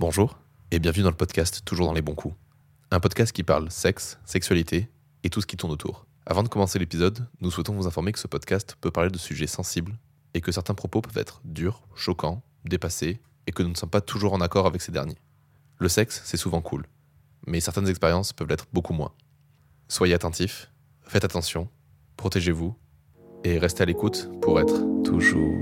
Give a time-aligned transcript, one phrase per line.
[0.00, 0.36] Bonjour
[0.72, 2.34] et bienvenue dans le podcast Toujours dans les bons coups.
[2.90, 4.88] Un podcast qui parle sexe, sexualité
[5.22, 6.04] et tout ce qui tourne autour.
[6.26, 9.46] Avant de commencer l'épisode, nous souhaitons vous informer que ce podcast peut parler de sujets
[9.46, 9.96] sensibles
[10.34, 14.00] et que certains propos peuvent être durs, choquants, dépassés et que nous ne sommes pas
[14.00, 15.18] toujours en accord avec ces derniers.
[15.78, 16.86] Le sexe, c'est souvent cool,
[17.46, 19.12] mais certaines expériences peuvent l'être beaucoup moins.
[19.86, 20.72] Soyez attentifs,
[21.02, 21.68] faites attention,
[22.16, 22.74] protégez-vous
[23.44, 25.54] et restez à l'écoute pour être toujours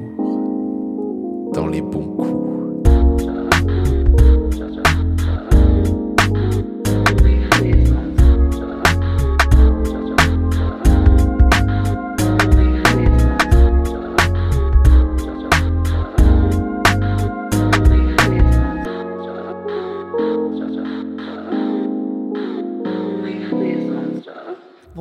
[1.52, 2.61] dans les bons coups.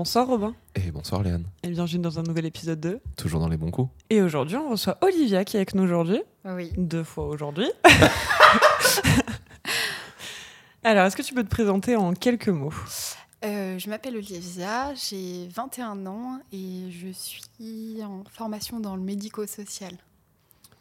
[0.01, 2.99] Bonsoir Robin Et bonsoir Léane, et bienvenue dans un nouvel épisode 2.
[3.17, 3.91] toujours dans les bons coups.
[4.09, 6.71] Et aujourd'hui, on reçoit Olivia qui est avec nous aujourd'hui, Oui.
[6.75, 7.67] deux fois aujourd'hui.
[10.83, 12.73] Alors, est-ce que tu peux te présenter en quelques mots?
[13.45, 19.93] Euh, je m'appelle Olivia, j'ai 21 ans et je suis en formation dans le médico-social.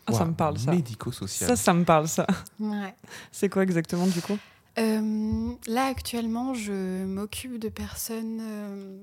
[0.07, 0.71] Ah, Ça me parle ça.
[0.71, 1.47] Médico-social.
[1.47, 2.27] Ça, ça me parle ça.
[2.59, 2.95] Ouais.
[3.33, 4.39] C'est quoi exactement du coup?
[4.81, 8.97] Euh, là, actuellement, je m'occupe de personnes euh,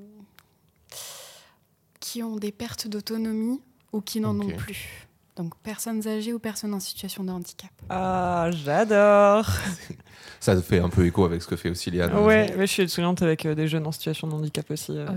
[2.00, 3.61] qui ont des pertes d'autonomie
[3.94, 5.08] ou qui n'en ont plus.
[5.36, 7.70] Donc, personnes âgées ou personnes en situation de handicap.
[7.89, 9.48] Ah, j'adore
[10.39, 12.16] Ça fait un peu écho avec ce que fait aussi Léane.
[12.17, 14.98] Ouais, mais je suis étudiante avec euh, des jeunes en situation de handicap aussi.
[14.98, 15.08] euh.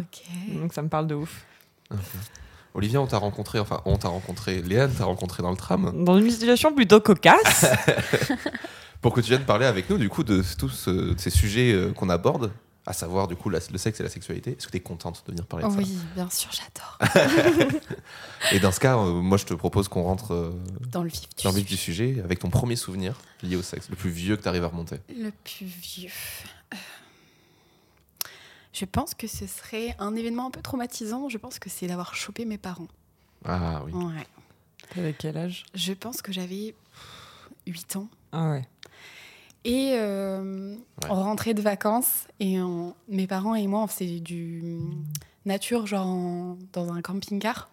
[0.49, 1.47] Donc ça me parle de ouf.
[2.75, 6.19] Olivia, on t'a rencontré, enfin, on t'a rencontré, Léane t'a rencontré dans le tram Dans
[6.19, 7.67] une situation plutôt cocasse.
[9.01, 11.93] pour que tu viennes parler avec nous du coup de tous euh, ces sujets euh,
[11.93, 12.53] qu'on aborde,
[12.87, 14.53] à savoir du coup la- le sexe et la sexualité.
[14.53, 16.99] Est-ce que tu es contente de venir parler de oui, bien sûr, j'adore.
[17.13, 17.77] ça
[18.53, 20.53] Et dans ce cas, euh, moi je te propose qu'on rentre euh,
[20.91, 22.21] Dans le vif du dans le vif du sujet.
[22.25, 24.97] avec ton premier souvenir lié au sexe, le plus vieux que tu arrives à remonter.
[25.17, 26.11] Le plus vieux.
[28.73, 31.29] Je pense que ce serait un événement un peu traumatisant.
[31.29, 32.87] Je pense que c'est d'avoir chopé mes parents.
[33.45, 33.93] Ah oui.
[33.93, 34.27] Ouais.
[34.97, 35.65] avec quel âge?
[35.75, 36.75] Je pense que j'avais
[37.67, 38.09] 8 ans.
[38.33, 38.69] Ah ouais.
[39.65, 41.09] Et euh, Ouais.
[41.11, 44.63] on rentrait de vacances et on- mes parents et moi, on faisait du
[45.45, 47.69] nature, genre en- dans un camping-car.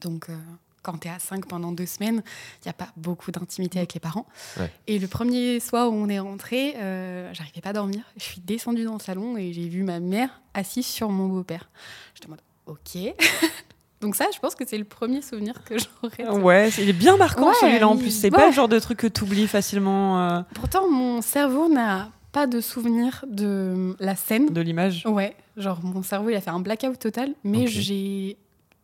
[0.00, 0.36] Donc, euh,
[0.82, 2.22] quand tu es à 5 pendant deux semaines,
[2.62, 4.26] il n'y a pas beaucoup d'intimité avec les parents.
[4.58, 4.70] Ouais.
[4.86, 8.00] Et le premier soir où on est rentré, euh, j'arrivais pas à dormir.
[8.16, 11.68] Je suis descendue dans le salon et j'ai vu ma mère assise sur mon beau-père.
[12.14, 12.98] J'étais en mode, ok.
[14.00, 16.24] Donc ça, je pense que c'est le premier souvenir que j'aurais.
[16.32, 18.10] de- Ouais, c'est- il est bien marquant Ouais, celui-là en il- plus.
[18.10, 18.38] C'est ouais.
[18.38, 22.46] pas le genre de truc que tu oublies facilement euh, Pourtant, mon cerveau n'a pas
[22.46, 24.50] de souvenir de la scène.
[24.50, 25.04] de l'image.
[25.06, 28.36] Ouais, genre mon cerveau il a fait un blackout total, mais j'ai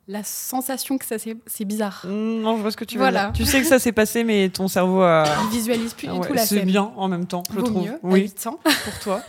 [0.09, 2.03] la sensation que ça c'est c'est bizarre.
[2.07, 3.27] Mm, Non, je vois ce que tu veux Voilà.
[3.27, 3.33] dire.
[3.35, 5.25] Tu sais que ça s'est passé, mais ton cerveau a.
[5.53, 6.67] Je visualise plus du Ah ouais, tout la c'est scène.
[6.67, 7.85] bien en même temps, je Vaut trouve.
[7.85, 8.59] mieux à oui, 8 ans.
[8.85, 9.23] pour toi.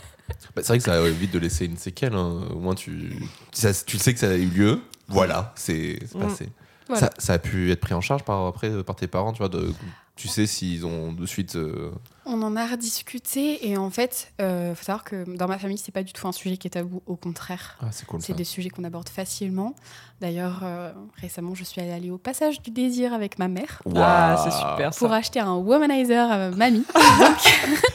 [0.56, 2.14] Bah, c'est vrai que ça évite de laisser une séquelle.
[2.14, 2.40] hein.
[2.52, 3.12] Au moins tu,
[3.52, 4.80] ça- tu sais que ça a eu lieu.
[5.08, 6.18] Voilà, c'est Mm.
[6.20, 6.48] passé.
[6.88, 7.00] Voilà.
[7.00, 9.48] Ça, ça a pu être pris en charge par, après, par tes parents, tu vois,
[9.48, 9.72] de,
[10.14, 11.56] tu sais s'ils ont de suite...
[11.56, 11.90] euh,
[12.28, 15.92] On en a rediscuté et en fait, euh, faut savoir que dans ma famille c'est
[15.92, 17.76] pas du tout un sujet qui est tabou, au contraire.
[17.80, 19.74] Ah, c'est cool des sujets qu'on aborde facilement.
[20.20, 24.44] D'ailleurs, euh, récemment, je suis allée au passage du désir avec ma mère Ah, Waouh.
[24.50, 24.98] c'est super ça.
[24.98, 26.84] pour acheter un womanizer à ma mamie.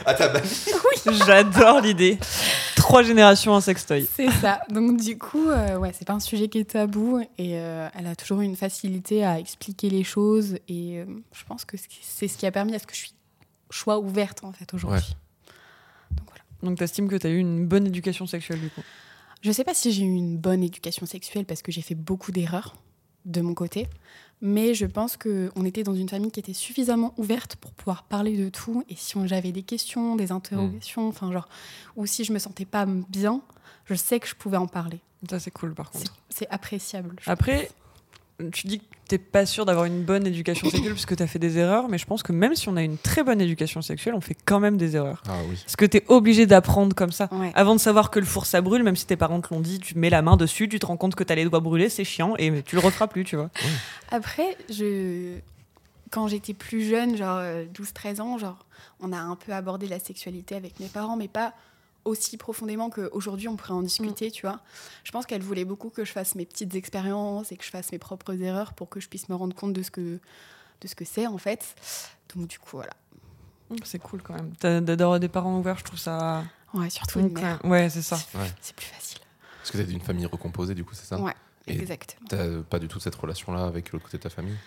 [0.06, 0.48] Ah, ta mamie
[1.26, 2.18] J'adore l'idée.
[2.76, 4.08] Trois générations un sextoy.
[4.16, 4.62] C'est ça.
[4.70, 8.08] Donc du coup, euh, ouais, c'est pas un sujet qui est tabou et euh, elle
[8.08, 12.28] a toujours eu une facilité à expliquer les choses et euh, je pense que c'est
[12.28, 13.14] ce qui a permis à ce que je suis
[13.72, 15.16] choix ouverte en fait aujourd'hui.
[16.12, 16.44] Donc voilà.
[16.64, 18.82] Donc t'estimes que t'as eu une bonne éducation sexuelle du coup?
[19.42, 22.32] Je sais pas si j'ai eu une bonne éducation sexuelle parce que j'ai fait beaucoup
[22.32, 22.76] d'erreurs
[23.26, 23.88] de mon côté,
[24.42, 28.04] mais je pense que on était dans une famille qui était suffisamment ouverte pour pouvoir
[28.04, 31.48] parler de tout et si on- j'avais des questions, des interrogations, enfin genre
[31.96, 33.42] ou si je me sentais pas bien,
[33.86, 35.00] je sais que je pouvais en parler.
[35.30, 36.16] Ça c'est cool par contre.
[36.30, 37.16] C'est appréciable.
[37.26, 37.70] Après,
[38.50, 41.40] tu dis que t'es pas sûr d'avoir une bonne éducation sexuelle parce que t'as fait
[41.40, 44.16] des erreurs, mais je pense que même si on a une très bonne éducation sexuelle,
[44.16, 45.22] on fait quand même des erreurs.
[45.28, 45.58] Ah oui.
[45.64, 47.28] Parce que t'es obligé d'apprendre comme ça.
[47.32, 47.52] Ouais.
[47.56, 49.80] Avant de savoir que le four ça brûle, même si tes parents te l'ont dit,
[49.80, 52.06] tu mets la main dessus, tu te rends compte que t'as les doigts brûlés, c'est
[52.06, 53.50] chiant et tu le referas plus, tu vois.
[54.12, 55.38] Après, je...
[56.10, 58.66] quand j'étais plus jeune, genre euh, 12-13 ans, genre,
[59.02, 61.54] on a un peu abordé la sexualité avec mes parents, mais pas
[62.06, 64.60] aussi profondément qu'aujourd'hui on pourrait en discuter, tu vois.
[65.04, 67.92] Je pense qu'elle voulait beaucoup que je fasse mes petites expériences et que je fasse
[67.92, 70.20] mes propres erreurs pour que je puisse me rendre compte de ce que
[70.82, 71.76] de ce que c'est en fait.
[72.36, 72.94] Donc du coup, voilà.
[73.84, 74.84] C'est cool quand même.
[74.84, 76.44] D'avoir des parents ouverts, je trouve ça.
[76.74, 77.64] Ouais, surtout une mère.
[77.64, 78.18] Ouais, c'est ça.
[78.18, 78.52] C'est- Ouais.
[78.62, 79.20] C'est plus facile.
[79.60, 81.20] Parce que t'es d'une famille recomposée, du coup, c'est ça?
[81.20, 81.36] Ouais,
[81.68, 82.26] Et exactement.
[82.28, 84.58] T'as pas du tout cette relation-là avec l'autre côté de ta famille?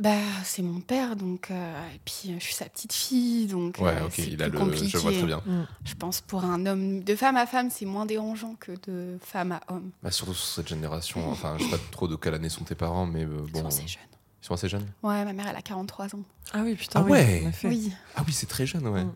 [0.00, 0.14] Bah,
[0.44, 1.50] c'est mon père, donc.
[1.50, 3.78] euh, et puis, euh, je suis sa petite fille, donc.
[3.80, 4.64] Ouais, euh, ok, c'est il a plus le.
[4.64, 4.88] compliqué.
[4.88, 5.42] Je vois très bien.
[5.84, 9.50] Je pense pour un homme, de femme à femme, c'est moins dérangeant que de femme
[9.52, 9.90] à homme.
[10.02, 11.28] Bah, surtout sur cette génération.
[11.30, 13.60] Enfin, je sais pas trop de quelle année sont tes parents, mais euh, Ils bon.
[13.62, 14.02] sont assez jeunes.
[14.40, 14.86] Ils sont assez jeunes?
[15.02, 16.22] Ouais, ma mère, elle a 43 ans.
[16.52, 17.00] Ah oui, putain.
[17.00, 17.52] Ah oui, ouais.
[17.64, 17.92] Oui.
[18.14, 19.02] Ah oui, c'est très jeune, ouais.
[19.04, 19.12] Mm.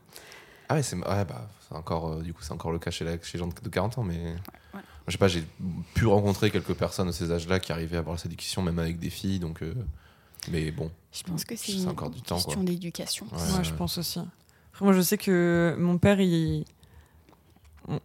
[0.69, 3.05] Ah ouais, c'est ouais, bah, c'est encore, euh, du coup, c'est encore le cas chez,
[3.05, 4.35] la- chez les gens de 40 ans, mais.
[5.06, 5.44] Je sais pas, j'ai
[5.94, 8.99] pu rencontrer quelques personnes de ces âges-là qui arrivaient à avoir cette éducation, même avec
[8.99, 9.62] des filles, donc.
[10.50, 13.27] Mais bon, Je pense que c'est C'est une encore du temps, question d'éducation.
[13.33, 13.59] Ouais.
[13.59, 14.19] Ouais, je pense aussi.
[14.73, 16.65] Après, moi, je sais que mon père, il.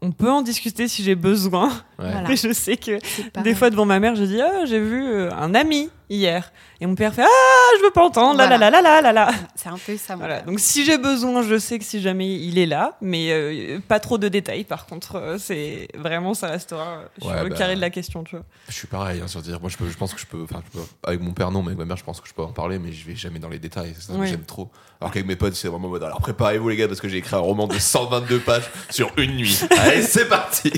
[0.01, 1.73] On- peut en discuter si j'ai besoin, ouais.
[1.99, 2.27] Voilà.
[2.29, 2.99] mais je sais que
[3.43, 6.85] des fois devant ma mère, je dis ah j'ai vu euh, un ami hier et
[6.85, 9.31] mon père fait ah je veux pas entendre là là là là là là là.
[9.55, 10.35] C'est un peu ça, mon Voilà.
[10.37, 10.45] père.
[10.45, 13.99] Donc si j'ai besoin, je sais que si jamais il est là, mais euh, pas
[13.99, 14.63] trop de détails.
[14.63, 17.55] Par contre, euh, c'est vraiment ça restera euh, sur Ouais, le bah.
[17.57, 18.45] carré de la question, tu vois.
[18.69, 20.61] Je suis pareil, hein, sur dire, moi je, peux, je pense que je peux, enfin,
[20.73, 22.43] je peux- avec mon père non, mais avec ma mère je pense que je peux
[22.43, 24.27] en parler, mais je vais jamais dans les détails, ça Oui.
[24.27, 24.69] j'aime trop.
[25.01, 27.17] Alors qu'avec mes potes c'est vraiment en mode, alors préparez-vous les gars parce que j'ai
[27.17, 29.59] écrit un roman de 122 pages sur une nuit.
[29.77, 30.71] Allez c'est parti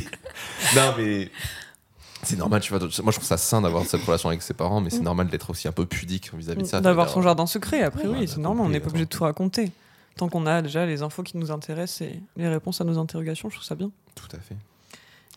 [0.76, 1.30] Non mais
[2.24, 4.82] c'est normal, tu vois, moi je trouve ça sain d'avoir cette relation avec ses parents,
[4.82, 5.04] mais c'est Mm.
[5.04, 6.82] normal d'être aussi un peu pudique vis-à-vis de ça.
[6.82, 9.24] D'avoir son dire, jardin secret, après oui, c'est normal, on n'est pas obligé de tout
[9.24, 9.72] raconter.
[10.18, 13.50] Tant qu'on a déjà les infos qui nous intéressent et les réponses à nos interrogations,
[13.50, 13.90] je trouve ça bien.
[14.16, 14.56] Tout à fait.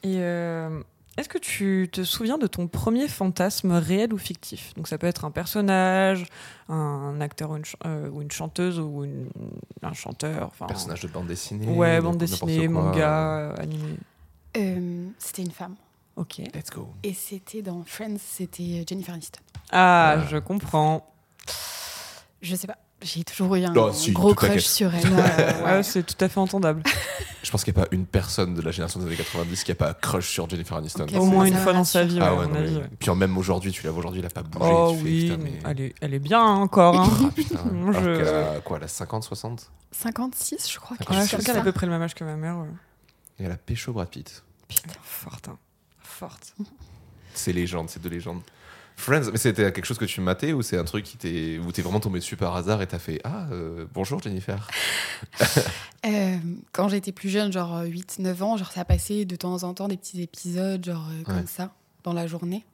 [0.02, 0.80] Et euh,
[1.16, 4.74] est-ce que tu te souviens de ton premier fantasme réel ou fictif?
[4.74, 6.26] Donc ça peut être un personnage,
[6.68, 9.28] un acteur ou une, ch- euh, ou une chanteuse ou une-
[9.82, 10.50] un chanteur.
[10.66, 11.68] Personnage de bande dessinée.
[11.68, 13.94] Ouais, bande dessinée, manga, euh, animé.
[14.56, 15.76] Euh, c'était une femme.
[16.16, 16.38] Ok.
[16.54, 16.88] Let's go.
[17.02, 19.40] Et c'était dans Friends, c'était Jennifer Aniston.
[19.70, 20.24] Ah, Ouais.
[20.30, 21.06] je comprends.
[22.42, 22.76] Je sais pas.
[23.00, 25.04] J'ai toujours eu un Oh, si, gros crush sur elle.
[25.12, 25.82] Euh, ouais.
[25.82, 26.84] c'est tout à fait entendable.
[27.42, 29.72] Je pense qu'il n'y a pas une personne de la génération des années 90 qui
[29.72, 31.06] a pas crush sur Jennifer Aniston.
[31.18, 32.74] Au moins une fois dans sa vie, Ah à ouais, mon non, avis.
[32.78, 32.88] mais-.
[33.00, 34.70] Puis même aujourd'hui, tu la vois aujourd'hui, elle a pas bougé.
[34.72, 37.00] Oh tu fais, oui, putain, mais- elle, est, elle est bien encore.
[37.00, 37.10] Hein.
[37.24, 37.62] Ah, putain.
[37.72, 40.92] Moi, Alors je- qu'elle a quoi, elle a 50, 60 56, je crois.
[40.92, 42.14] Ouais, quelque Ouais, chose je comme crois qu'elle a à peu près le même âge
[42.14, 42.56] que ma mère.
[42.58, 42.68] ouais.
[43.40, 44.44] Et elle a pécho Brad Pitt.
[44.68, 45.48] Putain, forte.
[45.48, 45.58] hein.
[46.12, 46.54] Forte.
[47.34, 48.42] C'est légende, c'est de légende.
[48.96, 51.72] Friends, mais c'était quelque chose que tu matais ou c'est un truc qui t'est où
[51.72, 54.68] t'es vraiment tombé dessus par hasard et t'as fait ah euh, bonjour Jennifer.
[56.04, 56.36] Euh,
[56.72, 59.96] quand j'étais plus jeune, genre 8-9 ans, genre ça passait de temps en temps des
[59.96, 61.44] petits épisodes, genre euh, comme Ouais.
[61.46, 61.70] ça,
[62.02, 62.66] dans la journée.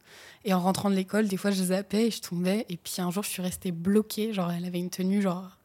[0.47, 2.65] Et en rentrant de l'école, des fois je zappais et je tombais.
[2.71, 4.33] Et puis un jour, je suis restée bloquée.
[4.33, 5.59] Genre, elle avait une tenue, genre,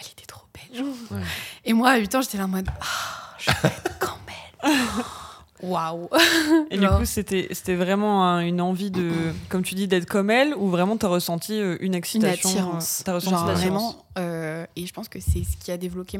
[0.00, 0.78] elle était trop belle.
[0.78, 0.94] genre.
[1.10, 1.22] Ouais.
[1.64, 4.12] Et moi, à 8 ans, j'étais là en mode, ah, je vais être comme
[4.62, 4.70] elle.
[5.62, 6.08] Waouh!
[6.70, 9.10] Et du coup, c'était c'était vraiment un- une envie de,
[9.48, 13.00] comme tu dis, d'être comme elle ou vraiment t'as ressenti euh, une Une excitation attirance.
[13.00, 14.06] euh, T'as ressenti Genre vraiment.
[14.18, 16.18] euh, et je pense que c'est ce qui a débloqué,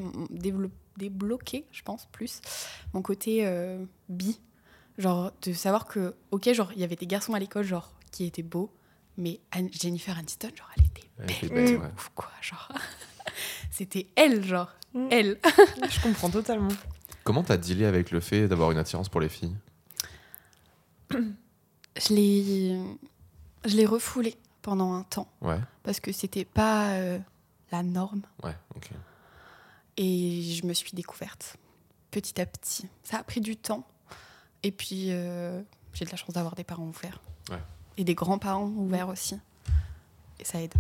[0.99, 2.41] débloqué, je pense, plus
[2.93, 3.79] mon côté euh,
[4.09, 4.39] bi.
[4.99, 8.25] Genre de savoir que, ok, genre il y avait des garçons à l'école, genre qui
[8.27, 8.71] étaient beaux,
[9.17, 11.65] mais Anne- Jennifer Aniston, genre elle était Elle belle.
[11.65, 11.91] était ouais.
[11.97, 12.69] ouf, quoi, genre.
[13.71, 14.69] C'était elle, genre.
[14.93, 15.07] Mm.
[15.11, 15.39] Elle.
[15.91, 16.69] Je comprends totalement.
[17.25, 19.55] Comment t'as dealé avec le fait d'avoir une attirance pour les filles?
[21.11, 22.81] Je l'ai.
[23.65, 27.19] Je l'ai refoulée pendant un temps Ouais, parce que c'était pas euh,
[27.73, 28.23] la norme.
[28.43, 28.91] ouais, ok.
[29.97, 31.57] Et je me suis découverte
[32.11, 32.89] petit à petit.
[33.03, 33.87] Ça a pris du temps.
[34.63, 35.61] Et puis, euh,
[35.93, 37.21] j'ai de la chance d'avoir des parents ouverts.
[37.51, 37.59] Ouais.
[37.99, 39.39] Et des grands-parents ouverts aussi.
[40.39, 40.73] Et ça aide.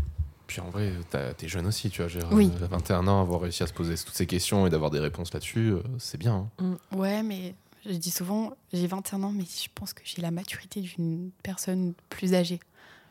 [0.50, 0.92] Puis en vrai,
[1.38, 2.10] t'es jeune aussi, tu vois.
[2.32, 2.50] Oui.
[2.60, 5.32] À 21 ans, avoir réussi à se poser toutes ces questions et d'avoir des réponses
[5.32, 6.48] là-dessus, euh, c'est bien.
[6.58, 6.76] hein.
[6.90, 7.54] Ouais, mais
[7.86, 11.94] je dis souvent, j'ai 21 ans, mais je pense que j'ai la maturité d'une personne
[12.08, 12.58] plus âgée.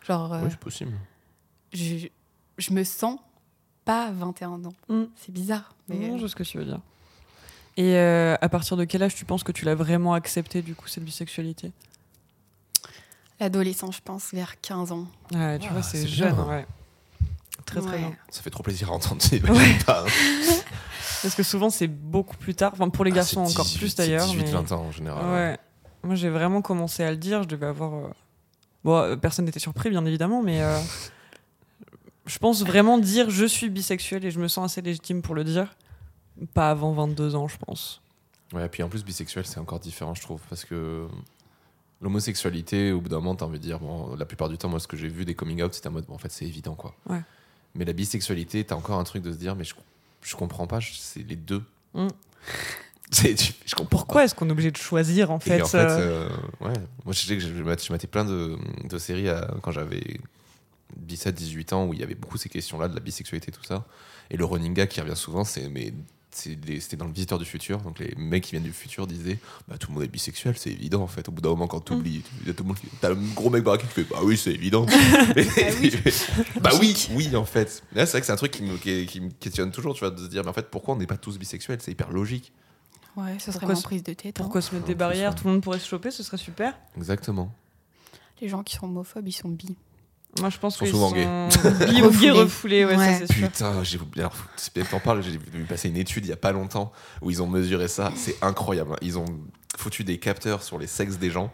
[0.05, 0.91] Genre, euh, Oui, c'est possible.
[1.71, 2.07] je,
[2.57, 3.17] je me sens
[3.85, 4.73] pas 21 ans.
[4.89, 5.03] Mm.
[5.15, 5.73] C'est bizarre.
[5.87, 6.81] Mais Non, euh, je vois ce que tu veux dire.
[7.77, 10.75] Et euh, à partir de quel âge tu penses que tu l'as vraiment accepté, du
[10.75, 11.71] coup, cette bisexualité?
[13.39, 15.07] l'adolescence, je pense, vers 15 ans.
[15.33, 16.45] Ouais, tu Ah, vois, c'est c'est jeune, bien.
[16.45, 16.67] ouais.
[17.71, 17.97] Très, très Ouais.
[17.99, 18.15] bien.
[18.29, 19.21] Ça fait trop plaisir à entendre.
[19.85, 20.05] pas, hein.
[21.21, 22.71] Parce que souvent, c'est beaucoup plus tard.
[22.73, 24.25] Enfin, pour les Ah, garçons, encore 18, plus d'ailleurs.
[24.25, 25.25] 18, mais- 20 ans en général.
[25.33, 25.57] Ouais.
[26.03, 27.43] Moi, j'ai vraiment commencé à le dire.
[27.43, 27.93] Je devais avoir.
[27.93, 28.09] euh,
[28.85, 30.79] Bon, euh, personne n'était surpris, bien évidemment, mais euh,
[32.25, 35.43] je pense vraiment dire je suis bisexuel et je me sens assez légitime pour le
[35.43, 35.75] dire.
[36.53, 38.01] Pas avant 22 ans, je pense.
[38.53, 41.07] Ouais, puis en plus, bisexuel, c'est encore différent, je trouve, parce que
[42.01, 44.79] l'homosexualité, au bout d'un moment, t'as envie de dire, bon, la plupart du temps, moi,
[44.79, 46.75] ce que j'ai vu des coming out, c'était en mode, bon, en fait, c'est évident,
[46.75, 46.95] quoi.
[47.09, 47.21] Ouais.
[47.75, 49.73] Mais la bisexualité, t'as encore un truc de se dire, mais je,
[50.23, 51.63] je comprends pas, c'est les deux.
[51.93, 52.07] Mm.
[53.11, 56.29] Je comprends Pourquoi est-ce qu'on est obligé de choisir, en Et fait, en fait, euh,
[56.29, 56.73] euh, ouais.
[57.05, 60.19] Moi, je sais que je, je plein de, de séries à- quand j'avais
[61.07, 63.85] 17-18 ans où il y avait beaucoup ces questions-là, de la bisexualité, tout ça.
[64.29, 65.91] Et le running gag qui revient souvent, c'est mais
[66.31, 67.79] c'était dans le visiteur du futur.
[67.79, 70.69] Donc les mecs qui viennent du futur disaient bah, tout le monde est bisexuel, c'est
[70.71, 71.27] évident en fait.
[71.27, 73.85] Au bout d'un moment, quand tu oublies, tout le monde t'as un gros mec baraqué
[73.87, 74.85] qui fait bah oui, c'est évident.
[75.35, 75.91] Et-
[76.61, 77.83] bah oui, oui en fait.
[77.93, 79.99] Là, c'est vrai que c'est un truc qui me, qui, qui me questionne toujours, tu
[80.01, 81.79] vois, de se dire mais en fait pourquoi on n'est pas tous bisexuels?
[81.81, 82.51] C'est hyper logique.
[83.15, 84.27] Ouais, ce serait ce- prise de tête.
[84.27, 84.31] hein.
[84.43, 85.35] Pourquoi se mettre des barrières?
[85.35, 86.77] Tout le monde pourrait se choper, ce serait super.
[86.95, 87.53] Exactement.
[88.41, 89.75] Les gens qui sont homophobes, ils sont bi.
[90.39, 91.85] Moi, je pense Sont qu'ils souvent sont gays.
[91.87, 92.85] bi ou gay Refoulés.
[92.85, 93.25] ouais, Ouais.
[93.27, 93.33] ça.
[93.33, 96.33] Putain, j'ai alors, c'est bien que t'en parles, j'ai vu passer une étude il y
[96.33, 96.91] a pas longtemps
[97.21, 98.93] où ils ont mesuré ça, c'est incroyable.
[98.93, 98.97] hein.
[99.01, 99.25] Ils ont
[99.77, 101.51] foutu des capteurs sur les sexes des gens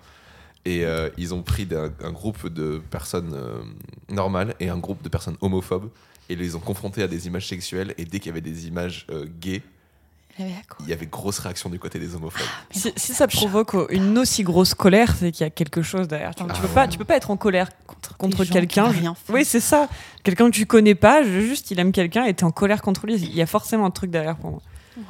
[0.65, 1.67] et euh, ils ont pris
[2.03, 3.61] un, groupe de personnes euh,
[4.09, 5.89] normales et un groupe de personnes homophobes
[6.29, 8.65] et ils les ont confrontés à des images sexuelles et dès qu'il y avait des
[8.67, 12.13] images euh, gays, Elle avait à quoi il y avait grosse réaction du côté des
[12.15, 12.45] homophobes.
[12.73, 16.35] Mais Si, ça provoque une aussi grosse colère, c'est qu'il y a quelque chose derrière.
[16.35, 16.73] Tu, Ah peux ouais.
[16.73, 17.69] pas, tu peux pas être en colère
[18.17, 18.91] contre, quelqu'un.
[19.29, 19.87] Oui, c'est ça.
[20.23, 23.15] Quelqu'un que tu connais pas, juste il aime quelqu'un et t'es en colère contre lui.
[23.15, 24.61] Il y a forcément un truc derrière pour moi.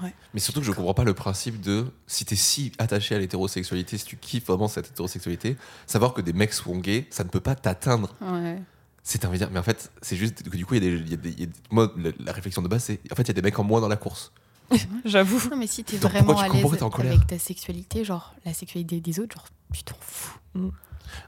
[0.03, 0.13] Ouais.
[0.33, 3.97] Mais surtout que je comprends pas le principe de si t'es si attaché à l'hétérosexualité,
[3.99, 7.39] si tu kiffes vraiment cette hétérosexualité, savoir que des mecs sont gays, ça ne peut
[7.39, 8.15] pas t'atteindre.
[8.21, 8.57] Ouais.
[9.03, 10.97] C'est un dire, mais en fait, c'est juste que du coup, il y a des,
[10.97, 12.99] il y a des- il y a des- moi, la, la réflexion de base, c'est
[13.11, 14.31] en fait, il y a des mecs en moins dans la course.
[15.05, 15.39] J'avoue.
[15.49, 16.65] Non, mais si t'es vraiment à l'aise
[16.99, 20.37] avec ta sexualité, genre la sexualité des autres, genre tu t'en fous.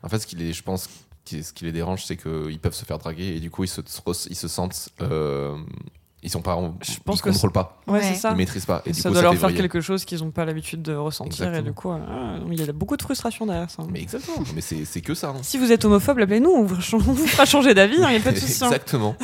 [0.03, 0.89] En fait, ce qui les, je pense,
[1.25, 3.81] ce qui les dérange, c'est qu'ils peuvent se faire draguer et du coup, ils se,
[4.29, 5.55] ils se sentent, euh,
[6.23, 8.01] ils sont pas, Je pense ils que contrôlent pas, Ouais, Ouais.
[8.01, 8.31] c'est ça.
[8.31, 8.81] ils maîtrisent pas.
[8.85, 9.61] Et du ça coup, doit leur faire vriller.
[9.61, 12.71] quelque chose qu'ils n'ont pas l'habitude de ressentir et du coup, ah, il y a
[12.73, 13.83] beaucoup de frustration derrière ça.
[13.89, 15.29] Mais exactement, mais c'est c'est que ça.
[15.29, 15.39] hein.
[15.43, 16.75] Si vous êtes homophobe, appelez-nous, on vous,
[17.27, 18.63] fera changer d'avis, il n'y a pas de souci.
[18.63, 18.67] hein.
[18.67, 19.15] Exactement.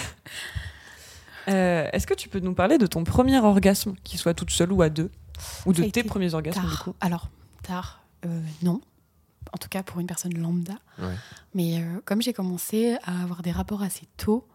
[1.47, 4.71] Euh, Est-ce que tu peux nous parler de ton premier orgasme, qu'il soit toute seule
[4.71, 5.11] ou à deux
[5.65, 6.83] Ou de tes premiers orgasmes du Tard.
[6.83, 7.29] coup Alors,
[7.63, 8.81] tard, euh, non.
[9.51, 10.73] En tout cas pour une personne lambda.
[10.99, 11.15] Ouais.
[11.53, 14.47] Mais euh, comme j'ai commencé à avoir des rapports assez tôt,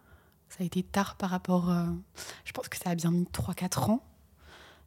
[0.49, 1.71] ça a été tard par rapport.
[1.71, 1.85] euh,
[2.45, 4.03] je pense que ça a bien mis 3-4 ans.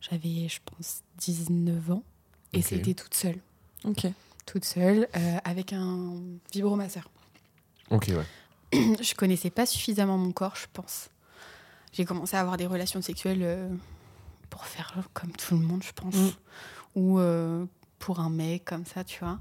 [0.02, 2.04] J'avais, je pense, 19 ans.
[2.54, 3.38] Et c'était toute seule.
[3.86, 4.08] Ok.
[4.48, 6.14] Toute seule, euh, avec un
[6.52, 7.10] vibromasseur.
[7.92, 8.26] Ok, ouais.
[9.02, 11.10] je connaissais pas suffisamment mon corps, je pense.
[11.94, 13.70] J'ai commencé à avoir des relations sexuelles euh,
[14.50, 16.16] pour faire comme tout le monde, je pense.
[16.16, 16.30] Mm.
[16.96, 17.66] Ou euh,
[18.00, 19.40] pour un mec, comme ça, tu vois.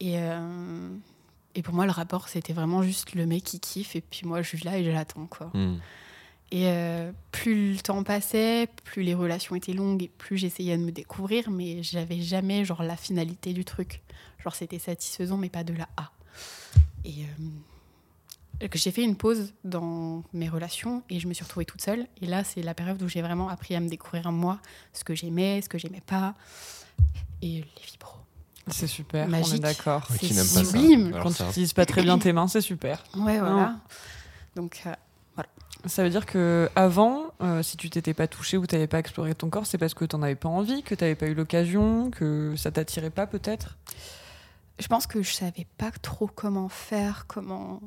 [0.00, 0.88] Et, euh,
[1.54, 4.42] et pour moi, le rapport, c'était vraiment juste le mec qui kiffe, et puis moi,
[4.42, 5.50] je suis là et je l'attends, quoi.
[5.54, 5.76] Hmm.
[6.50, 10.82] Et euh, plus le temps passait, plus les relations étaient longues, et plus j'essayais de
[10.82, 14.02] me découvrir, mais j'avais jamais, genre, la finalité du truc.
[14.42, 16.10] Genre, c'était satisfaisant, mais pas de la A.
[17.04, 17.44] Et euh,
[18.68, 22.06] que j'ai fait une pause dans mes relations et je me suis retrouvée toute seule.
[22.20, 24.58] Et là, c'est la période où j'ai vraiment appris à me découvrir moi,
[24.92, 26.34] ce que j'aimais, ce que j'aimais pas.
[27.42, 28.18] Et les vibros.
[28.68, 29.60] C'est super, on est Magique.
[29.62, 30.06] d'accord.
[30.20, 31.12] C'est sublime.
[31.22, 33.02] Quand ça- tu n'utilises pas très bien tes mains, c'est super.
[33.16, 33.76] Ouais, voilà.
[34.54, 34.92] Donc, euh,
[35.86, 39.34] Ça veut dire que avant, euh, si tu t'étais pas touché ou t'avais pas exploré
[39.34, 42.54] ton corps, c'est parce que t'en avais pas envie, que t'avais pas eu l'occasion, que
[42.56, 43.76] ça t'attirait pas peut-être?
[44.78, 47.80] je pense que je savais pas trop comment faire, comment.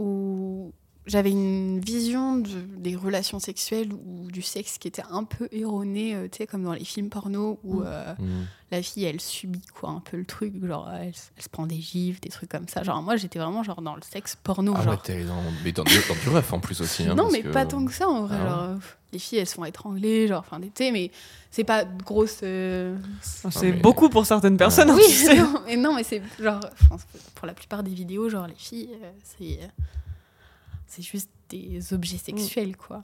[0.00, 0.72] Ou
[1.06, 6.14] j'avais une vision de- des relations sexuelles ou du sexe qui était un peu erronée,
[6.14, 7.84] euh, tu sais, comme dans les films porno où Mm.
[7.86, 8.44] euh, Hmm.
[8.70, 11.80] la fille elle subit quoi un peu le truc, genre elle, elle se prend des
[11.80, 12.82] gifs, des trucs comme ça.
[12.82, 14.74] Genre moi j'étais vraiment genre dans le sexe porno.
[14.76, 14.92] Ah genre.
[14.92, 17.04] ouais, t'es dans, mais dans, du- dans du ref en plus aussi.
[17.04, 18.36] hein, non, parce mais que- pas tant que ça en vrai.
[18.40, 18.76] Ah genre, euh,
[19.12, 21.10] les filles elles se font étrangler, genre, enfin, tu sais, mais
[21.50, 22.40] c'est pas de grosse.
[22.44, 24.90] euh, C'est mais- beaucoup pour certaines personnes.
[24.90, 25.36] hein, oui, tu sais.
[25.38, 28.46] non, mais non, mais c'est genre, je pense que pour la plupart des vidéos, genre
[28.46, 29.58] les filles, euh, c'est
[30.90, 33.02] c'est juste des objets sexuels, quoi.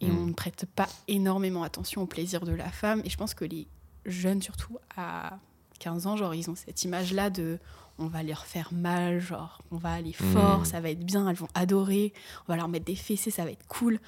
[0.00, 0.18] Et Mm.
[0.18, 3.00] on ne prête pas énormément attention au plaisir de la femme.
[3.04, 3.66] Et je pense que les
[4.04, 5.38] jeunes, surtout à
[5.78, 7.58] 15 ans, genre ils ont cette image-là de
[7.98, 10.64] on va leur faire mal, genre on va aller fort, Mm.
[10.64, 12.12] ça va être bien, elles vont adorer,
[12.46, 14.00] on va leur mettre des fessées, ça va être cool.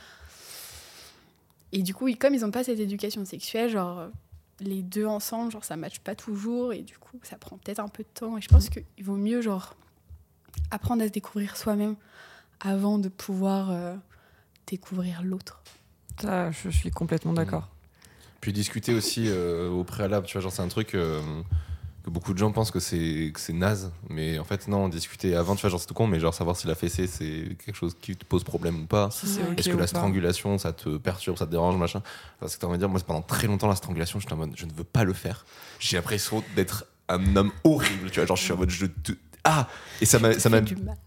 [1.73, 4.09] Et du coup, comme ils n'ont pas cette éducation sexuelle, genre
[4.61, 7.89] les deux ensemble, genre ça matche pas toujours et du coup ça prend peut-être un
[7.89, 8.37] peu de temps.
[8.39, 9.75] Et je pense qu'il vaut mieux genre
[10.71, 11.97] apprendre à se découvrir soi-même
[12.61, 13.95] avant de pouvoir euh,
[14.67, 15.63] découvrir l'autre.
[16.21, 17.69] Ça, je suis complètement d'accord.
[18.41, 21.21] Puis discuter aussi euh, au préalable, tu vois, genre c'est un truc euh,
[22.05, 25.35] que beaucoup de gens pensent que c'est que c'est naze, mais en fait non, discuter
[25.35, 27.75] avant, tu vois, genre c'est tout con, mais genre savoir si la fessée c'est quelque
[27.75, 29.11] chose qui te pose problème ou pas.
[29.11, 29.87] Si Est-ce que la pas.
[29.89, 32.03] strangulation ça te perturbe, ça te dérange, machin?
[32.39, 34.53] Parce que t'as envie de dire, moi pendant très longtemps la strangulation, j'étais en mode
[34.55, 35.45] je ne veux pas le faire.
[35.81, 39.13] J'ai l'impression d'être un homme horrible, tu vois, genre je suis en mode je te...
[39.49, 39.69] Ah
[40.01, 40.31] Et ça m'a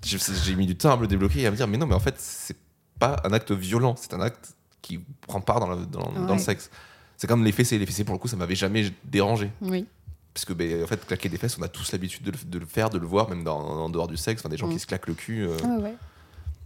[0.03, 1.95] j'ai mis du temps à me le débloquer et à me dire mais non mais
[1.95, 2.55] en fait c'est
[2.97, 6.69] pas un acte violent c'est un acte qui prend part dans, la- dans, le sexe
[7.17, 9.85] c'est comme les fessées les fessées pour le coup ça m'avait jamais dérangé Oui.
[10.33, 12.59] parce que ben, en fait claquer des fesses on a tous l'habitude de, le- de
[12.59, 14.73] le faire de le voir même dans, en dehors du sexe enfin des gens Mm.
[14.73, 15.95] qui se claquent le cul euh, Ouais, ouais.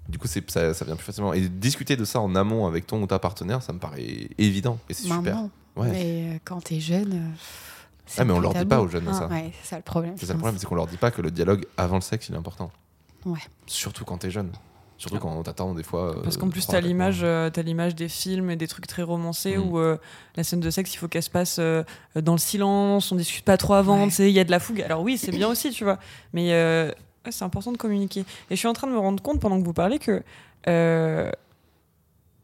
[0.10, 1.32] Du coup, c'est, ça, ça vient plus facilement.
[1.32, 4.78] Et discuter de ça en amont avec ton ou ta partenaire, ça me paraît évident.
[4.90, 5.44] Et c'est super.
[5.78, 5.88] Ouais.
[5.90, 7.14] Mais euh, quand t'es jeune.
[7.14, 7.30] euh,
[8.18, 9.28] Ah, mais on plus leur dit pas aux jeunes Ah, ça.
[9.28, 10.14] Ouais, c'est ça le problème.
[10.18, 12.30] C'est ça le problème, c'est qu'on leur dit pas que le dialogue avant le sexe,
[12.30, 12.72] il est important.
[13.26, 13.40] Ouais.
[13.66, 14.52] Surtout quand t'es jeune.
[14.98, 16.16] Surtout quand on t'attend des fois.
[16.24, 18.88] Parce euh, qu'en plus, trois, t'as l'image, euh, t'as l'image des films et des trucs
[18.88, 19.62] très romancés Mm.
[19.70, 19.98] où euh,
[20.36, 21.84] la scène de sexe, il faut qu'elle se passe euh,
[22.16, 24.06] dans le silence, on discute pas trop avant, Ouais.
[24.08, 24.82] tu sais, il y a de la fougue.
[24.82, 25.98] Alors oui, c'est bien aussi, tu vois,
[26.34, 26.90] mais euh,
[27.26, 28.22] ouais, c'est important de communiquer.
[28.22, 30.24] Et je suis en train de me rendre compte pendant que vous parlez que
[30.68, 31.30] euh,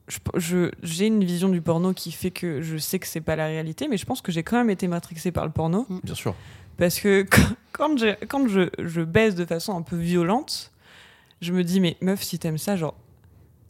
[0.10, 3.36] je- je- j'ai une vision du porno qui fait que je sais que c'est pas
[3.36, 5.86] la réalité, mais je pense que j'ai quand même été matrixée par le porno.
[6.04, 6.36] Bien sûr.
[6.78, 10.72] Parce que quand, quand, j'ai- quand je, je baise de façon un peu violente,
[11.42, 12.96] je me dis, mais meuf, si t'aimes ça, genre,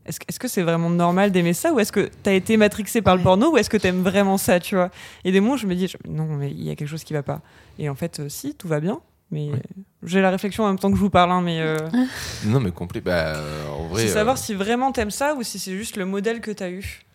[0.05, 3.01] est-ce, que- est-ce que c'est vraiment normal d'aimer ça ou est-ce que t'as été matrixé
[3.01, 4.89] par le porno ou est-ce que t'aimes vraiment ça, tu vois?
[5.23, 7.13] Et des moments, je me dis, je- non, mais il y a quelque chose qui
[7.13, 7.41] va pas.
[7.77, 9.01] Et en fait, euh, si, tout va bien.
[9.31, 9.61] Mais Ouais.
[10.03, 11.77] j'ai la réflexion en même temps que je vous parle, hein, mais euh,
[12.45, 12.99] Non, mais complet.
[13.01, 14.01] Bah, euh, en vrai.
[14.07, 16.69] c'est savoir euh, si vraiment t'aimes ça ou si c'est juste le modèle que t'as
[16.69, 17.05] eu.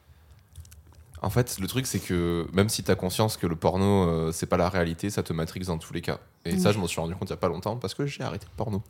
[1.22, 4.46] En fait, le truc, c'est que même si t'as conscience que le porno, euh, c'est
[4.46, 6.18] pas la réalité, ça te matrixe dans tous les cas.
[6.44, 8.22] Et ça, je m'en suis rendu compte il y a pas longtemps parce que j'ai
[8.22, 8.82] arrêté le porno.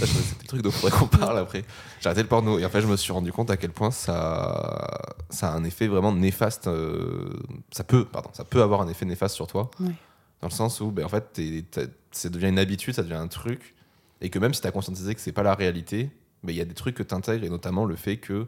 [0.00, 1.64] Ça, je- C'était le truc dont faudrait qu'on parle après.
[2.00, 3.90] J'ai arrêté le porno et en fait, je me suis rendu compte à quel point
[3.92, 6.66] ça, ça a un effet vraiment néfaste.
[6.66, 7.30] euh,
[7.70, 9.70] Ça peut, pardon, ça peut avoir un effet néfaste sur toi.
[9.78, 9.94] Ouais.
[10.40, 11.64] Dans le sens où, ben, en fait, t'es-
[12.10, 13.74] ça devient une habitude, ça devient un truc.
[14.20, 16.10] Et que même si t'as conscientisé que c'est pas la réalité,
[16.42, 18.46] mais il y a des trucs que t'intègres et notamment le fait que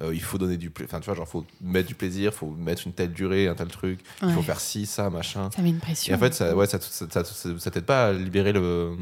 [0.00, 0.90] euh, il faut donner du plaisir.
[0.92, 3.68] Enfin, tu vois, genre, faut mettre du plaisir, faut mettre une telle durée, un tel
[3.68, 4.00] truc.
[4.22, 5.48] Il faut faire ci, ça, machin.
[5.56, 6.12] Ça met une pression.
[6.12, 8.94] Et en fait, ça, ouais, ça, ça, ça- ça- ça t'aide pas à libérer le.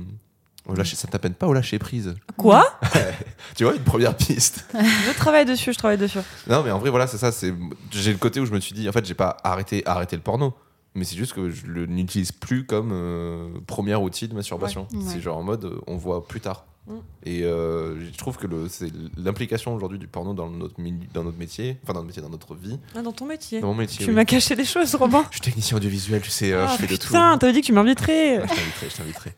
[0.67, 2.15] au lâcher- ça t'appelle pas au lâcher prise.
[2.37, 2.65] Quoi?
[3.57, 4.67] Tu vois, une première piste.
[4.73, 6.19] Je travaille dessus, je travaille dessus.
[6.49, 7.33] Non, mais en vrai, voilà, c'est ça.
[7.33, 7.53] C'est
[7.91, 10.23] j'ai le côté où je me suis dit, en fait, j'ai pas arrêté, arrêté le
[10.23, 10.55] porno,
[10.95, 14.87] mais c'est juste que je le n'utilise plus comme euh, premier outil de masturbation.
[14.93, 15.01] Ouais.
[15.07, 16.67] C'est genre en mode, euh, on voit plus tard.
[16.87, 16.93] Mm.
[17.25, 20.75] Et euh, je trouve que c'est l'implication aujourd'hui du porno dans notre,
[21.15, 23.61] dans notre métier, enfin dans notre métier, dans notre vie, Ah, dans ton métier.
[23.61, 24.05] dans mon métier.
[24.05, 24.15] Tu oui.
[24.17, 25.25] m'as caché des choses, Robin.
[25.31, 27.07] Je suis technicien audiovisuel, tu sais, euh, Ah, je fais de tout.
[27.07, 28.39] putain, t'avais dit que tu m'inviterais.
[28.39, 29.33] Ouais, je t'inviterai, je t'inviterai.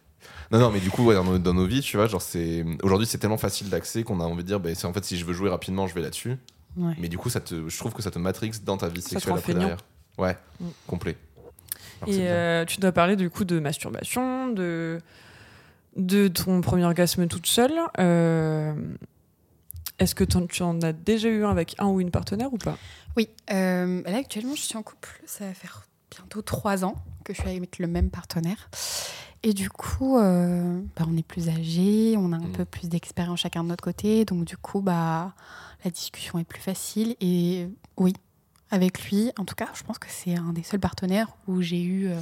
[0.52, 2.64] Non, non, mais du coup, ouais, dans, nos, dans nos vies, tu vois, genre, c'est.
[2.82, 5.16] Aujourd'hui, c'est tellement facile d'accès qu'on a envie de dire, bah, c'est en fait, si
[5.16, 6.36] je veux jouer rapidement, je vais là-dessus.
[6.76, 6.94] Ouais.
[6.98, 9.34] Mais du coup, ça te, je trouve que ça te matrix dans ta vie sexuelle
[9.38, 9.78] après derrière.
[10.18, 10.64] Ouais, Mm.
[10.86, 11.16] complet.
[12.02, 15.00] Alors Et euh, tu dois parler du coup de masturbation, de,
[15.96, 17.72] de ton premier orgasme toute seule.
[17.98, 18.74] Euh,
[19.98, 22.76] Est-ce que tu en as déjà eu un avec un ou une partenaire ou pas?
[23.16, 27.32] Oui, euh, là actuellement je suis en couple, ça va faire bientôt trois ans que
[27.32, 28.68] je suis avec le même partenaire.
[29.42, 32.52] Et du coup, euh, bah, on est plus âgés, on a un Mm.
[32.52, 35.34] peu plus d'expérience chacun de notre côté, donc du coup, bah,
[35.84, 37.14] la discussion est plus facile.
[37.20, 38.12] Et oui,
[38.70, 41.82] avec lui, en tout cas, je pense que c'est un des seuls partenaires où j'ai
[41.82, 42.18] eu euh,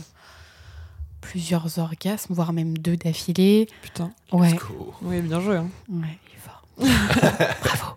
[1.21, 3.69] plusieurs orgasmes, voire même deux d'affilée.
[3.83, 4.13] Putain.
[4.33, 4.95] Ouais, Let's go.
[5.03, 5.57] Oui, bien joué.
[5.57, 5.69] hein.
[5.91, 6.63] ouais, il est fort.
[7.63, 7.95] Bravo.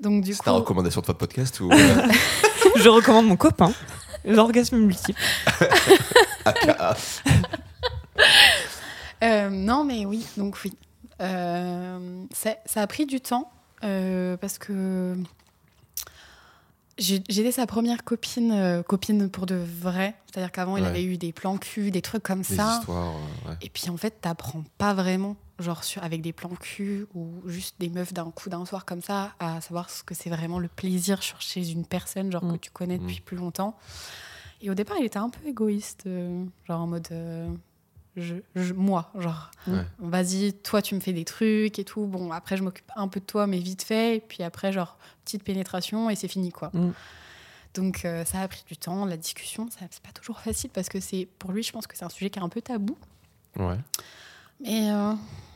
[0.00, 1.76] donc du C'est ta recommandation de votre podcast ou euh,
[2.76, 3.72] Je recommande mon copain.
[4.24, 5.20] L'orgasme multiple.
[6.44, 6.96] AKA
[9.22, 10.72] Euh, non, mais oui, donc oui.
[11.20, 13.50] Euh, ça, a pris du temps
[13.82, 15.16] euh, parce que
[16.98, 20.14] j'étais sa première copine, euh, copine pour de vrai.
[20.26, 22.78] C'est-à-dire qu'avant, il avait eu des plans cul, des trucs comme des ça.
[22.78, 23.14] histoires.
[23.46, 23.56] euh, ouais.
[23.62, 27.76] Et puis en fait, t'apprends pas vraiment, genre sur, avec des plans cul ou juste
[27.78, 30.68] des meufs d'un coup d'un soir comme ça, à savoir ce que c'est vraiment le
[30.68, 32.52] plaisir chez une personne, genre Mm.
[32.54, 33.76] que tu connais depuis plus longtemps.
[34.62, 37.48] Et au départ, il était un peu égoïste, euh, genre en mode euh,
[38.16, 39.84] je, je- moi, genre Ouais.
[39.98, 42.06] vas-y, toi tu me fais des trucs et tout.
[42.06, 44.16] Bon, après je m'occupe un peu de toi, mais vite fait.
[44.16, 46.70] Et puis après, genre petite pénétration et c'est fini quoi.
[46.74, 46.90] Mm.
[47.74, 51.00] Donc euh, ça a pris du temps, la discussion, c'est pas toujours facile parce que
[51.00, 52.96] c'est pour lui, je pense que c'est un sujet qui est un peu tabou.
[53.56, 53.78] Ouais.
[54.60, 55.12] Mais euh,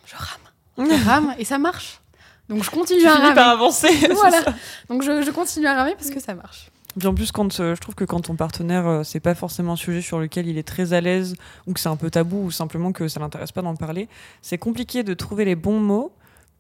[0.06, 0.40] je rame.
[0.78, 2.00] Je rame et ça marche.
[2.48, 3.52] Donc je continue Tu à finis par ramer.
[3.62, 3.88] avancer.
[4.14, 4.42] Voilà.
[4.88, 6.70] Donc je, je continue à ramer parce que ça marche.
[7.04, 9.76] En plus, quand, euh, je trouve que quand ton partenaire, euh, c'est pas forcément un
[9.76, 11.34] sujet sur lequel il est très à l'aise,
[11.66, 14.08] ou que c'est un peu tabou, ou simplement que ça l'intéresse pas d'en parler,
[14.42, 16.12] c'est compliqué de trouver les bons mots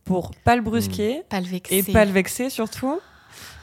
[0.04, 1.76] pour pas le brusquer Pas le vexer.
[1.78, 3.00] et pas le vexer surtout.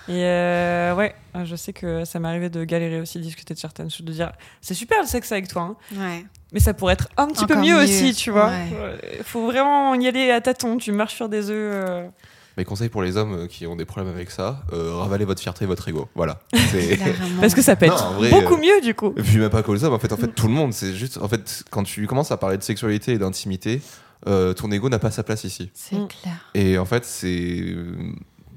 [0.07, 3.59] Et euh, ouais, je sais que ça m'est arrivé de galérer aussi, de discuter de
[3.59, 6.25] certaines choses, de dire c'est super le sexe avec toi, hein, Ouais.
[6.51, 8.49] mais ça pourrait être un petit peu mieux, mieux, aussi, tu vois.
[8.49, 8.67] ouais.
[8.73, 12.09] Euh, Faut vraiment y aller à tâtons, tu marches sur des œufs.
[12.57, 15.41] Mes conseils pour les hommes euh, qui ont des problèmes avec ça, euh, ravalez votre
[15.41, 16.07] fierté et votre ego.
[16.15, 16.39] Voilà.
[17.41, 19.13] Parce que ça peut Non, être vrai, beaucoup euh, mieux du coup.
[19.17, 20.93] Et puis même pas que les hommes, en fait, en fait, tout le monde, c'est
[20.93, 23.81] juste, en fait, quand tu commences à parler de sexualité et d'intimité,
[24.27, 25.69] euh, ton ego n'a pas sa place ici.
[25.73, 26.07] C'est Mm.
[26.07, 26.49] clair.
[26.53, 27.75] Et en fait, c'est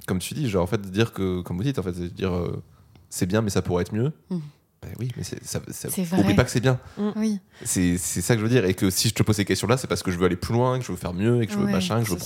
[0.06, 2.00] comme tu dis, genre en fait, de dire que, comme vous dites, en fait, c'est
[2.02, 2.62] de dire euh,
[3.10, 4.12] c'est bien, mais ça pourrait être mieux.
[4.30, 4.38] Mm.
[4.80, 6.20] Ben oui, mais c'est, ça, ça- C'est vrai.
[6.20, 6.78] oublie pas que c'est bien.
[7.16, 7.40] Oui.
[7.64, 8.64] C'est, c'est ça que je veux dire.
[8.64, 10.54] Et que si je te pose ces questions-là, c'est parce que je veux aller plus
[10.54, 12.18] loin, que je veux faire mieux, et que je veux Ouais, machin, que je veux
[12.20, 12.24] ça.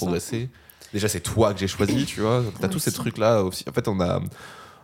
[0.93, 2.43] Déjà c'est toi que j'ai choisi, tu vois.
[2.61, 2.99] T'as tous ces Aussi.
[2.99, 3.65] trucs là aussi.
[3.69, 4.21] En fait, on a,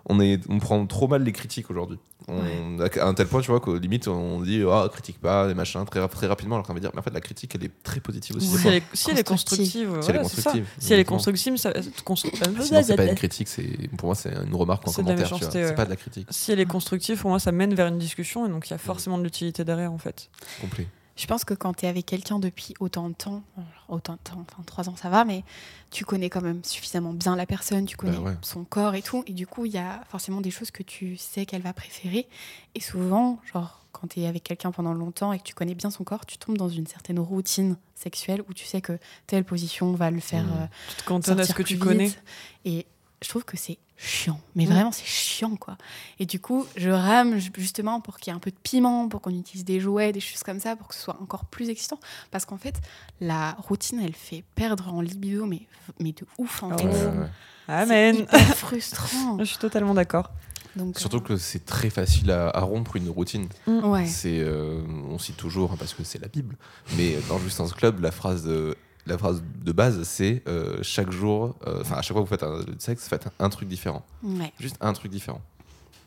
[0.07, 1.99] on est, on prend trop mal les critiques aujourd'hui.
[2.29, 5.83] À un tel point, tu vois, qu'au limite, on dit, ah, critique pas, les machins,
[5.87, 8.01] très, très rapidement, alors qu'on va dire, mais en fait, la critique, elle est très
[8.01, 8.47] positive aussi.
[8.49, 9.89] Si elle est, si elle est Constructive.
[9.89, 10.51] constructive, Si elle est c'est ça.
[10.53, 11.71] constructive, Si elle est constructive, ça,
[12.05, 15.09] constru- Sinon, c'est pas une critique, c'est pour moi, c'est une remarque en C'est de
[15.09, 15.49] la commentaire, tu vois.
[15.49, 15.75] méchanceté, C'est ouais.
[15.75, 18.45] pas de la critique, si elle est constructive, pour moi, ça mène vers une discussion
[18.47, 20.29] et donc il y a forcément de l'utilité derrière en fait.
[20.61, 20.87] complet.
[21.19, 23.43] Je pense que quand tu es avec quelqu'un depuis autant de temps,
[23.89, 25.43] autant de temps, enfin trois ans ça va, mais
[25.91, 28.37] tu connais quand même suffisamment bien la personne, tu connais ouais.
[28.41, 31.17] son corps et tout, et du coup il y a forcément des choses que tu
[31.17, 32.29] sais qu'elle va préférer,
[32.77, 35.91] et souvent, genre quand tu es avec quelqu'un pendant longtemps et que tu connais bien
[35.91, 39.93] son corps, tu tombes dans une certaine routine sexuelle où tu sais que telle position
[39.95, 40.61] va le faire Mmh.
[40.63, 42.05] euh, Tu te cantonnes à ce que tu connais.
[42.09, 42.23] vite.
[42.65, 42.87] Et
[43.23, 44.41] je trouve que c'est chiant.
[44.55, 44.69] Mais Mm.
[44.71, 45.77] vraiment, c'est chiant, quoi.
[46.21, 49.09] Et du coup, je rame ju- justement pour qu'il y ait un peu de piment,
[49.09, 51.69] pour qu'on utilise des jouets, des choses comme ça, pour que ce soit encore plus
[51.69, 51.99] excitant.
[52.31, 52.77] Parce qu'en fait,
[53.21, 55.63] la routine, elle fait perdre en libido, mais,
[55.99, 56.85] mais de ouf, en Ah fait.
[56.85, 56.91] ouais.
[56.93, 57.29] Ouais, C'est ouais, ouais.
[57.67, 58.17] Amen.
[58.17, 59.39] hyper frustrant.
[59.41, 60.31] Je suis totalement d'accord.
[60.77, 63.49] Donc, Surtout euh, que c'est très facile à, à rompre une routine.
[63.67, 64.07] ouais.
[64.07, 66.57] C'est, euh, on cite toujours hein, parce que c'est la Bible,
[66.97, 68.77] mais dans Justance Club, la phrase de,
[69.09, 72.31] la phrase de base, c'est euh, chaque jour, euh, enfin à chaque fois que vous
[72.31, 74.53] faites un sexe, faites un, un truc différent, Ouais.
[74.61, 75.41] juste un truc différent,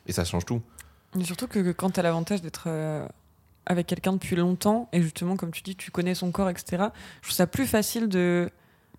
[0.08, 0.62] et ça change tout.
[1.20, 3.06] Et surtout que, que quand tu as l'avantage d'être euh,
[3.66, 6.86] avec quelqu'un depuis longtemps, et justement, comme tu dis, tu connais son corps, etc.,
[7.22, 8.50] je trouve ça plus facile de.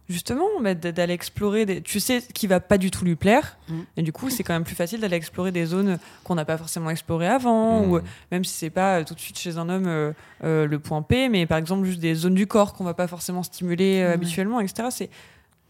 [0.09, 1.65] Justement, bah, d'aller explorer.
[1.65, 1.81] Des...
[1.81, 3.81] Tu sais qui va pas du tout lui plaire, Mm.
[3.97, 6.59] et du coup, c'est quand même plus facile d'aller explorer des zones qu'on n'a pas
[6.59, 7.91] forcément explorées avant, Mmh.
[7.93, 10.13] ou même si c'est pas euh, tout de suite chez un homme euh,
[10.45, 13.07] euh, le point P, mais par exemple, juste des zones du corps qu'on va pas
[13.07, 14.89] forcément stimuler euh, habituellement, etc.
[14.91, 15.09] C'est...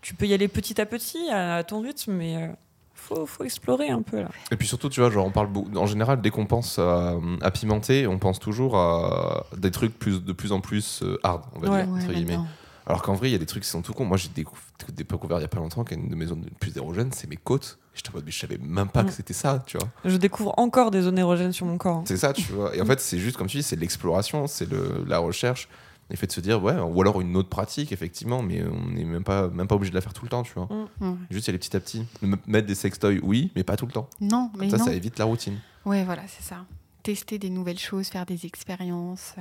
[0.00, 2.36] Tu peux y aller petit à petit, à, à ton rythme, mais.
[2.36, 2.48] euh,
[2.94, 4.28] Faut, faut explorer un peu là.
[4.50, 7.16] Et puis surtout, tu vois, genre on parle beaucoup, en général, dès qu'on pense à,
[7.42, 11.42] à pimenter, on pense toujours à des trucs plus, de plus en plus euh, hard,
[11.54, 11.84] on va Ouais.
[11.84, 12.38] dire, Ouais, entre guillemets.
[12.86, 14.04] Alors qu'en vrai, il y a des trucs qui sont tout cons.
[14.04, 14.56] Moi, j'ai décou-
[14.92, 17.36] découvert il y a pas longtemps qu'une de mes zones les plus érogènes, c'est mes
[17.36, 17.78] côtes.
[18.14, 19.06] Mode, mais je savais même pas Mm.
[19.06, 19.86] que c'était ça, tu vois.
[20.04, 21.98] Je découvre encore des zones érogènes sur mon corps.
[21.98, 22.04] hein.
[22.06, 22.74] C'est ça, tu vois.
[22.74, 25.68] Et en fait, c'est juste, comme tu dis, c'est l'exploration, c'est le- la recherche,
[26.10, 29.04] le fait de se dire, ouais, ou alors une autre pratique, effectivement, mais on n'est
[29.04, 30.68] même pas, même pas obligé de la faire tout le temps, tu vois.
[31.00, 31.14] Ouais.
[31.30, 32.04] Juste y aller petit à petit.
[32.46, 34.08] Mettre des sextoys, oui, mais pas tout le temps.
[34.22, 34.84] Non, mais ça, non.
[34.86, 35.58] ça évite la routine.
[35.84, 36.64] Ouais, voilà, c'est ça.
[37.02, 39.34] Tester des nouvelles choses, faire des expériences.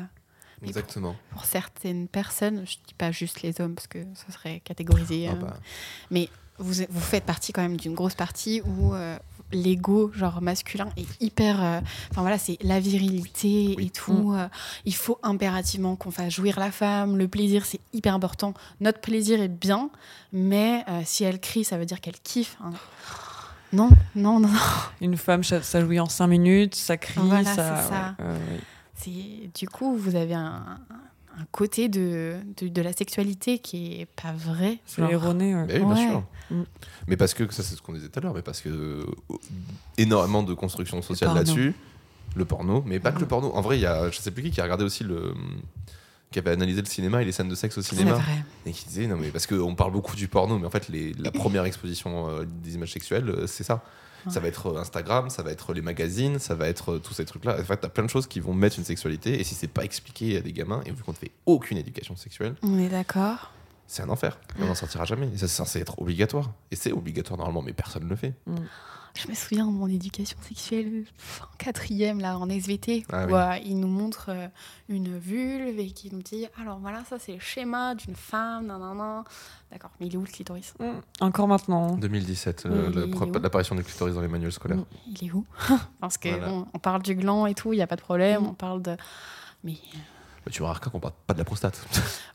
[0.62, 1.16] Mais Exactement.
[1.32, 5.28] Pour certaines personnes, je dis pas juste les hommes parce que ce serait catégorisé.
[5.30, 5.58] Ah euh, bah,
[6.12, 9.18] Mais vous, vous faites partie quand même d'une grosse partie où euh,
[9.52, 11.62] l'ego, genre masculin, est hyper.
[11.64, 11.80] euh,
[12.12, 13.88] Enfin voilà, c'est la virilité Oui.
[13.88, 14.34] et tout.
[14.36, 14.48] euh,
[14.86, 17.18] il faut impérativement qu'on fasse jouir la femme.
[17.18, 18.54] Le plaisir, c'est hyper important.
[18.82, 19.90] Notre plaisir est bien,
[20.32, 22.56] mais euh, si elle crie, ça veut dire qu'elle kiffe.
[22.64, 22.72] hein.
[23.74, 24.50] Non, non, non.
[24.50, 24.60] non.
[25.00, 27.56] Une femme, ça, ça jouit en 5 minutes, ça crie, Voilà, ça.
[27.84, 28.16] c'est ça.
[28.20, 28.60] ouais, euh, ouais.
[29.04, 30.78] C'est du coup, vous avez un,
[31.38, 34.80] un côté de, de, de la sexualité qui est pas vrai.
[34.86, 35.12] C'est genre.
[35.12, 35.56] erroné.
[35.56, 35.66] ouais.
[35.70, 36.08] oui, bien Ouais.
[36.10, 36.24] sûr.
[36.52, 36.64] Mm.
[37.08, 39.06] Mais parce que, ça c'est ce qu'on disait tout à l'heure, mais parce que euh,
[39.98, 41.74] énormément de construction sociale là-dessus,
[42.36, 43.22] le porno, mais pas que Mm.
[43.22, 43.52] le porno.
[43.56, 45.34] En vrai, il y a, je sais plus qui, qui a regardé aussi le.
[46.32, 48.14] Qui avait analysé le cinéma et les scènes de sexe au C'est cinéma.
[48.18, 48.44] vrai.
[48.66, 51.14] Et qui disait, non, mais parce qu'on parle beaucoup du porno, mais en fait, les-
[51.14, 53.84] la première exposition euh, des images sexuelles, euh, c'est ça.
[54.30, 57.26] Ça va être euh, Instagram, ça va être les magazines, ça va être tous ces
[57.26, 57.58] trucs-là.
[57.60, 59.84] En fait, t'as plein de choses qui vont mettre une sexualité, et si c'est pas
[59.84, 63.52] expliqué à des gamins, et vu qu'on ne fait aucune éducation sexuelle, On est d'accord.
[63.88, 64.40] c'est un enfer.
[64.60, 65.28] Et on n'en sortira jamais.
[65.36, 66.52] C'est censé être obligatoire.
[66.70, 68.34] Et c'est obligatoire normalement, mais personne ne le fait.
[69.16, 71.04] Je me souviens de mon éducation sexuelle
[71.42, 73.34] en quatrième, là, en SVT, Ah où oui.
[73.34, 74.48] euh, ils nous montrent euh,
[74.90, 79.24] une vulve et qui nous dit alors voilà, ça c'est le schéma d'une femme, nanana.
[79.70, 80.74] D'accord, mais il est où le clitoris?
[80.80, 80.86] Mm.
[81.20, 81.96] Encore maintenant.
[81.98, 84.78] 2017, Oui, euh, l'apparition du clitoris dans les manuels scolaires.
[84.78, 84.86] Mm,
[85.22, 85.46] Il est où?
[86.00, 86.48] Parce que Voilà.
[86.48, 88.48] bon, on parle du gland et tout, il n'y a pas de problème, Mm.
[88.48, 88.96] on parle de.
[89.64, 89.78] Mais
[90.46, 91.80] Bah, tu remarques qu'on parle pas de la prostate.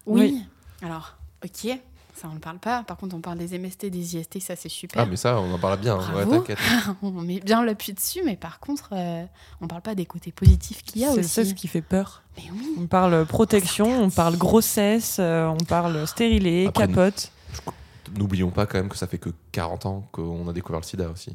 [0.06, 0.20] oui.
[0.34, 0.44] Oui.
[0.86, 1.78] Alors, ok,
[2.16, 2.83] ça on ne parle pas.
[2.83, 5.02] Par contre, on parle des MST, des IST, ça c'est super.
[5.02, 5.98] ah, mais ça, on en parle bien.
[5.98, 6.14] hein.
[6.14, 6.59] Ouais, t'inquiète.
[7.02, 9.24] on met bien l'appui dessus, mais par contre, euh,
[9.61, 11.29] on parle pas des côtés positifs qu'il y a C'est aussi.
[11.29, 12.22] c'est ce qui fait peur.
[12.37, 12.74] Mais oui.
[12.79, 17.31] On parle protection, on parle grossesse, euh, on parle stérilé, Après, capote.
[18.16, 21.09] N'oublions pas quand même que ça fait que 40 ans qu'on a découvert le sida
[21.11, 21.35] aussi.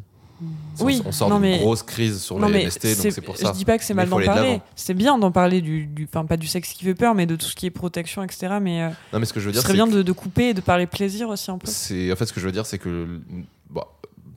[0.79, 3.51] On- Oui, on sort d'une grosse crise sur Non, les MST, donc c'est pour ça.
[3.53, 4.59] Je dis pas que c'est mal d'en parler.
[4.75, 7.35] C'est bien d'en parler du, du, enfin pas du sexe qui fait peur, mais de
[7.35, 8.57] tout ce qui est protection, etc.
[8.61, 10.53] Mais euh, Non, mais ce que je veux dire, c'est bien de, de couper et
[10.53, 11.67] de parler plaisir aussi un peu.
[11.67, 13.19] c'est en fait ce que je veux dire, c'est que
[13.69, 13.83] bon,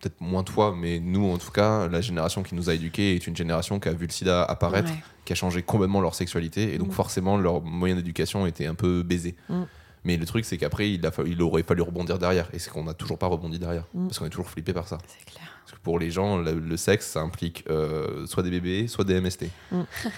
[0.01, 3.27] peut-être moins toi, mais nous en tout cas, la génération qui nous a éduqués est
[3.27, 4.99] une génération qui a vu le SIDA apparaître, Ouais.
[5.25, 6.93] qui a changé complètement leur sexualité, et donc Mm.
[6.93, 9.35] forcément leur moyen d'éducation était un peu baisé.
[9.49, 9.63] Mm.
[10.07, 12.69] Mais le truc, c'est qu'après, il, a fa- il aurait fallu rebondir derrière, et c'est
[12.71, 14.09] qu'on n'a toujours pas rebondi derrière, Mm.
[14.09, 14.99] parce qu'on est toujours flippé par ça.
[15.09, 15.49] C'est clair.
[15.83, 19.47] Pour les gens, le, le sexe, ça implique euh, soit des bébés, soit des MST.
[19.71, 19.83] Mm.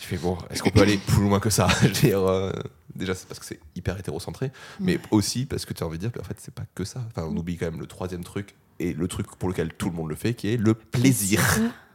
[0.00, 1.68] Je fais bon, est-ce qu'on peut aller plus loin que ça?
[1.82, 2.50] Je veux dire, euh,
[2.94, 6.02] Déjà, c'est parce que c'est hyper hétérocentré, mais aussi parce que tu as envie de
[6.02, 7.02] dire qu'en fait, c'est pas que ça.
[7.08, 9.96] Enfin, on oublie quand même le troisième truc et le truc pour lequel tout le
[9.96, 11.40] monde le fait, qui est le plaisir.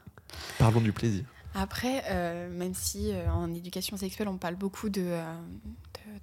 [0.58, 1.24] Parlons du plaisir.
[1.54, 5.34] Après, euh, même si euh, en éducation sexuelle, on parle beaucoup de, euh,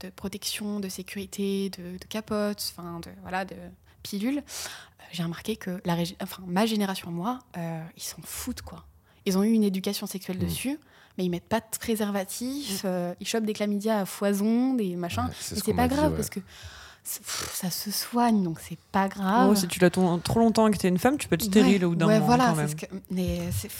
[0.00, 3.56] de, de protection, de sécurité, de, de capotes, enfin, de, voilà, de
[4.02, 8.84] pilules, euh, j'ai remarqué que la enfin, ma génération, moi, euh, ils s'en foutent, quoi.
[9.26, 10.44] Ils ont eu une éducation sexuelle Mm.
[10.44, 10.78] dessus,
[11.16, 15.24] mais ils mettent pas de préservatif, euh, ils chopent des chlamydia à foison, des machins.
[15.24, 16.16] Ouais, c'est ce pas dit, grave ouais.
[16.16, 19.48] parce que pff, ça se soigne, donc c'est pas grave.
[19.50, 21.42] Oh, si tu l'as ton- trop longtemps et que t'es une femme, tu peux être
[21.44, 22.26] stérile Ouais, bout d'un ouais, moment.
[22.26, 22.68] voilà, quand c'est même.
[22.68, 23.70] ce que, mais c'est,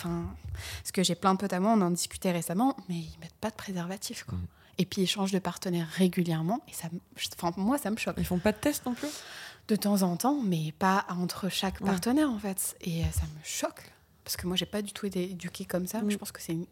[0.84, 3.34] ce que j'ai plein de potes à moi, on en discutait récemment, mais ils mettent
[3.40, 4.38] pas de préservatif, quoi.
[4.38, 4.46] Mm.
[4.78, 6.88] Et puis ils changent de partenaire régulièrement, et ça,
[7.56, 8.16] moi, ça me choque.
[8.18, 9.08] Ils font pas de test non plus?
[9.68, 11.86] De temps en temps, mais pas entre chaque Ouais.
[11.86, 12.76] partenaire, en fait.
[12.82, 13.90] Et euh, ça me choque,
[14.22, 16.02] parce que moi, j'ai pas du tout été éduquée comme ça.
[16.02, 16.10] Mm.
[16.10, 16.66] Je pense que c'est une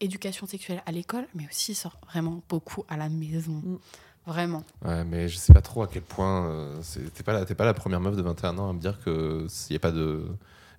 [0.00, 3.52] éducation sexuelle à l'école, mais aussi ça sort vraiment beaucoup à la maison.
[3.64, 3.78] Mm.
[4.26, 4.64] Vraiment.
[4.84, 6.46] Ouais, mais je sais pas trop à quel point.
[6.46, 8.98] euh, c'est- T'es pas, la- pas la première meuf de 21 ans à me dire
[9.04, 10.26] que s'il y a pas de.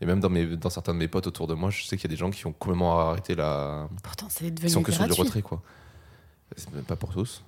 [0.01, 2.11] Et même dans, mes, dans certains de mes potes autour de moi, je sais qu'il
[2.11, 3.87] y a des gens qui ont complètement arrêté la.
[4.03, 5.23] Pourtant, c'est devenu sont que sur du gratuit.
[5.23, 5.61] retrait, quoi.
[6.57, 7.41] C'est même pas pour tous.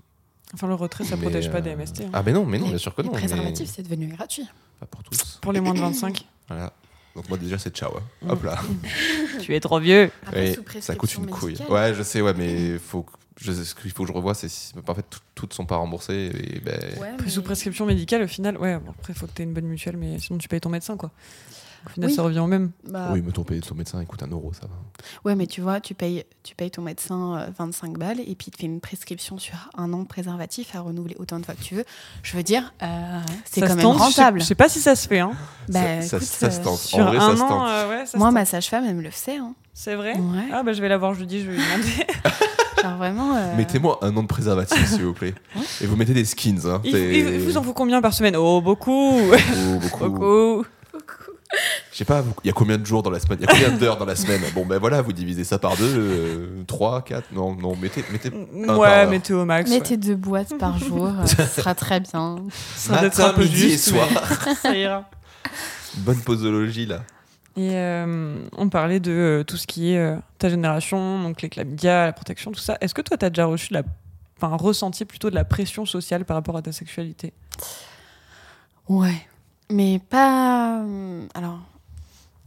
[0.53, 2.01] Enfin, le retrait, ça Mais, protège pas euh, des MST.
[2.01, 2.09] hein.
[2.13, 3.13] Ah, mais non, mais non, Les- bien sûr que les non.
[3.13, 4.47] mais préservatifs, c'est devenu gratuit.
[4.79, 5.37] Pas pour tous.
[5.41, 6.25] Pour les moins de 25.
[6.47, 6.73] Voilà.
[7.15, 7.91] Donc, moi, déjà, c'est ciao.
[7.97, 8.01] hein.
[8.23, 8.29] Mm.
[8.31, 8.59] Hop là.
[9.41, 10.09] tu es trop vieux.
[10.25, 11.57] Après, Et sous ça coûte une couille.
[11.69, 14.49] Ouais, je sais, ouais, mais faut que- je, ce qu'il faut que je revoie, c'est
[14.49, 16.31] si en fait tout- toutes sont pas remboursées.
[16.33, 19.41] Et ben, Ouais, mais- sous prescription médicale, au final, ouais, bon, après, faut que tu
[19.43, 21.11] aies une bonne mutuelle, mais sinon, tu payes ton médecin, quoi.
[21.85, 22.15] Au final, Oui.
[22.15, 22.71] ça revient au même.
[22.89, 24.73] Bah, Oui, mais ton, pay- ton médecin il coûte un euro, ça va.
[25.23, 28.47] Ouais, mais tu vois, tu payes, tu payes ton médecin euh, 25 balles et puis
[28.47, 31.55] il te fait une prescription sur un an de préservatif à renouveler autant de fois
[31.55, 31.85] que tu veux.
[32.23, 34.39] Je veux dire, euh, c'est quand même tente, je sais- rentable.
[34.41, 35.19] Je sais pas si ça se fait.
[35.19, 35.31] Hein.
[35.69, 36.79] Bah, ça, ça- écoute, ça se euh, tente.
[36.79, 37.67] Sur En vrai, un ça se an, tente.
[37.69, 38.33] euh, ouais, ça se Moi, tente.
[38.33, 39.37] ma sage-femme, elle me le fait.
[39.37, 39.53] Hein.
[39.73, 40.13] C'est vrai?
[40.15, 40.49] Ouais.
[40.51, 42.07] Ah, bah, je vais la voir jeudi, je vais lui demander.
[42.83, 43.35] Genre vraiment.
[43.35, 45.33] euh, Mettez-moi un an de préservatif, s'il vous plaît.
[45.81, 46.59] Et vous mettez des skins.
[46.65, 46.81] Hein.
[46.85, 48.35] il, C'est- il vous en faut combien par semaine?
[48.37, 50.09] Oh, beaucoup Oh, beaucoup.
[50.09, 50.65] Beaucoup
[51.99, 53.77] sais pas, il y a combien de jours dans la semaine Il y a combien
[53.77, 54.41] d'heures dans la semaine?
[54.53, 57.31] Bon, ben voilà, vous divisez ça par deux, euh, trois, quatre.
[57.31, 59.09] Non, non, mettez, mettez un par Ouais, heure.
[59.09, 59.69] mettez au max.
[59.69, 62.37] Mettez deux boîtes par jour, euh, ce sera très bien.
[62.75, 64.07] Ça être un matin, peu midi juste, et soir.
[64.61, 65.09] ça ira.
[65.97, 67.03] Bonne posologie là.
[67.57, 71.49] Et euh, on parlait de euh, tout ce qui est euh, ta génération, donc les
[71.49, 72.77] chlamydia, la protection, tout ça.
[72.79, 73.83] Est-ce que toi, tu as déjà reçu de la.
[74.41, 77.33] Enfin, ressenti plutôt de la pression sociale par rapport à ta sexualité?
[78.87, 79.27] Ouais.
[79.71, 80.79] Mais pas.
[80.83, 81.59] euh, Alors,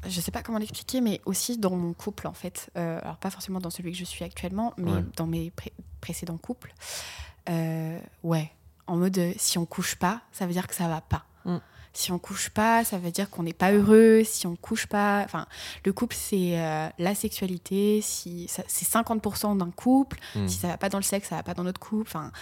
[0.06, 2.70] je sais pas comment l'expliquer, mais aussi dans mon couple, en fait.
[2.76, 5.04] Euh, alors, pas forcément dans celui que je suis actuellement, mais Ouais.
[5.16, 6.74] dans mes pré- précédents couples.
[7.48, 8.50] Euh, ouais.
[8.86, 11.24] En mode, euh, si on couche pas, ça veut dire que ça va pas.
[11.44, 11.56] Mm.
[11.94, 14.22] Si on couche pas, ça veut dire qu'on n'est pas heureux.
[14.24, 15.22] Si on couche pas.
[15.24, 15.46] Enfin,
[15.84, 18.00] le couple, c'est euh, la sexualité.
[18.02, 20.18] Si, c'est 50% d'un couple.
[20.34, 20.48] Hmm.
[20.48, 22.08] Si ça va pas dans le sexe, ça va pas dans notre couple.
[22.08, 22.32] Enfin,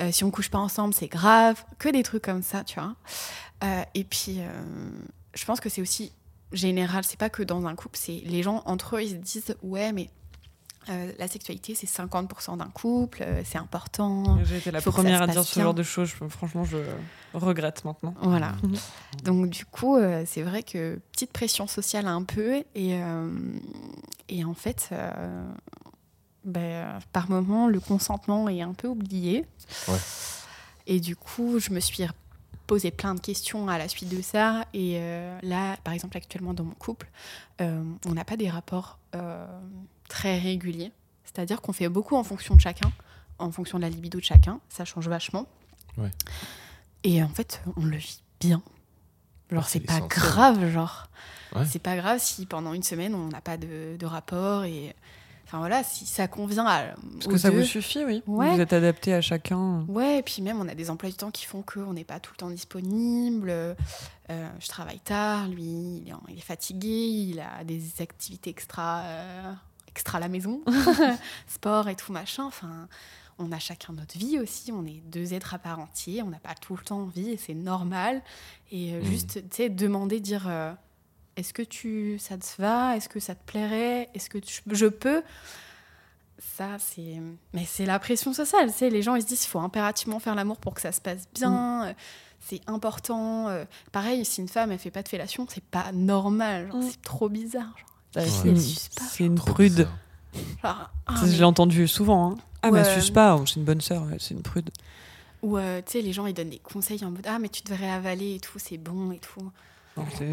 [0.00, 1.64] euh, si on couche pas ensemble, c'est grave.
[1.80, 2.94] Que des trucs comme ça, tu vois.
[3.64, 4.48] Euh, et puis, euh,
[5.34, 6.12] je pense que c'est aussi
[6.52, 7.04] général.
[7.04, 7.98] C'est pas que dans un couple.
[8.00, 10.10] C'est les gens entre eux, ils se disent ouais, mais
[10.88, 13.22] euh, la sexualité, c'est 50% d'un couple.
[13.22, 14.38] euh, c'est important.
[14.44, 15.64] J'ai été la première à dire ce bien.
[15.64, 16.08] genre de choses.
[16.20, 16.76] Je- franchement, je
[17.34, 18.14] regrette maintenant.
[18.22, 18.54] Voilà.
[19.24, 23.28] Donc du coup, euh, c'est vrai que petite pression sociale un peu et euh,
[24.28, 25.44] et en fait, euh,
[26.44, 29.44] ben, par moment, le consentement est un peu oublié.
[29.88, 29.98] Ouais.
[30.86, 32.04] Et du coup, je me suis
[32.66, 34.64] posé plein de questions à la suite de ça.
[34.74, 37.08] Et euh, là, par exemple, actuellement dans mon couple,
[37.60, 39.46] euh, on n'a pas des rapports euh,
[40.08, 40.92] très réguliers.
[41.24, 42.90] C'est-à-dire qu'on fait beaucoup en fonction de chacun,
[43.38, 44.60] en fonction de la libido de chacun.
[44.68, 45.46] Ça change vachement.
[45.98, 46.10] Ouais.
[47.04, 48.62] Et en fait, on le vit bien.
[49.50, 51.08] Genre, Ah, c'est pas grave, genre.
[51.54, 51.64] Ouais.
[51.64, 54.64] C'est pas grave si pendant une semaine, on n'a pas de, de rapport.
[54.64, 54.94] Et
[55.46, 56.94] enfin voilà, si ça convient à.
[57.14, 57.58] Parce que ça deux.
[57.60, 58.22] vous suffit, oui.
[58.26, 58.54] Ouais.
[58.54, 59.84] Vous êtes adapté à chacun.
[59.88, 62.20] Ouais, et puis même, on a des emplois du temps qui font qu'on n'est pas
[62.20, 63.50] tout le temps disponible.
[63.50, 63.74] Euh,
[64.60, 65.62] je travaille tard, lui,
[66.02, 69.52] il est, en- il est fatigué, il a des activités extra, euh,
[69.88, 70.62] extra à la maison,
[71.46, 72.44] sport et tout machin.
[72.44, 72.88] Enfin,
[73.38, 74.72] on a chacun notre vie aussi.
[74.72, 76.22] On est deux êtres à part entier.
[76.22, 78.22] On n'a pas tout le temps envie et c'est normal.
[78.72, 79.04] Et euh, Mhm.
[79.04, 80.72] juste, tu sais, demander, dire euh,
[81.36, 82.96] est-ce que tu, ça te va?
[82.96, 84.08] Est-ce que ça te plairait?
[84.14, 85.22] Est-ce que tu- je peux?
[86.38, 87.16] Ça, c'est.
[87.54, 88.70] Mais c'est la pression sociale.
[88.70, 90.92] Tu sais, les gens, ils se disent qu'il faut impérativement faire l'amour pour que ça
[90.92, 91.86] se passe bien.
[91.86, 91.92] euh,
[92.40, 93.48] C'est important.
[93.48, 93.64] euh.
[93.90, 96.68] Pareil, si une femme, elle fait pas de fellation, c'est pas normal.
[96.70, 96.88] genre, Mm.
[96.90, 97.74] C'est trop bizarre.
[97.76, 98.28] Genre, Bah, Ouais.
[98.28, 99.88] c'est une- c'est une prude.
[100.62, 102.32] genre, ah, mais- Je l'ai entendu souvent.
[102.32, 102.36] hein.
[102.62, 102.86] Ah, mais Ouais.
[102.86, 103.36] elle suce pas.
[103.36, 104.02] oh, C'est une bonne sœur.
[104.04, 104.70] ouais, C'est une prude.
[105.42, 107.62] Ou, euh, tu sais, les gens, ils donnent des conseils en mode Ah, mais tu
[107.62, 109.50] devrais avaler et tout, c'est bon et tout.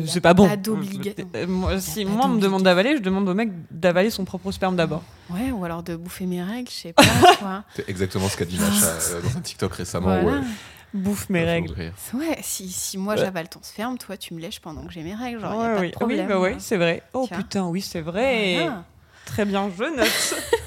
[0.06, 0.48] C'est pas bon.
[0.48, 0.56] pas
[1.36, 4.26] Euh, moi, si pas moi, on me demande d'avaler, je demande au mec d'avaler son
[4.26, 5.04] propre sperme d'abord.
[5.30, 7.64] Ouais, ou alors de bouffer mes règles, je sais pas.
[7.76, 10.22] C'est exactement ce qu'a dit Macha euh, dans un TikTok récemment.
[10.22, 10.42] Voilà.
[10.94, 11.74] Bouffe mes règles.
[12.14, 13.20] Ouais, si, si moi Ouais.
[13.22, 15.60] j'avale ton sperme, toi tu me lèches pendant que j'ai mes règles, genre y a
[15.70, 15.88] Ouais, pas oui.
[15.88, 16.20] de problème.
[16.22, 17.02] oui, bah ouais, c'est vrai.
[17.14, 18.58] Oh putain, oui, c'est vrai.
[18.60, 18.84] Voilà.
[19.26, 20.36] Très bien, je note.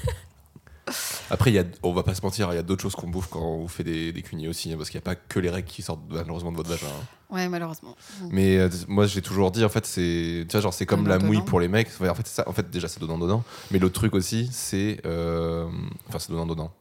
[1.29, 3.27] Après, y a, on va pas se mentir, il y a d'autres choses qu'on bouffe
[3.29, 5.49] quand on fait des, des cunis aussi, hein, parce qu'il n'y a pas que les
[5.49, 6.87] règles qui sortent malheureusement de votre vagin.
[6.87, 7.05] hein.
[7.35, 7.95] Ouais, malheureusement.
[8.29, 11.17] Mais euh, moi, j'ai toujours dit, en fait, c'est, tu vois, genre, c'est comme Donnant,
[11.17, 11.45] la mouille donnant.
[11.45, 11.89] pour les mecs.
[11.99, 12.47] Ouais, en fait, ça.
[12.47, 13.43] En fait, déjà, c'est donnant donnant.
[13.71, 15.67] Mais l'autre truc aussi, c'est, euh,
[16.07, 16.71] enfin, c'est donnant donnant.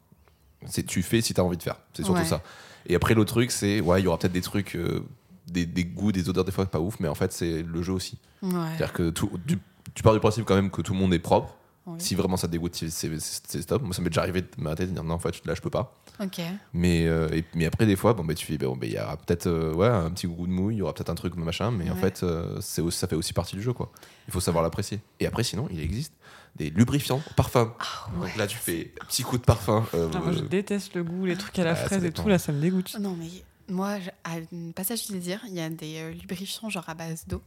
[0.67, 1.77] C'est tu fais si t'as envie de faire.
[1.95, 2.27] C'est surtout Ouais.
[2.27, 2.43] ça.
[2.87, 5.05] Et après, l'autre truc, c'est, ouais, il y aura peut-être des trucs, euh,
[5.49, 7.93] des, des goûts, des odeurs des fois pas ouf, mais en fait, c'est le jeu
[7.93, 8.19] aussi.
[8.43, 8.51] Ouais.
[8.77, 9.59] C'est-à-dire que tout, tu,
[9.95, 11.57] tu pars du principe quand même que tout le monde est propre.
[11.99, 13.19] Si vraiment ça te dégoûte, c'est,
[13.63, 13.83] stop.
[13.83, 15.71] Moi, ça m'est déjà arrivé de m'arrêter de dire non, en fait, là, je peux
[15.71, 15.95] pas.
[16.21, 16.41] Ok.
[16.73, 18.99] Mais, euh, et- mais après, des fois, bon, bah, tu fais, bon, bah, il y
[18.99, 21.37] aura peut-être euh, ouais, un petit goût de mouille, il y aura peut-être un truc,
[21.37, 23.93] machin, mais en fait, euh, c'est ça fait aussi partie du jeu, quoi.
[24.27, 25.01] Il faut savoir l'apprécier.
[25.21, 26.13] Et après, sinon, il existe
[26.57, 27.71] des lubrifiants parfums.
[27.79, 29.87] Ah Donc là, tu fais un petit coup de parfum.
[29.93, 32.39] moi, je euh, déteste le goût, les trucs à la Ah, fraise et tout, là,
[32.39, 32.97] ça me dégoûte.
[32.99, 33.29] Non, mais
[33.69, 37.25] moi, je- à un passage du désir, il y a des lubrifiants genre à base
[37.29, 37.43] d'eau.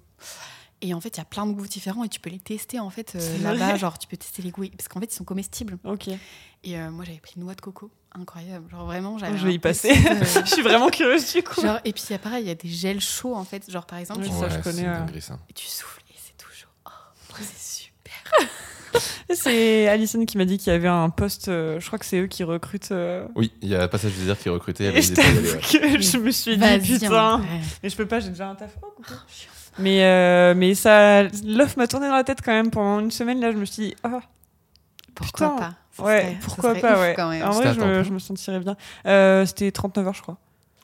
[0.81, 2.79] Et en fait, il y a plein de goûts différents et tu peux les tester
[2.79, 3.75] en fait euh, là-bas.
[3.75, 5.77] Genre, tu peux tester les goûts parce qu'en fait, ils sont comestibles.
[5.83, 6.07] Ok,
[6.63, 8.69] Et euh, moi, j'avais pris noix de coco, incroyable.
[8.71, 9.37] Genre vraiment, j'avais.
[9.37, 9.89] je vais y passer.
[10.09, 11.61] euh, je suis vraiment curieuse du coup.
[11.61, 13.69] genre, et puis il y a pareil, il y a des gels chauds en fait.
[13.69, 15.05] Genre par exemple, Oui, tu- ça, je connais, euh.
[15.49, 16.67] et tu souffles et c'est tout chaud.
[16.85, 18.49] Oh, c'est super.
[19.31, 22.19] C'est Alison qui m'a dit qu'il y avait un poste, euh, je crois que c'est
[22.19, 22.91] eux qui recrutent.
[22.91, 25.99] euh, Oui, il y a Passage du désir qui elle Et je ouais.
[26.01, 27.41] que me suis dit, putain.
[27.83, 28.71] Mais je peux pas, j'ai déjà un taf.
[28.81, 29.13] Oh, coucou.
[29.79, 33.39] Mais, euh, mais ça, l'offre m'a tourné dans la tête quand même pendant une semaine.
[33.39, 34.19] Là, je me suis dit, ah,
[35.15, 35.57] Pourquoi Putain.
[35.97, 36.03] pas?
[36.03, 37.13] Ouais, serait- pourquoi pas, ouf ouais.
[37.15, 37.43] quand même.
[37.47, 38.77] En vrai, je me, plein je me sentirais bien.
[39.05, 40.37] Euh, C'était 39 heures, je crois.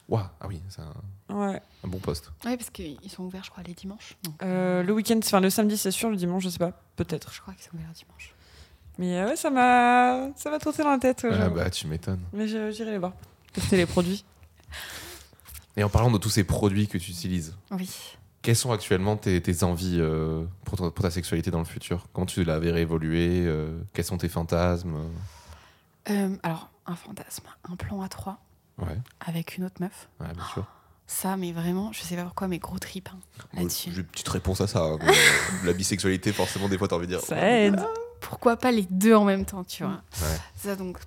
[0.09, 1.61] Ouah, ah oui, c'est un, Ouais.
[1.83, 2.31] un bon poste.
[2.45, 4.15] Ouais, parce qu'ils sont ouverts, je crois, les dimanches.
[4.23, 6.09] Donc, Euh, le week-end, enfin le samedi, c'est sûr.
[6.09, 6.73] Le dimanche, je sais pas.
[6.97, 7.31] Peut-être.
[7.33, 8.33] je crois qu'ils sont ouverts dimanche.
[8.97, 11.23] Mais euh, ouais, ça m'a, ça m'a trotté dans la tête.
[11.23, 12.21] ouais, Ah bah, tu m'étonnes.
[12.33, 13.13] Mais j'irai les voir.
[13.53, 14.23] Tester les produits.
[15.77, 17.89] Et en parlant de tous ces produits que tu utilises, Oui.
[18.45, 22.05] Quelles sont actuellement tes, tes envies euh, pour, ta sexualité dans le futur?
[22.13, 24.93] Comment tu la verrais évoluer euh, Quels sont tes fantasmes?
[26.11, 28.37] Euh, alors, un fantasme, un plan à trois
[28.77, 30.09] Ouais, avec une autre meuf.
[30.19, 30.63] ouais, bien sûr.
[31.07, 33.17] Ça, mais vraiment, je sais pas pourquoi, mais gros trip hein,
[33.55, 33.89] là-dessus.
[33.91, 34.83] J'ai une petite réponse à ça.
[34.83, 35.13] hein, mais, euh,
[35.63, 37.21] la bisexualité, forcément, des fois, t'as envie de dire.
[37.21, 37.83] Ça aide.
[38.21, 40.03] Pourquoi pas les deux en même temps, tu vois?
[40.21, 40.37] Ouais.
[40.55, 40.99] Ça, donc,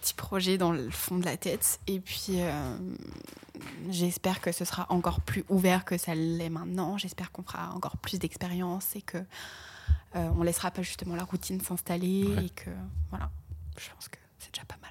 [0.00, 1.80] petit projet dans le fond de la tête.
[1.86, 2.76] Et puis, euh,
[3.90, 6.96] j'espère que ce sera encore plus ouvert que ça l'est maintenant.
[6.98, 9.18] J'espère qu'on fera encore plus d'expérience et que
[10.16, 12.46] euh, on laissera pas justement la routine s'installer Ouais.
[12.46, 12.70] et que,
[13.10, 13.30] voilà,
[13.78, 14.90] je pense que c'est déjà pas mal.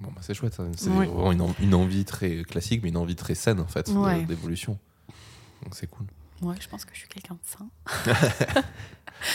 [0.00, 0.58] Bon, bah, c'est chouette.
[0.60, 0.70] hein.
[0.76, 1.06] C'est Ouais.
[1.06, 4.22] vraiment une, en- une envie très classique, mais une envie très saine, en fait, Ouais.
[4.24, 4.78] d'évolution.
[5.62, 6.06] Donc, c'est cool.
[6.44, 7.68] Ouais, je pense que je suis quelqu'un de sain.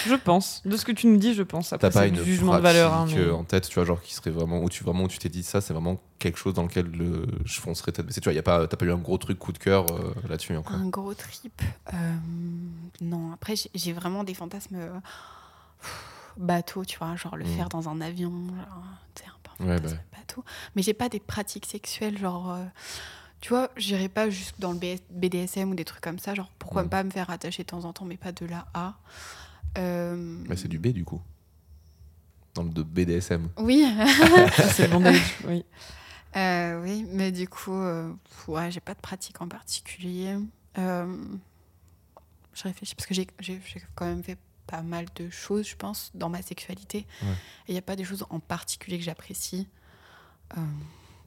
[0.05, 0.61] Je pense.
[0.65, 1.69] De ce que tu nous dis, je pense.
[1.69, 2.93] T'as pas une jugement de valeur.
[2.93, 5.07] hein, mais- euh, en tête, tu vois, genre qui serait vraiment où tu vraiment où
[5.07, 8.21] tu t'es dit ça, c'est vraiment quelque chose dans lequel le, je foncerais tête baissée.
[8.21, 10.13] Tu vois, y a pas, t'as pas eu un gros truc coup de cœur euh,
[10.27, 10.75] là-dessus encore.
[10.75, 11.59] Un gros trip.
[11.93, 12.15] euh,
[13.01, 14.99] non, après, j'ai- vraiment des fantasmes euh,
[16.37, 17.55] bateau, tu vois, genre le Mm.
[17.57, 18.83] faire dans un avion, genre,
[19.15, 20.45] c'est un peu un Ouais, fantasme bateau.
[20.75, 22.63] Mais j'ai pas des pratiques sexuelles, genre, euh,
[23.41, 26.51] tu vois, j'irai pas juste dans le BS BDSM ou des trucs comme ça, genre,
[26.59, 26.89] pourquoi Mm.
[26.89, 28.95] pas me faire attacher de temps en temps, mais pas de là à.
[29.77, 30.15] Euh,
[30.47, 31.21] Mais c'est du B du coup.
[32.55, 33.49] Dans le de BDSM.
[33.57, 33.85] Oui,
[34.73, 35.63] c'est le bondage, oui.
[36.35, 38.11] Euh, oui, mais du coup, euh,
[38.47, 40.35] ouais, j'ai pas de pratique en particulier.
[40.77, 41.15] Euh,
[42.53, 43.27] je réfléchis parce que j'ai
[43.95, 47.07] quand même fait pas mal de choses, je pense, dans ma sexualité.
[47.23, 47.29] Ouais.
[47.67, 49.67] Et il n'y a pas des choses en particulier que j'apprécie.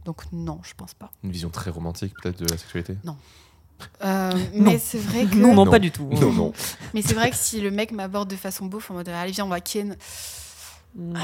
[0.02, 1.10] Euh, donc non, je pense pas.
[1.22, 2.96] Une vision très romantique peut-être de la sexualité?
[3.04, 4.70] Euh, Non.
[4.72, 6.08] mais c'est vrai que, Non, non, pas du tout.
[6.12, 6.52] Non, non.
[6.94, 9.44] mais c'est vrai que si le mec m'aborde de façon beauf en mode allez viens
[9.46, 9.96] on va ken,
[10.94, 11.14] Hmm.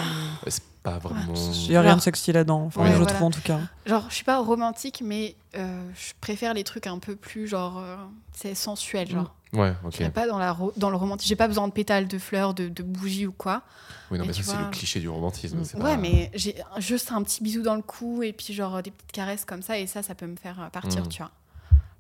[0.47, 1.35] C'est pas vraiment.
[1.35, 2.63] Il n'y a rien de sexy là-dedans.
[2.65, 3.13] Enfin, Ouais, je voilà.
[3.13, 3.61] trouve en tout cas.
[3.85, 7.77] genre je suis pas romantique, mais euh, je préfère les trucs un peu plus genre
[7.77, 7.97] euh,
[8.33, 9.35] c'est sensuel genre.
[9.53, 9.97] Ouais, ok.
[10.01, 11.29] Je pas dans, la ro- dans le romantisme.
[11.29, 13.63] J'ai pas besoin de pétales, de fleurs, de, de bougies ou quoi.
[14.11, 15.59] Oui, non, mais mais ça, c'est le cliché du romantisme.
[15.75, 18.91] Ouais, pas- mais j'ai juste un petit bisou dans le cou et puis genre des
[18.91, 21.09] petites caresses comme ça et ça, ça peut me faire euh, partir, Mm.
[21.09, 21.31] tu vois.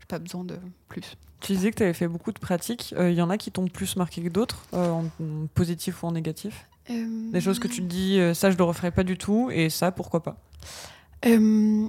[0.00, 0.58] J'ai pas besoin de
[0.88, 1.16] plus.
[1.40, 2.92] Tu disais que tu avais fait beaucoup de pratiques.
[2.98, 6.06] Il y en a qui t'ont plus marqué que d'autres, euh, en, en positif ou
[6.06, 6.66] en négatif?
[6.88, 9.68] Des choses que tu te dis, euh, ça je le referai pas du tout, et
[9.70, 10.36] ça pourquoi pas?
[11.26, 11.88] Euh,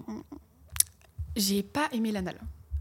[1.35, 2.35] J'ai pas aimé l'anal.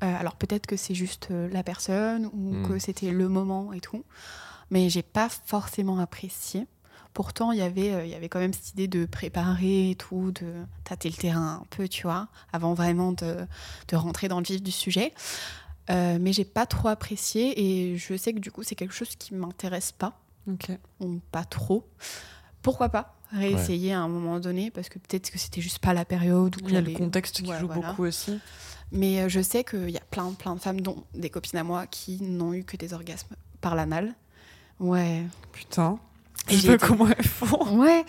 [0.04, 2.68] Euh, alors peut-être que c'est juste euh, la personne ou Mm.
[2.68, 4.04] que c'était le moment et tout,
[4.70, 6.66] mais j'ai pas forcément apprécié.
[7.14, 9.94] Pourtant, il y avait, euh, il y avait quand même cette idée de préparer et
[9.96, 10.52] tout, de
[10.84, 13.38] tâter le terrain un peu, tu vois, avant vraiment de,
[13.88, 15.12] de rentrer dans le vif du sujet.
[15.90, 19.16] Euh, mais j'ai pas trop apprécié et je sais que du coup c'est quelque chose
[19.16, 20.70] qui m'intéresse pas, Ok.
[21.00, 21.88] ou pas trop.
[22.62, 23.17] Pourquoi pas?
[23.32, 26.68] Réessayer à un moment donné parce que peut-être que c'était juste pas la période ou
[26.68, 27.88] Il y a le contexte qui joue voilà.
[27.88, 28.38] beaucoup aussi.
[28.90, 31.64] Mais euh, je sais qu'il y a plein, plein de femmes, dont des copines à
[31.64, 34.14] moi, qui n'ont eu que des orgasmes par l'anal.
[34.80, 35.24] Ouais.
[35.52, 35.98] Putain.
[36.48, 37.76] Et Je sais comment elles font.
[37.78, 38.04] Ouais.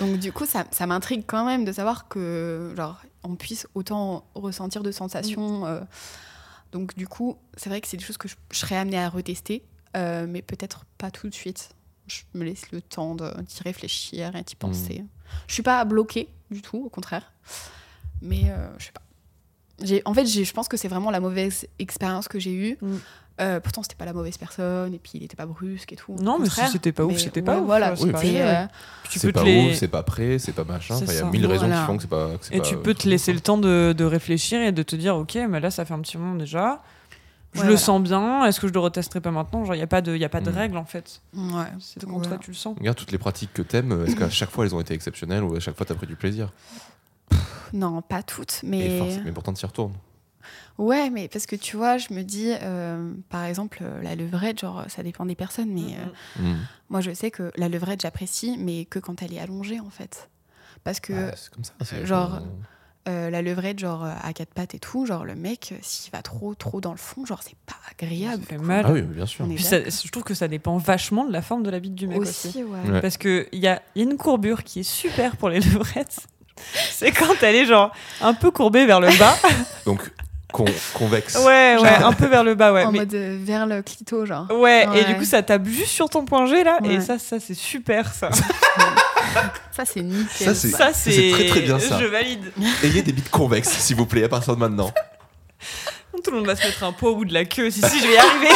[0.00, 4.24] Donc du coup, ça, ça m'intrigue quand même de savoir que, genre, on puisse autant
[4.34, 5.66] ressentir de sensations.
[5.66, 5.80] euh.
[6.72, 9.10] donc du coup, c'est vrai que c'est des choses que je, je serais amenée à
[9.10, 9.62] retester,
[9.96, 11.70] euh, mais peut-être pas tout de suite.
[12.32, 15.04] Je me laisse le temps de- d'y réfléchir et d'y penser.
[15.46, 17.32] Je suis pas bloquée du tout, au contraire.
[18.20, 19.02] Mais euh, je sais pas.
[19.82, 22.78] J'ai- En fait, j'ai- je pense que c'est vraiment la mauvaise expérience que j'ai eue.
[22.80, 22.96] Mm.
[23.40, 26.14] Euh, pourtant, c'était pas la mauvaise personne, et puis il était pas brusque et tout.
[26.20, 27.64] Non, mais si c'était pas ouf, Mais c'était ouais, pas ouf.
[27.66, 28.64] Voilà, c'est Oui, puis, euh,
[29.10, 29.70] tu peux pas te les...
[29.70, 30.98] ouf, c'est pas prêt, c'est pas machin.
[31.00, 31.80] Il y a mille raisons Voilà.
[31.80, 32.36] qui font que c'est pas.
[32.38, 34.82] que c'est Et pas- tu peux te laisser le temps de, de réfléchir et de
[34.82, 36.82] te dire, ok, mais là, ça fait un petit moment déjà.
[37.54, 37.76] Je Ouais, le voilà.
[37.84, 38.44] sens bien.
[38.46, 39.64] Est-ce que je le retesterai pas maintenant?
[39.66, 40.54] Genre, il n'y a pas de, y a pas de Mm.
[40.54, 41.20] règle en fait.
[41.34, 41.64] ouais.
[41.80, 42.28] C'est quand Voilà.
[42.28, 42.76] toi tu le sens.
[42.78, 45.54] Regarde toutes les pratiques que t'aimes, est-ce qu'à chaque fois elles ont été exceptionnelles ou
[45.54, 46.50] à chaque fois t'as pris du plaisir?
[47.72, 49.94] Non, pas toutes, Et mais force- mais pourtant t'y retournes.
[50.78, 54.60] ouais, mais parce que tu vois, je me dis, euh, par exemple, euh, la levrette,
[54.60, 55.96] genre, ça dépend des personnes, mais
[56.38, 56.58] euh, Mm.
[56.90, 60.28] moi, je sais que la levrette, j'apprécie, mais que quand elle est allongée, en fait,
[60.84, 61.72] parce que Ouais, c'est comme ça.
[61.82, 62.40] c'est- genre,
[63.08, 66.12] euh, la levrette, genre euh, à quatre pattes et tout, genre le mec, euh, s'il
[66.12, 68.42] va trop, trop dans le fond, genre, c'est pas agréable.
[68.44, 68.84] Ça fait mal.
[68.86, 69.44] Ah oui, bien sûr.
[69.46, 72.06] Puis ça- je trouve que ça dépend vachement de la forme de la bite du
[72.06, 72.48] mec aussi.
[72.48, 72.90] aussi, ouais.
[72.90, 73.00] Ouais.
[73.00, 76.16] Parce qu'il y a, y a une courbure qui est super pour les levrettes.
[76.90, 79.36] C'est quand elle est genre un peu courbée vers le bas.
[79.86, 80.12] Donc
[80.52, 81.34] con- convexe.
[81.36, 82.84] Ouais, ouais, un peu vers le bas, ouais.
[82.84, 84.48] en mais- mode euh, vers le clito, genre.
[84.52, 87.40] Ouais, et du coup ça tape juste sur ton point G là, et ça, ça
[87.40, 88.28] c'est super ça.
[89.72, 90.26] Ça, c'est nickel.
[90.46, 91.98] Ça, c'est- Ça c'est c'est très, très bien, ça.
[92.00, 92.52] Je valide.
[92.82, 94.92] Ayez des bites convexes, s'il vous plaît, à partir de maintenant.
[96.24, 97.70] Tout le monde va se mettre un pot au bout de la queue.
[97.70, 98.54] Si si, je vais y arriver.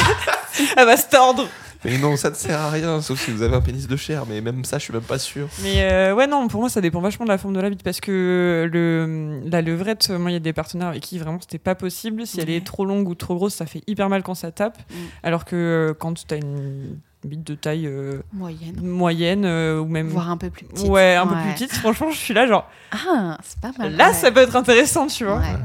[0.77, 1.49] Elle va se tordre.
[1.85, 4.25] Mais non, ça ne sert à rien, sauf si vous avez un pénis de chair,
[4.27, 5.49] mais même ça, je suis même pas sûr.
[5.63, 7.83] Mais euh, ouais, non, pour moi, ça dépend vachement de la forme de la bite
[7.83, 11.59] parce que le, la levrette, moi, il y a des partenaires avec qui vraiment c'était
[11.59, 12.27] pas possible.
[12.27, 14.79] Si elle est trop longue ou trop grosse, ça fait hyper mal quand ça tape.
[14.91, 14.95] Mm.
[15.23, 18.77] Alors que euh, quand t'as une bite de taille euh, Moyenne.
[18.83, 20.09] moyenne euh, ou même.
[20.09, 20.89] Voire un peu plus petite.
[20.89, 23.95] Ouais, un peu plus petite, franchement, je suis là, genre, Ah, c'est pas mal.
[23.97, 24.15] là, ouais.
[24.15, 25.39] ça peut être intéressant, tu vois.
[25.39, 25.57] Ouais.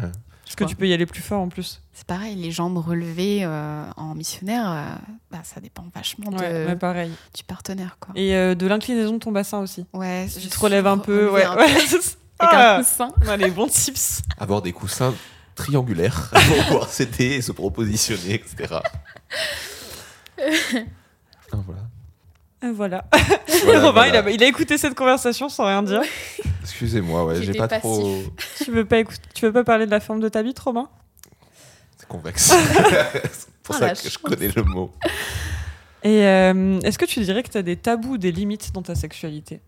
[0.43, 1.82] Parce que tu peux y aller plus fort en plus.
[1.93, 4.84] C'est pareil, les jambes relevées euh, en missionnaire, euh,
[5.32, 7.12] bah, ça dépend vachement de, pareil.
[7.34, 7.95] du partenaire.
[8.01, 8.12] Quoi.
[8.18, 9.86] Et euh, de l'inclinaison de ton bassin aussi.
[9.93, 11.45] ouais, Tu je te relèves un peu, ouais.
[11.45, 11.64] un peu
[12.39, 13.07] Ah, Avec un coussin.
[13.28, 14.24] ouais, les bons tips.
[14.39, 15.14] Avoir des coussins
[15.55, 18.80] triangulaires pour pouvoir s'aider et se propositionner, etc.
[21.52, 21.82] Ah, voilà.
[22.64, 23.06] Euh, Voilà.
[23.64, 24.08] Voilà, Robin, voilà.
[24.08, 26.02] Il, a, il a écouté cette conversation sans rien dire.
[26.62, 27.82] Excusez-moi, ouais, j'ai pas passif.
[27.84, 28.24] trop.
[28.64, 30.89] tu, veux pas écouter, tu veux pas parler de la forme de ta bite, Robin?
[31.97, 32.45] C'est convexe.
[33.32, 34.91] c'est pour Oh, ça que je connais le mot.
[36.04, 38.95] Et euh, est-ce que tu dirais que tu as des tabous, des limites dans ta
[38.95, 39.62] sexualité?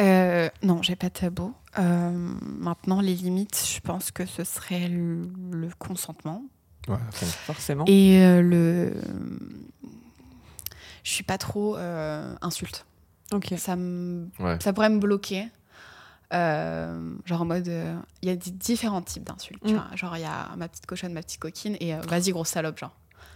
[0.00, 1.54] Euh, non, j'ai pas de tabou.
[1.78, 2.10] Euh,
[2.58, 6.42] maintenant, les limites, je pense que ce serait le, le consentement
[6.88, 6.96] Ouais.
[7.46, 7.84] Forcément.
[7.86, 8.92] et euh, le.
[11.08, 12.84] Je suis pas trop euh, insulte.
[13.32, 13.54] Ok.
[13.56, 14.58] Ça me Ouais.
[14.60, 15.48] ça pourrait me bloquer.
[16.34, 19.58] Euh, genre en mode, euh, il y a des différents types d'insultes.
[19.64, 19.76] tu Mm.
[19.76, 19.86] vois.
[19.96, 22.78] Genre il y a ma petite cochonne, ma petite coquine et euh, vas-y grosse salope.
[22.78, 22.94] Genre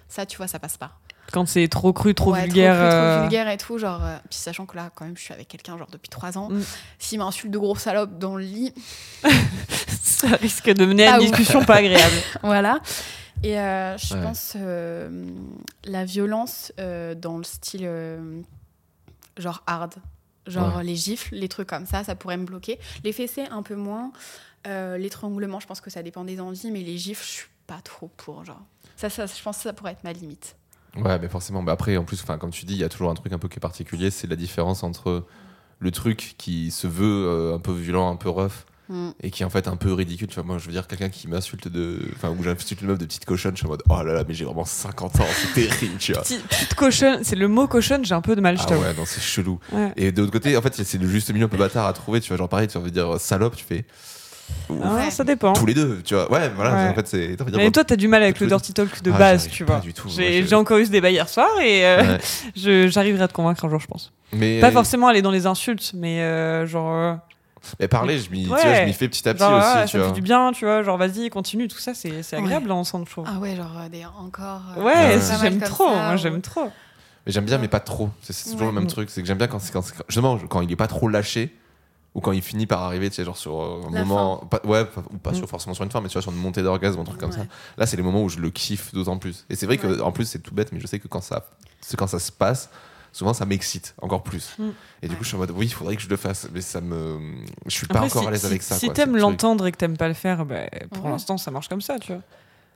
[0.09, 0.99] ça, tu vois, ça passe pas.
[1.33, 2.75] Quand c'est trop cru, trop Ouais, vulgaire.
[2.77, 3.79] trop, cru, trop vulgaire et tout.
[3.79, 6.37] Genre, euh, puis sachant que là, quand même, je suis avec quelqu'un genre depuis trois
[6.37, 6.51] ans.
[6.51, 6.61] Mm.
[6.99, 8.75] S'il m'insulte de gros salope dans le lit,
[10.03, 11.31] ça risque de mener à une ouf.
[11.31, 12.14] discussion pas agréable.
[12.43, 12.81] voilà.
[13.43, 14.22] Et euh, je Ouais.
[14.22, 15.26] pense euh,
[15.84, 18.40] la violence euh, dans le style euh,
[19.36, 19.95] genre hard.
[20.47, 20.84] Genre Ouais.
[20.84, 22.78] les gifles, les trucs comme ça, ça pourrait me bloquer.
[23.05, 24.12] Les fessées, un peu moins.
[24.64, 28.09] L'étranglement, je pense que ça dépend des envies, mais les gifles, je suis pas trop
[28.16, 28.45] pour.
[28.45, 28.61] Genre.
[28.97, 30.57] Ça, ça, je pense que ça pourrait être ma limite.
[30.97, 31.62] Ouais, mais forcément.
[31.62, 33.38] Mais après, en plus, enfin, comme tu dis, il y a toujours un truc un
[33.38, 35.24] peu qui est particulier, c'est la différence entre
[35.78, 39.11] le truc qui se veut un peu violent, un peu rough, Mm.
[39.22, 40.28] et qui est en fait un peu ridicule.
[40.28, 42.01] Tu vois, moi, je veux dire, quelqu'un qui m'insulte de.
[42.14, 44.24] Enfin, où j'insulte une meuf de petite cochonne, je suis en mode, oh là là,
[44.28, 46.22] mais j'ai vraiment 50 ans, c'est terrible, tu vois.
[46.22, 48.95] Petite, petite cochonne, c'est le mot cochonne, j'ai un peu de mal, je Ah ouais,
[48.97, 49.59] non, c'est chelou.
[49.72, 49.93] Ouais.
[49.97, 52.20] Et de l'autre côté, en fait, c'est le juste milieu un peu bâtard à trouver.
[52.20, 53.84] Tu vois, genre pareil, tu vas dire salope, tu fais.
[54.68, 55.11] Ah, Ouais.
[55.11, 55.53] Ça dépend.
[55.55, 56.30] Tous les deux, tu vois.
[56.30, 56.88] Ouais, voilà, Ouais.
[56.90, 57.36] en fait, c'est.
[57.57, 59.80] Mais toi, t'as du mal avec le dirty talk de Ah, base, tu pas vois.
[59.82, 60.09] du tout.
[60.09, 62.88] Moi, J'ai encore eu ce débat hier soir et euh, Ouais.
[62.90, 64.12] j'arriverai à te convaincre un jour, je pense.
[64.34, 67.18] Mais, Pas forcément aller dans les insultes, mais euh, genre.
[67.81, 68.49] Mais parler, je m'y Ouais.
[68.49, 70.13] vois, je m'y fais petit à petit genre, aussi, ah, tu ça me vois.
[70.13, 70.83] fait du bien, tu vois.
[70.83, 72.35] Genre, vas-y, continue, tout ça, c'est Ouais.
[72.35, 73.25] agréable là, ensemble, je trouve.
[73.29, 74.63] Ah ouais, genre euh, des encore.
[74.77, 75.21] euh, Ouais, Ouais.
[75.41, 76.71] j'aime trop, ça, moi ou- j'aime trop.
[77.27, 78.11] Mais j'aime bien, mais pas trop.
[78.23, 78.67] C'est toujours Ouais.
[78.67, 79.09] le même truc.
[79.11, 81.57] C'est que j'aime bien quand, quand, justement, quand il est pas trop lâché.
[82.15, 84.61] ou quand il finit par arriver, tu sais, genre sur euh, un La moment, pas,
[84.67, 85.35] ouais, pas- ou pas Mm.
[85.37, 87.33] sur forcément sur une fin, mais tu vois, sur une montée d'orgasme, un truc comme
[87.33, 87.39] ça.
[87.41, 87.49] Ouais.
[87.79, 89.47] Là, c'est les moments où je le kiffe d'autant plus.
[89.49, 90.01] Et c'est vrai que, Ouais.
[90.03, 91.47] en plus, c'est tout bête, mais je sais que quand ça,
[91.81, 92.69] c'est quand ça se passe,
[93.13, 94.55] souvent ça m'excite encore plus.
[94.59, 94.69] Mm.
[95.03, 96.61] Et du coup, je suis en mode, oui, il faudrait que je le fasse, mais
[96.61, 97.19] ça me,
[97.67, 98.75] je suis pas Après, encore si, à l'aise si- avec ça.
[98.77, 100.57] Si t'aimes l'entendre et que t'aimes pas le faire, bah,
[100.95, 101.11] pour Ouais.
[101.11, 102.23] l'instant, ça marche comme ça, tu vois.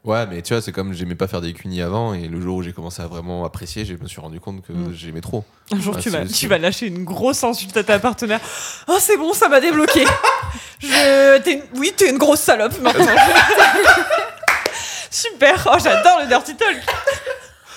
[0.05, 2.59] Ouais, mais tu vois, c'est comme j'aimais pas faire des cunis avant, et le jour
[2.59, 4.93] où j'ai commencé à vraiment apprécier, je me suis rendu compte que Mm.
[4.95, 5.45] j'aimais trop.
[5.73, 8.39] Un jour, Ah, tu, vas, tu vas lâcher une grosse insulte à ta partenaire.
[8.87, 10.05] Oh, c'est bon, ça m'a débloqué.
[10.79, 11.39] Je...
[11.39, 13.05] t'es une- Oui, t'es une grosse salope maintenant.
[15.11, 15.69] Super.
[15.73, 16.77] Oh, j'adore le dirty talk.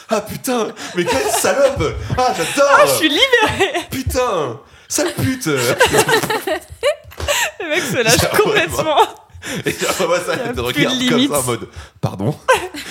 [0.10, 1.84] Ah putain, mais quelle salope
[2.18, 3.74] Ah, j'adore Ah, je suis libérée.
[3.91, 5.76] Putain Sale pute Le
[7.70, 8.97] mec se lâche Ah complètement.
[9.66, 11.32] Et genre, moi, ça, de regarde comme limite.
[11.32, 11.68] ça en mode
[12.01, 12.36] Pardon,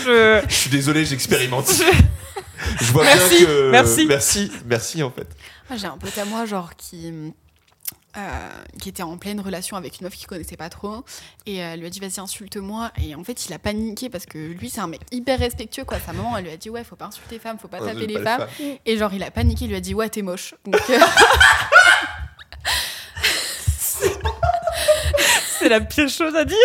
[0.04, 0.40] Je...
[0.48, 1.68] je suis désolé, j'expérimente.
[1.70, 3.70] je- Je vois Merci, bien que.
[3.70, 4.06] merci.
[4.06, 5.26] Merci, merci en fait.
[5.68, 7.12] Moi, j'ai un pote à moi, genre, qui,
[8.18, 8.48] euh,
[8.80, 11.04] qui était en pleine relation avec une meuf qu'il connaissait pas trop.
[11.46, 12.90] Et euh, elle lui a dit, vas-y, insulte-moi.
[13.00, 15.98] Et en fait, il a paniqué parce que lui, c'est un mec hyper respectueux, quoi.
[16.04, 18.06] Sa maman, elle lui a dit, ouais, faut pas insulter les femmes, faut pas taper
[18.06, 18.46] pas les femmes.
[18.84, 20.54] Et genre, il a paniqué, il lui a dit, ouais, t'es moche.
[20.64, 20.98] Donc, euh,
[25.58, 26.56] C'est la pire chose à dire.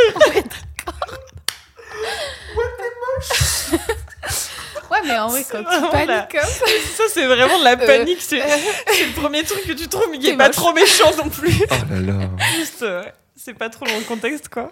[4.93, 6.41] Ouais, mais en vrai, quand tu paniques la- comme
[6.97, 7.03] ça.
[7.13, 8.19] C'est vraiment de la Euh, panique.
[8.21, 8.41] C'est
[8.87, 10.55] c'est le premier truc que tu trouves, mais qui est pas moche.
[10.55, 11.61] trop méchant non plus.
[11.69, 12.29] Oh là là.
[12.57, 13.03] Juste, euh,
[13.35, 14.71] c'est pas trop dans le contexte, quoi.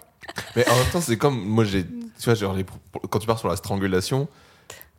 [0.56, 1.38] Mais en même temps, c'est comme.
[1.44, 1.84] Moi, j'ai.
[1.84, 2.64] Tu vois, genre, les-
[3.10, 4.28] quand tu pars sur la strangulation,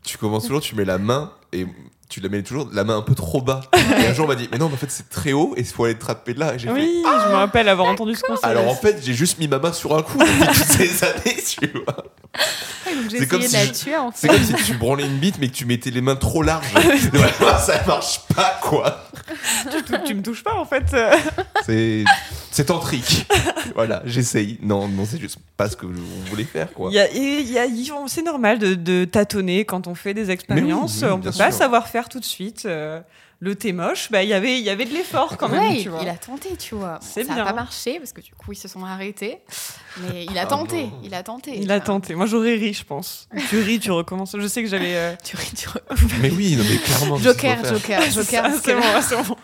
[0.03, 1.65] tu commences toujours, tu mets la main et
[2.13, 3.61] tu la mets toujours la main un peu trop bas.
[3.75, 5.61] Et un jour, on m'a dit, mais non, mais en fait, c'est très haut et
[5.61, 6.53] il faut aller te trapper de là.
[6.53, 6.73] Et j'ai fait.
[6.75, 8.47] Oui, je me rappelle avoir entendu ce conseil.
[8.51, 11.43] Alors en fait, j'ai juste mis ma main sur un coup depuis toutes ces années,
[11.59, 12.05] tu vois.
[13.09, 14.33] C'est comme si la tuer, en C'est fait.
[14.35, 16.71] comme si tu branlais une bite mais que tu mettais les mains trop larges.
[17.65, 19.05] Ça marche pas quoi.
[19.71, 20.95] tu, tu me touches pas, en fait.
[21.65, 22.03] C'est
[22.53, 23.25] c'est tantrique.
[23.75, 24.59] Voilà, j'essaye.
[24.61, 26.89] Non, non, c'est juste pas ce que on voulait faire quoi.
[26.91, 29.87] Il y a- il y a- il y a- c'est normal de, de tâtonner quand
[29.87, 30.99] on fait des expériences.
[31.01, 32.65] oui, on bien peut pas savoir faire tout de suite.
[32.65, 32.99] euh,
[33.39, 35.59] le thé moche, bah, il y avait- il y avait de l'effort quand même.
[35.61, 35.99] Ouais, tu il, vois.
[36.01, 36.99] il a tenté, tu vois.
[37.01, 39.39] Ça n'a pas marché parce que du coup ils se sont arrêtés.
[40.01, 41.57] Mais il a Ah tenté, il a tenté.
[41.59, 42.15] Il a tenté.
[42.15, 43.27] Moi, j'aurais ri, je pense.
[43.49, 44.35] Tu ris, tu recommences.
[44.39, 44.95] Je sais que j'avais.
[44.95, 45.79] euh, Tu ris, tu ris.
[46.21, 47.17] Mais oui, non mais clairement.
[47.17, 47.57] Joker.
[47.65, 48.45] Joker, Joker.
[48.63, 49.35] C'est bon, c'est bon.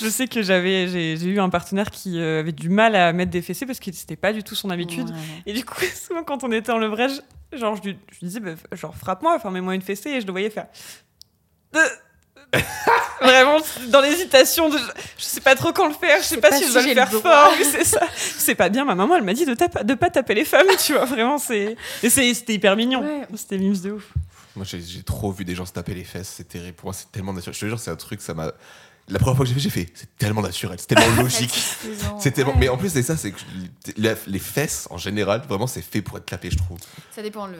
[0.00, 3.30] Je sais que j'avais, j'ai eu un partenaire qui euh, avait du mal à mettre
[3.30, 5.08] des fessées parce que c'était pas du tout son habitude.
[5.10, 5.16] Ouais.
[5.46, 7.20] Et du coup, souvent quand on était en levrage,
[7.52, 10.26] genre je lui, je lui disais, bah, genre frappe-moi, enfin mets-moi une fessée, et je
[10.26, 10.66] le voyais faire.
[13.20, 13.56] Vraiment
[13.88, 14.76] dans l'hésitation de
[15.18, 16.72] je sais pas trop quand le faire, je sais sais pas, pas si je si
[16.74, 18.02] dois le faire le fort, c'est ça.
[18.16, 20.66] C'est pas bien, ma maman elle m'a dit de, tape- de pas taper les femmes,
[20.84, 21.74] tu vois, vraiment c'est.
[22.00, 23.00] C'était hyper mignon.
[23.02, 23.26] Ouais.
[23.34, 24.12] C'était mimes de ouf.
[24.56, 26.74] Moi, j'ai j'ai trop vu des gens se taper les fesses, c'est terrible.
[26.74, 27.54] Pour moi, c'est tellement naturel.
[27.54, 28.52] Je te jure, c'est un truc, ça m'a.
[29.08, 31.52] La première fois que j'ai fait, j'ai fait, c'est tellement naturel, c'est tellement logique.
[32.18, 32.52] C'est tellement...
[32.52, 32.58] Ouais.
[32.58, 33.38] Mais en plus, c'est ça, c'est que
[33.98, 36.78] la- les fesses, en général, vraiment, c'est fait pour être tapé, je trouve.
[37.14, 37.58] Ça dépend le.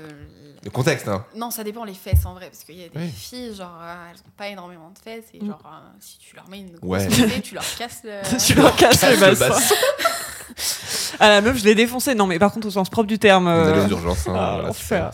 [0.64, 1.26] Le contexte, hein.
[1.36, 3.10] Non, ça dépend les fesses en vrai, parce qu'il y a des Oui.
[3.14, 5.46] filles, genre, euh, elles ont pas énormément de fesses, et Mm.
[5.48, 7.10] genre, euh, si tu leur mets une grosse Ouais.
[7.10, 8.22] fessée, tu leur casses le.
[8.46, 9.74] tu leur casses le bassin.
[11.20, 12.14] À la meuf, je l'ai défoncé.
[12.14, 14.32] Non, mais par contre, au sens propre du terme, On euh, allait aux urgences, hein,
[14.34, 15.12] ah, voilà,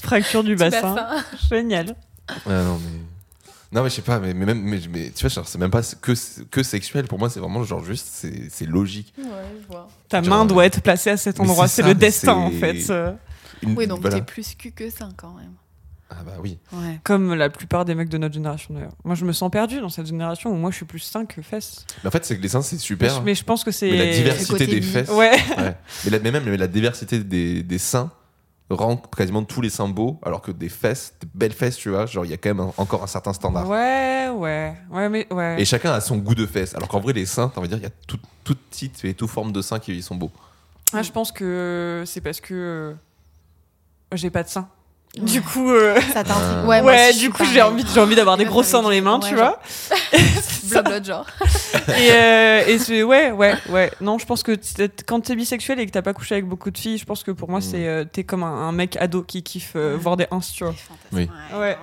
[0.00, 0.94] fracture du bassin.
[0.94, 1.24] bassin.
[1.50, 1.96] Génial.
[2.28, 3.00] Ah non, mais.
[3.74, 4.62] Non, mais je sais pas, mais, mais même.
[4.62, 6.12] Mais, mais tu vois, genre, c'est même pas que,
[6.50, 7.06] que sexuel.
[7.08, 9.12] Pour moi, c'est vraiment genre juste, c'est c'est logique.
[9.18, 9.24] Ouais,
[9.60, 9.88] je vois.
[10.08, 11.66] Ta Genre, main doit être placée à cet endroit.
[11.66, 12.88] c'est ça, le destin, en fait.
[12.90, 13.12] euh.
[13.62, 14.16] Une- Oui, donc voilà.
[14.16, 15.52] t'es plus cul que ça quand même.
[16.10, 16.58] Ah bah oui.
[16.72, 17.00] Ouais.
[17.02, 18.92] Comme la plupart des mecs de notre génération, d'ailleurs.
[19.04, 21.42] Moi, je me sens perdu dans cette génération où moi, je suis plus sein que
[21.42, 21.84] fesses.
[22.04, 23.14] Mais en fait, c'est que les seins, c'est Mais super.
[23.16, 23.90] je- Mais je pense que c'est.
[23.90, 25.08] Mais la diversité des fesses.
[25.08, 25.32] Ouais.
[25.58, 25.76] ouais.
[26.04, 28.12] Mais, la, mais même mais la diversité des, des seins
[28.70, 32.06] rend quasiment tous les seins beaux, alors que des fesses, des belles fesses, tu vois,
[32.06, 33.68] genre il y a quand même un- encore un certain standard.
[33.68, 34.74] Ouais, ouais.
[34.90, 35.56] Ouais, mais ouais.
[35.60, 36.74] Et chacun a son goût de fesses.
[36.74, 38.94] Alors qu'en vrai, les seins, t'as envie de dire, il y a tout, tout type
[39.04, 40.30] et toute forme de seins qui sont beaux.
[40.92, 42.94] Ouais, je pense que c'est parce que euh,
[44.16, 44.68] j'ai pas de sein.
[45.16, 45.22] Ouais.
[45.24, 46.42] Du coup, euh, Ça t'intrigue.
[46.58, 48.82] Euh, Ouais, moi ouais, du coup, j'ai envie, j'ai envie d'avoir des Ouais, gros seins
[48.82, 49.60] dans les mains, tu ouais, vois.
[51.04, 51.26] Genre.
[51.88, 53.90] et euh, et c'est ouais, ouais, ouais.
[54.00, 54.52] Non, je pense que
[55.06, 57.30] quand t'es bisexuel et que t'as pas couché avec beaucoup de filles, je pense que
[57.30, 57.62] pour moi, Mm.
[57.62, 60.64] c'est euh, t'es comme un, un mec ado qui kiffe euh, voir des ins, tu
[60.64, 60.74] vois.
[61.12, 61.28] Oui.
[61.54, 61.76] Ouais.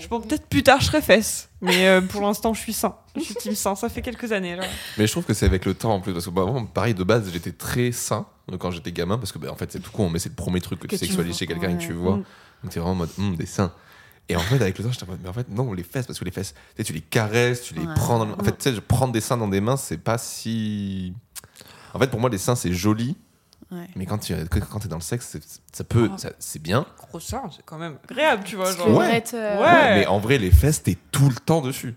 [0.00, 2.96] Je pense peut-être plus tard je serai fesse, mais euh, pour l'instant je suis sain.
[3.14, 3.74] Je suis team sain.
[3.74, 4.56] Ça fait quelques années.
[4.96, 6.94] Mais je trouve que c'est avec le temps en plus, parce que bah, vraiment, pareil,
[6.94, 8.26] de base, j'étais très sain
[8.58, 10.60] quand j'étais gamin, parce que bah, en fait, c'est tout con, mais c'est le premier
[10.62, 12.16] truc que, Que tu sexualises chez quelqu'un et que tu vois.
[12.16, 12.24] Mm.
[12.64, 13.72] Donc t'es vraiment en mode, Hum, des seins.
[14.28, 16.06] Et en fait, avec le temps, j'étais en mode, mais en fait, non, les fesses,
[16.06, 17.94] parce que les fesses, tu sais, tu les caresses, tu les Ouais.
[17.94, 20.16] prends dans le- En fait, tu sais, prendre des seins dans des mains, c'est pas
[20.18, 21.12] si.
[21.94, 23.16] En fait, pour moi, les seins, c'est joli,
[23.70, 23.86] Ouais.
[23.96, 24.34] mais quand tu
[24.70, 26.08] quand es dans le sexe, c'est- ça peut.
[26.12, 26.18] Oh.
[26.18, 26.86] ça- C'est bien.
[27.08, 28.74] Gros sein, c'est quand même agréable, tu vois.
[28.74, 28.88] Genre.
[28.96, 29.22] Ouais.
[29.34, 29.94] Euh, Ouais.
[30.00, 31.94] Mais en vrai, les fesses, t'es tout le temps dessus.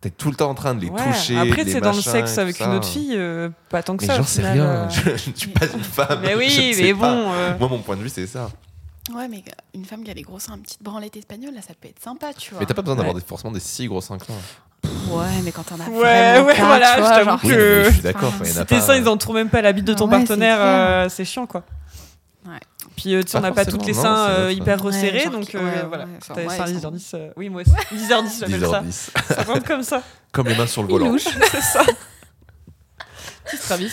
[0.00, 1.00] T'es tout le temps en train de les Ouais.
[1.12, 1.38] toucher.
[1.38, 4.16] Après, c'est dans le sexe avec une autre fille, euh, pas tant que Mais ça.
[4.16, 4.64] j'en sais rien.
[4.64, 4.88] euh.
[4.90, 6.18] Je, je ne suis pas une femme.
[6.22, 7.06] Mais oui, mais bon.
[7.32, 8.50] euh, Moi, mon point de vue, c'est ça.
[9.12, 9.42] Ouais, mais
[9.74, 12.00] une femme qui a des gros seins, une petite branlette espagnole, là, ça peut être
[12.02, 12.60] sympa, tu vois.
[12.60, 13.20] Mais t'as pas besoin d'avoir Ouais.
[13.20, 14.32] des- forcément des si gros seins que ça.
[15.08, 17.90] Ouais, mais quand t'en as Ouais, ouais, voilà, tu je vois, t'avoue que- Oui, je
[17.92, 18.28] suis d'accord.
[18.28, 20.18] Enfin, en a Si tes seins, ils entourent même pas la bite de ton Ouais,
[20.18, 21.64] partenaire, euh, c'est chiant, quoi.
[22.46, 22.58] Ouais.
[22.96, 25.28] Puis, euh, tu on n'a pas tous forcément, les non, seins euh, hyper Ouais, resserrés,
[25.30, 26.06] donc euh, ouais, voilà.
[26.18, 27.70] enfin, ouais, seins ils 10 sont- 10 euh, oui, moi aussi.
[27.92, 28.08] 10 10
[28.40, 28.80] j'appelle ça.
[28.82, 29.10] 10h10.
[29.34, 30.02] Ça compte comme ça.
[30.32, 31.06] Comme les mains sur le volant.
[31.06, 31.24] Ilouche.
[31.50, 31.82] C'est ça.
[33.44, 33.92] Petit Travis.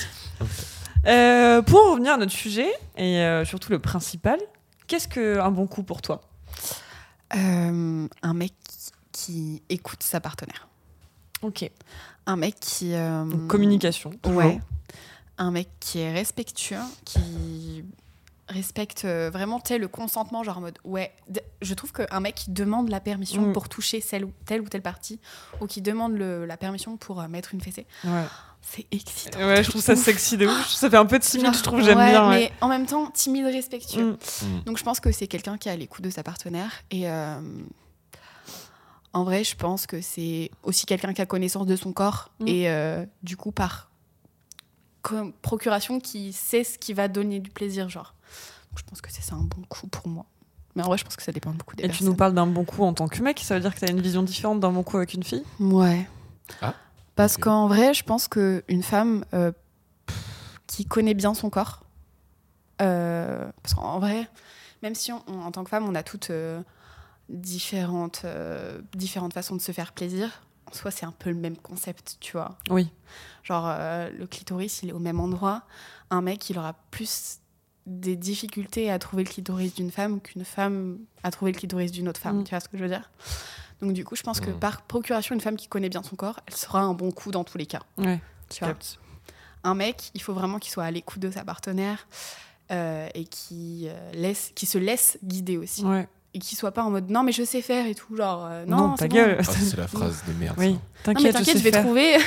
[1.06, 4.38] Euh, pour en revenir à notre sujet, et euh, surtout le principal,
[4.90, 6.20] qu'est-ce qu'un bon coup pour toi
[7.36, 8.54] Euh, un mec
[9.12, 10.68] qui écoute sa partenaire.
[11.42, 11.70] Ok.
[12.26, 12.94] Un mec qui.
[12.94, 14.12] euh, Donc, communication.
[14.22, 14.38] toujours.
[14.40, 14.60] Ouais.
[15.38, 17.86] Un mec qui est respectueux, qui
[18.50, 21.14] respecte euh, vraiment tel le consentement, genre en mode ouais.
[21.62, 23.54] Je trouve qu'un mec qui demande la permission Mm.
[23.54, 25.20] pour toucher celle ou telle ou telle partie,
[25.62, 28.26] ou qui demande le- la permission pour euh, mettre une fessée, Ouais.
[28.62, 29.40] C'est excitant.
[29.40, 30.00] Ouais, je trouve ça Ouf.
[30.00, 30.68] sexy de ouf.
[30.70, 32.30] Ça fait un peu timide, Genre, je trouve, j'aime ouais, bien.
[32.30, 32.40] ouais.
[32.40, 34.12] Mais en même temps, timide, respectueux.
[34.12, 34.18] Mm.
[34.46, 34.64] Mm.
[34.66, 36.72] Donc je pense que c'est quelqu'un qui est à l'écoute de sa partenaire.
[36.92, 37.40] Et euh,
[39.14, 42.30] en vrai, je pense que c'est aussi quelqu'un qui a connaissance de son corps.
[42.40, 42.48] Mm.
[42.48, 43.90] Et euh, du coup, par
[45.42, 48.14] procuration, qui sait ce qui va donner du plaisir, genre.
[48.70, 50.26] Donc je pense que c'est ça un bon coup pour moi.
[50.76, 52.46] Mais en vrai, je pense que ça dépend beaucoup des Et tu nous parles d'un
[52.46, 54.60] bon coup en tant que mec, ça veut dire que tu as une vision différente
[54.60, 55.44] d'un bon coup avec une fille?
[55.60, 56.08] Ouais.
[56.62, 56.76] Ah,
[57.20, 59.52] Parce qu'en vrai, je pense qu'une femme euh,
[60.68, 61.84] qui connaît bien son corps,
[62.82, 64.30] euh, parce qu'en vrai,
[64.84, 66.62] même si on- on- en tant que femme, on a toutes euh,
[67.28, 68.26] différentes,
[68.96, 72.32] différentes façons de se faire plaisir, en soi, c'est un peu le même concept, tu
[72.32, 72.58] vois.
[72.70, 72.90] Oui.
[73.44, 75.64] Genre, le clitoris, il est au même endroit.
[76.12, 77.40] Un mec, il aura plus
[77.86, 82.08] des difficultés à trouver le clitoris d'une femme qu'une femme à trouver le clitoris d'une
[82.08, 82.40] autre femme.
[82.40, 82.44] Mm.
[82.46, 83.10] Tu vois ce que je veux dire?
[83.82, 84.60] Donc, du coup, je pense que Mm.
[84.60, 87.44] par procuration, une femme qui connaît bien son corps, elle sera un bon coup dans
[87.44, 87.82] tous les cas.
[87.98, 88.20] Ouais.
[88.50, 88.76] Tu vois
[89.64, 92.08] un mec, il faut vraiment qu'il soit à l'écoute de sa partenaire
[92.72, 95.84] euh, et qui, euh, laisse, qui se laisse guider aussi.
[95.84, 96.08] Ouais.
[96.36, 98.16] Et qui soit pas en mode non, mais je sais faire et tout.
[98.16, 99.16] Genre, euh, Non, non, ta bon.
[99.16, 99.38] gueule.
[99.40, 100.56] Ah, c'est la phrase de merde.
[100.60, 100.78] Oui.
[101.04, 101.84] T'inquiète, t'inquiète, je sais vais faire.
[101.84, 102.18] trouver.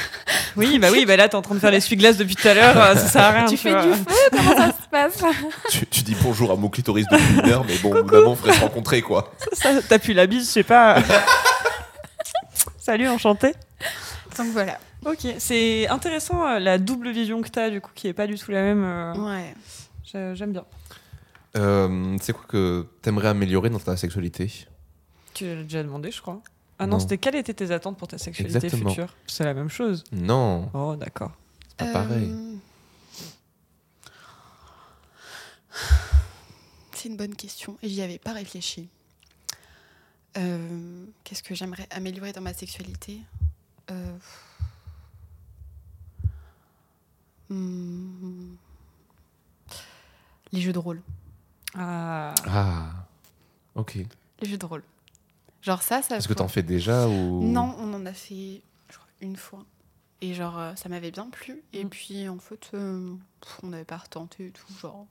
[0.57, 2.77] Oui, bah oui, bah là, t'es en train de faire l'essuie-glace depuis tout à l'heure,
[2.77, 3.45] euh, ça sert à rien.
[3.47, 3.87] tu fais vois.
[3.87, 5.23] du feu, comment ça passe.
[5.71, 8.21] Tu, tu dis bonjour à mon clitoris depuis une heure, mais bon, au bout d'un
[8.21, 9.33] moment, faudrait se rencontrer, quoi.
[9.53, 11.03] Ça, T'appuies la bise, je sais pas.
[12.79, 13.55] Salut, enchanté.
[14.37, 14.79] Donc voilà.
[15.05, 18.37] Ok, c'est intéressant euh, la double vision que t'as, du coup, qui est pas du
[18.39, 18.85] tout la même.
[18.85, 19.55] euh, Ouais.
[20.05, 20.65] j'ai- J'aime bien.
[21.57, 24.51] Euh, c'est quoi que t'aimerais améliorer dans ta sexualité?
[25.35, 26.41] Tu l'as déjà demandé, je crois.
[26.79, 26.99] Ah non, Non.
[27.01, 28.91] c'était quelles étaient tes attentes pour ta sexualité Exactement.
[28.91, 29.15] future?
[29.27, 30.05] C'est la même chose.
[30.13, 31.33] Non, Oh, d'accord.
[31.69, 32.31] c'est pas pareil.
[32.31, 32.53] Euh,
[36.93, 38.89] C'est une bonne question et j'y avais pas réfléchi.
[40.37, 43.21] Euh, Qu'est-ce que j'aimerais améliorer dans ma sexualité?
[43.91, 44.17] Euh,
[47.49, 48.55] hmm,
[50.53, 51.03] Les jeux de rôle.
[51.75, 52.35] Ah.
[52.47, 52.91] Ah,
[53.75, 53.99] ok.
[54.41, 54.83] Les jeux de rôle.
[55.63, 56.17] Genre ça, ça.
[56.17, 59.65] Est-ce que t'en fais déjà ou Non, on en a fait je crois, une fois.
[60.21, 61.63] Et genre, euh, ça m'avait bien plu.
[61.73, 61.89] Et Mm.
[61.89, 63.15] puis, en fait, euh,
[63.63, 64.67] on n'avait pas retenté et tout.
[64.81, 65.07] Genre.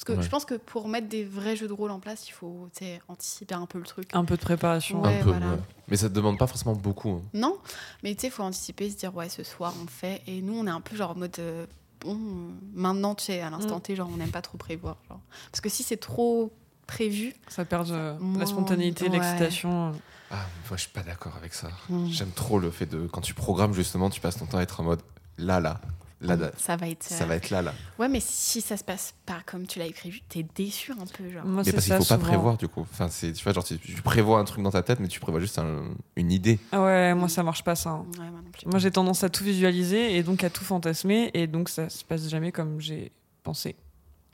[0.00, 0.24] Parce que Ouais.
[0.24, 2.68] je pense que pour mettre des vrais jeux de rôle en place, il faut
[3.08, 4.08] anticiper un peu le truc.
[4.14, 5.02] Un peu de préparation.
[5.02, 5.18] Ouais.
[5.18, 5.46] Un peu, voilà.
[5.50, 5.58] ouais.
[5.88, 7.10] Mais ça te demande pas forcément beaucoup.
[7.10, 7.22] hein.
[7.34, 7.58] Non,
[8.02, 10.22] mais tu sais, il faut anticiper, se dire, ouais, ce soir, on le fait.
[10.26, 11.36] Et nous, on est un peu genre en mode.
[11.38, 11.66] euh,
[12.00, 13.82] bon, euh, maintenant, tu sais, à l'instant Mm.
[13.82, 14.96] T, genre, on n'aime pas trop prévoir.
[15.06, 15.20] Genre.
[15.52, 16.50] Parce que si c'est trop
[16.86, 17.34] prévu.
[17.48, 19.10] Ça perd euh, Moins- la spontanéité, ouais.
[19.18, 19.92] l'excitation.
[20.30, 21.68] Ah, moi je suis pas d'accord avec ça.
[21.90, 22.06] Mm.
[22.08, 24.80] J'aime trop le fait de quand tu programmes justement, tu passes ton temps à être
[24.80, 25.02] en mode
[25.38, 25.80] là là,
[26.20, 27.02] là, Ça va être.
[27.02, 27.74] ça euh, va être là là.
[27.98, 31.30] Ouais, mais si ça se passe pas comme tu l'avais prévu, t'es déçu un peu,
[31.30, 31.44] genre.
[31.44, 32.26] Moi, Mais c'est parce qu'il ça, faut pas souvent.
[32.28, 32.82] prévoir du coup.
[32.82, 35.20] Enfin, c'est tu vois genre tu, tu prévois un truc dans ta tête, mais tu
[35.20, 35.84] prévois juste un-
[36.16, 36.58] une idée.
[36.72, 37.90] Ah ouais, moi, ça marche pas, ça.
[37.90, 38.06] hein.
[38.18, 38.66] Ouais, moi non plus.
[38.66, 42.04] Moi, j'ai tendance à tout visualiser et donc à tout fantasmer, et donc ça se
[42.04, 43.12] passe jamais comme j'ai
[43.42, 43.76] pensé.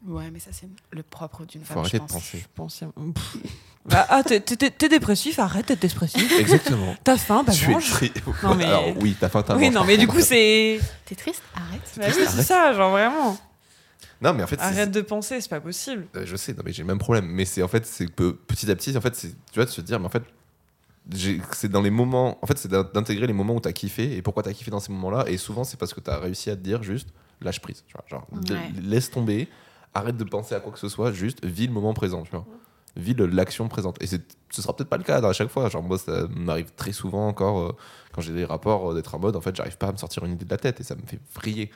[0.04, 1.78] Ouais, mais ça, c'est le propre d'une Faut femme.
[1.78, 2.12] arrêter je de pense.
[2.22, 2.38] penser.
[2.38, 2.84] Je pense.
[3.14, 3.36] Pff.
[3.88, 6.40] Bah, ah, t'es- dépressif, arrête d'être dépressif.
[6.40, 6.96] Exactement.
[7.04, 7.88] T'as faim, bah tu es mange.
[7.88, 10.80] tri- Non, mais- Alors oui, t'as faim, t'as Oui, mange, non, mais du coup, c'est.
[11.04, 11.82] T'es triste Arrête.
[11.96, 13.38] Bah oui, c'est ça, genre vraiment.
[14.20, 16.08] Non, mais en fait, Arrête de penser, c'est pas possible.
[16.16, 17.26] Euh, je sais, non mais j'ai le même problème.
[17.26, 19.70] Mais c'est en fait, c'est que petit à petit, en fait, c'est tu vois de
[19.70, 20.24] se dire, mais en fait,
[21.52, 24.22] c'est dans les moments, en fait, c'est d'in- d'intégrer les moments où t'as kiffé et
[24.22, 25.26] pourquoi t'as kiffé dans ces moments-là.
[25.28, 27.08] Et souvent, c'est parce que t'as réussi à te dire juste
[27.40, 28.72] lâche prise, tu vois, genre Ouais.
[28.82, 29.48] laisse tomber,
[29.96, 32.46] arrête de penser à quoi que ce soit, juste vis le moment présent, tu vois.
[32.96, 34.02] Vis l'action présente.
[34.02, 34.18] Et ce
[34.62, 35.68] sera peut-être pas le cas à chaque fois.
[35.68, 37.76] Genre moi, ça m'arrive très souvent encore euh,
[38.12, 40.24] quand j'ai des rapports euh, d'être en mode, en fait, j'arrive pas à me sortir
[40.24, 41.70] une idée de la tête et ça me fait vriller.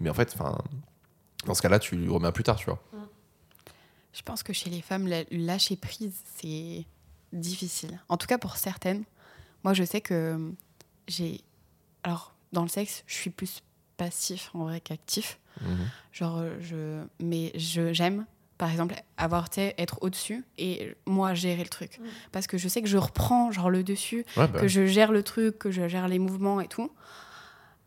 [0.00, 0.58] Mais en fait, enfin,
[1.44, 2.82] dans ce cas-là, tu le remets plus tard, tu vois.
[4.12, 6.84] Je pense que chez les femmes, lâcher prise, c'est
[7.32, 8.00] difficile.
[8.08, 9.04] En tout cas, pour certaines.
[9.62, 10.52] Moi, je sais que
[11.06, 11.42] j'ai.
[12.02, 13.62] Alors, dans le sexe, je suis plus
[13.96, 15.38] passif en vrai qu'actif.
[15.60, 15.76] Mhm.
[16.12, 17.02] Genre, je.
[17.20, 18.26] Mais je j'aime,
[18.58, 21.98] par exemple, avoir, être au-dessus et moi gérer le truc.
[21.98, 22.04] Mm.
[22.32, 25.12] Parce que je sais que je reprends, genre, le dessus, Ouais, bah, que je gère
[25.12, 26.90] le truc, que je gère les mouvements et tout.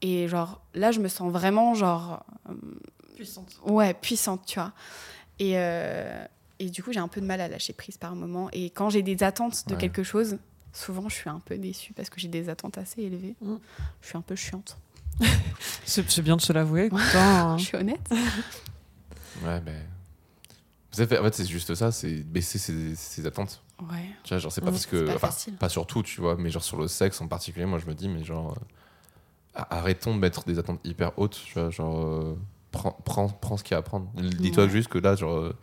[0.02, 2.24] Et genre, là, je me sens vraiment, genre.
[2.50, 2.54] euh,
[3.16, 3.60] Puissante.
[3.66, 4.72] Ouais, puissante, tu vois.
[5.40, 6.24] Et, euh,
[6.60, 8.50] et du coup, j'ai un peu de mal à lâcher prise par moment.
[8.54, 9.80] Et quand j'ai des attentes de Ouais.
[9.80, 10.38] quelque chose,
[10.72, 13.36] souvent, je suis un peu déçue parce que j'ai des attentes assez élevées.
[13.42, 13.56] Mm.
[14.02, 14.78] Je suis un peu chiante.
[15.86, 16.90] C'est bien de se l'avouer.
[16.96, 17.58] putain.
[17.58, 18.08] Je suis honnête.
[19.44, 19.86] ouais, mais.
[20.94, 23.62] Vous avez- En fait, c'est juste ça, c'est baisser ses, ses attentes.
[23.82, 24.10] Ouais.
[24.24, 25.06] Tu vois, genre, c'est pas Mm, parce que.
[25.06, 25.54] pas enfin, facile.
[25.56, 27.94] pas sur tout, tu vois, mais genre sur le sexe en particulier, moi je me
[27.94, 28.56] dis, mais genre.
[29.56, 32.00] euh, arrêtons de mettre des attentes hyper hautes, tu vois, genre.
[32.06, 32.38] euh,
[32.72, 34.08] prends, prends, prends ce qu'il y a à prendre.
[34.16, 34.70] Dis-toi Ouais.
[34.70, 35.36] juste que là, genre.
[35.38, 35.56] euh,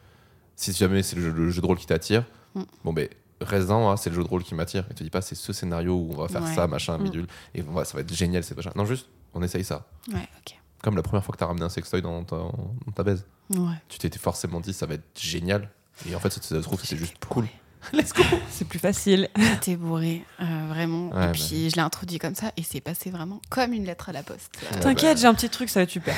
[0.54, 2.62] si jamais c'est le, jeu- le jeu de rôle qui t'attire, Mm.
[2.84, 3.08] bon, ben.
[3.42, 4.86] Reste dans, hein, c'est le jeu de rôle qui m'attire.
[4.90, 6.54] Et te dis pas, c'est ce scénario où on va faire Ouais.
[6.54, 7.02] ça, machin, Mm.
[7.04, 8.70] bidule, et va- ça va être génial, c'est machin.
[8.74, 9.86] Non, juste, on essaye ça.
[10.12, 10.56] Ouais, ok.
[10.82, 13.24] Comme la première fois que t'as ramené un sextoy dans ta, dans ta baise.
[13.50, 13.74] Ouais.
[13.88, 15.70] Tu t'étais forcément dit, ça va être génial.
[16.08, 17.46] Et en fait, ça se trouve, c'était juste cool.
[17.92, 18.22] Let's go!
[18.50, 19.28] C'est plus facile.
[19.36, 21.08] J'étais bourrée, euh, vraiment.
[21.10, 21.32] Ouais, et bah.
[21.32, 24.22] puis, je l'ai introduit comme ça et c'est passé vraiment comme une lettre à la
[24.22, 24.50] poste.
[24.72, 25.20] Euh, Ouais, T'inquiète, bah.
[25.22, 26.14] j'ai un petit truc, ça va être super.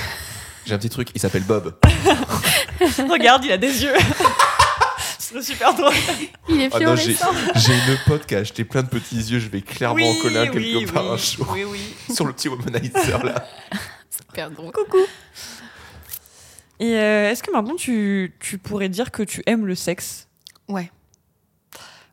[0.66, 1.78] J'ai un petit truc, il s'appelle Bob.
[3.10, 3.92] Regarde, il a des yeux.
[5.30, 5.92] C'est super drôle.
[6.48, 7.50] Il est Ah non, j'ai fluorescent.
[7.56, 10.38] j'ai une pote qui a acheté plein de petits yeux, je vais clairement en coller
[10.38, 11.10] un quelque oui, part oui.
[11.12, 11.94] un jour Oui, oui.
[12.14, 13.44] sur le petit womanizer là.
[14.10, 14.72] super drôle.
[16.80, 20.28] Et euh, est-ce que maintenant tu, tu pourrais dire que tu aimes le sexe?
[20.68, 20.90] Ouais.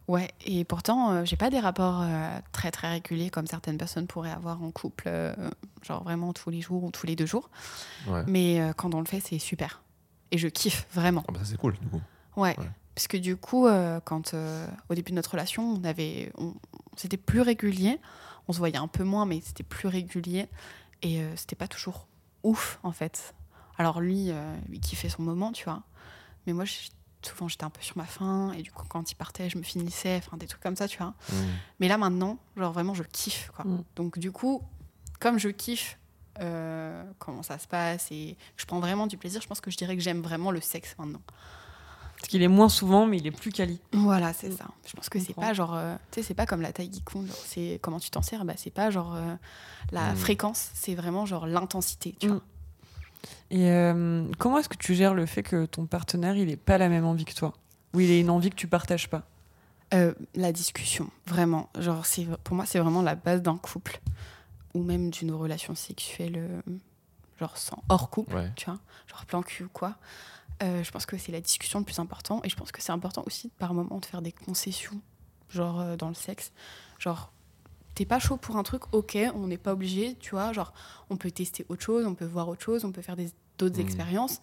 [0.08, 4.06] Ouais, et pourtant, euh, j'ai pas des rapports euh, très très réguliers comme certaines personnes
[4.06, 5.34] pourraient avoir en couple, euh,
[5.82, 7.50] genre vraiment tous les jours ou tous les deux jours.
[8.08, 8.22] Ouais.
[8.28, 9.82] Mais euh, quand on le fait, c'est super.
[10.32, 11.24] Et je kiffe vraiment.
[11.28, 12.02] Ah bah ça c'est cool du coup.
[12.36, 12.56] Ouais.
[12.60, 12.70] Ouais.
[12.96, 16.54] Parce que du coup, euh, quand euh, au début de notre relation, on avait, on,
[16.96, 18.00] c'était plus régulier.
[18.48, 20.48] On se voyait un peu moins, mais c'était plus régulier.
[21.02, 22.08] Et euh, c'était pas toujours
[22.44, 23.34] ouf en fait.
[23.78, 25.84] Alors lui, euh, lui kiffait son moment, tu vois.
[26.48, 26.90] Mais moi, je-
[27.22, 28.54] souvent, j'étais un peu sur ma faim.
[28.58, 30.16] Et du coup, quand il partait, je me finissais.
[30.26, 31.14] Enfin, des trucs comme ça, tu vois.
[31.32, 31.36] Mm.
[31.80, 33.52] Mais là, maintenant, genre vraiment, je kiffe.
[33.56, 33.66] Quoi.
[33.66, 33.84] Mm.
[33.98, 34.62] Donc, du coup,
[35.20, 35.98] comme je kiffe
[36.40, 39.78] euh, comment ça se passe et je prends vraiment du plaisir, je pense que je
[39.78, 41.22] dirais que j'aime vraiment le sexe maintenant.
[42.26, 43.80] Parce qu'il est moins souvent, mais il est plus quali.
[43.94, 44.66] Voilà, c'est ça.
[44.88, 45.76] Je pense que c'est pas genre.
[45.76, 48.44] euh, tu sais, c'est pas comme la taille genre, C'est comment tu t'en sers.
[48.46, 49.36] Bah, c'est pas genre euh,
[49.92, 50.16] la Mm.
[50.16, 52.16] fréquence, c'est vraiment genre l'intensité.
[52.20, 52.32] Tu Mm.
[52.32, 52.42] vois.
[53.52, 56.80] Et euh, comment est-ce que tu gères le fait que ton partenaire, il ait pas
[56.80, 57.54] la même envie que toi?
[57.94, 59.22] Ou il ait une envie que tu partages pas?
[59.94, 61.70] Euh, la discussion, vraiment.
[61.78, 64.02] Genre, c'est pour moi, c'est vraiment la base d'un couple
[64.74, 66.62] ou même d'une relation sexuelle, euh,
[67.40, 68.34] genre sans hors couple.
[68.36, 68.52] Ouais.
[68.56, 68.80] tu vois,
[69.12, 69.94] genre plan cul ou quoi.
[70.64, 72.92] Euh, je pense que c'est la discussion le plus important et je pense que c'est
[72.94, 75.02] important aussi par moment de faire des concessions,
[75.50, 76.52] genre euh, dans le sexe.
[76.98, 77.32] Genre,
[77.94, 80.74] t'es pas chaud pour un truc, ok, on n'est pas obligé, tu vois, genre
[81.10, 83.76] on peut tester autre chose, on peut voir autre chose, on peut faire des- d'autres
[83.76, 83.82] Mhm.
[83.86, 84.42] expériences.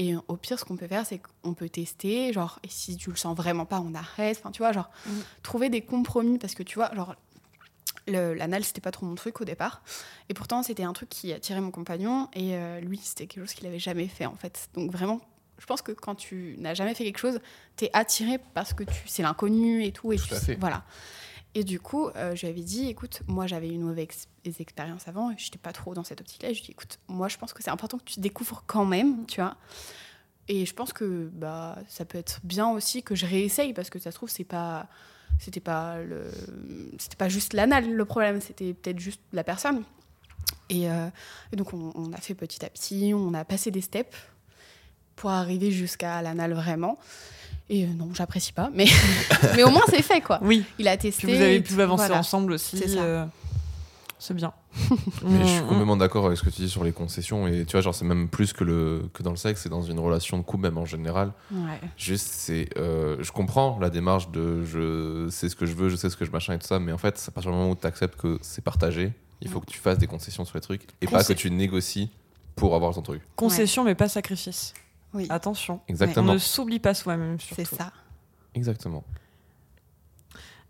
[0.00, 3.10] Et au pire, ce qu'on peut faire, c'est qu'on peut tester, genre, et si tu
[3.10, 4.38] le sens vraiment pas, on arrête.
[4.38, 5.22] Enfin, tu vois, genre, Mhm.
[5.42, 7.16] trouver des compromis parce que tu vois, genre,
[8.06, 9.82] l'anal, c'était pas trop mon truc au départ.
[10.28, 12.28] Et pourtant, c'était un truc qui attirait mon compagnon.
[12.32, 14.68] Et euh, lui, c'était quelque chose qu'il avait jamais fait, en fait.
[14.74, 15.20] Donc, vraiment,
[15.58, 17.40] je pense que quand tu n'as jamais fait quelque chose,
[17.76, 20.12] t'es attiré parce que tu c'est l'inconnu et tout.
[20.12, 20.54] Et Tout tu à sais- fait.
[20.60, 20.84] Voilà.
[21.54, 24.28] Et du coup, euh, je lui avais dit, écoute, moi, j'avais eu une mauvaise ex-
[24.44, 25.30] des expériences avant.
[25.30, 26.50] Et j'étais pas trop dans cette optique-là.
[26.52, 28.84] Je lui ai dit, écoute, moi, je pense que c'est important que tu découvres quand
[28.84, 29.56] même, tu vois.
[30.48, 33.98] Et je pense que bah, ça peut être bien aussi que je réessaye parce que
[33.98, 34.86] ça se trouve, c'est pas.
[35.40, 36.24] C'était pas, le...
[36.98, 39.84] c'était pas juste l'anal le problème, c'était peut-être juste la personne.
[40.68, 41.08] Et, euh,
[41.52, 44.16] et donc, on, on a fait petit à petit, on a passé des steps
[45.18, 46.98] pour arriver jusqu'à l'anal vraiment.
[47.70, 48.86] Et euh, non, j'apprécie pas, mais,
[49.56, 50.38] mais au moins c'est fait quoi.
[50.42, 50.64] Oui.
[50.78, 51.26] Il a testé.
[51.26, 52.20] Puis vous avez pu tout, avancer voilà.
[52.20, 52.78] ensemble aussi.
[52.78, 53.02] C'est ça.
[53.02, 53.24] euh,
[54.18, 54.52] C'est bien.
[55.24, 57.72] Mais je suis complètement d'accord avec ce que tu dis sur les concessions et tu
[57.72, 60.38] vois genre c'est même plus que le que dans le sexe, c'est dans une relation
[60.38, 61.32] de couple même en général.
[61.52, 61.80] Ouais.
[61.96, 65.96] Juste c'est euh, je comprends la démarche de je sais ce que je veux, je
[65.96, 67.70] sais ce que je machin et tout ça, mais en fait à partir du moment
[67.70, 70.62] où tu acceptes que c'est partagé, il faut que tu fasses des concessions sur les
[70.62, 72.10] trucs et pas que tu négocies
[72.56, 73.22] pour avoir ton truc.
[73.36, 74.74] Concession, mais pas sacrifice.
[75.14, 75.80] Oui, Attention.
[75.88, 76.32] On Exactement.
[76.32, 77.64] ne s'oublie pas soi-même, surtout.
[77.64, 77.92] c'est ça.
[78.54, 79.04] Exactement.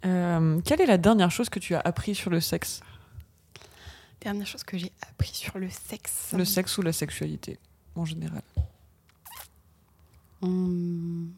[0.05, 2.81] Euh, quelle est la dernière chose que tu as appris sur le sexe?
[4.21, 6.33] Dernière chose que j'ai appris sur le sexe.
[6.37, 7.59] Le sexe ou la sexualité,
[7.97, 8.43] en général?
[10.43, 11.33] Hum.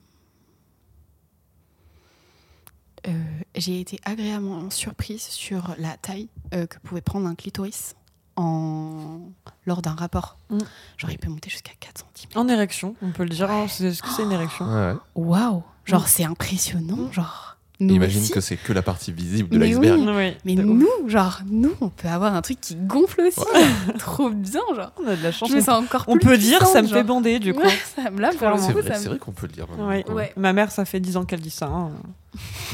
[3.08, 3.12] Euh,
[3.54, 7.94] j'ai été agréablement surprise sur la taille euh, que pouvait prendre un clitoris
[8.40, 9.20] en...
[9.66, 10.36] lors d'un rapport.
[10.50, 10.58] Mm.
[10.96, 12.30] Genre, il peut monter jusqu'à 4 cm.
[12.36, 13.48] En érection, on peut le dire.
[13.48, 13.54] Ouais.
[13.54, 14.96] hein, c'est- Est-ce que c'est une érection Ouais, ouais.
[15.14, 15.62] Waouh!
[15.84, 16.06] Genre, Mm.
[16.06, 17.10] c'est impressionnant.
[17.12, 17.49] Genre,
[17.80, 18.32] nous Imagine aussi.
[18.32, 19.98] que c'est que la partie visible de Mais l'iceberg.
[20.00, 20.06] oui.
[20.44, 20.66] Oui, Mais ouf.
[21.02, 23.40] nous, genre, nous, on peut avoir un truc qui gonfle aussi.
[23.98, 24.92] Trop bien, genre.
[25.02, 25.50] on a de la chance.
[25.50, 27.60] Je me sens encore on plus peut dire, ça me fait bander du coup.
[27.62, 28.56] Ouais, ça me là pour le Clairement.
[28.66, 29.66] C'est vrai, me- vrai qu'on peut le dire.
[29.68, 29.88] maintenant.
[29.88, 30.04] Ouais.
[30.08, 30.14] Ouais.
[30.14, 30.32] Ouais.
[30.36, 31.66] Ma mère, ça fait 10 ans qu'elle dit ça.
[31.66, 31.90] hein.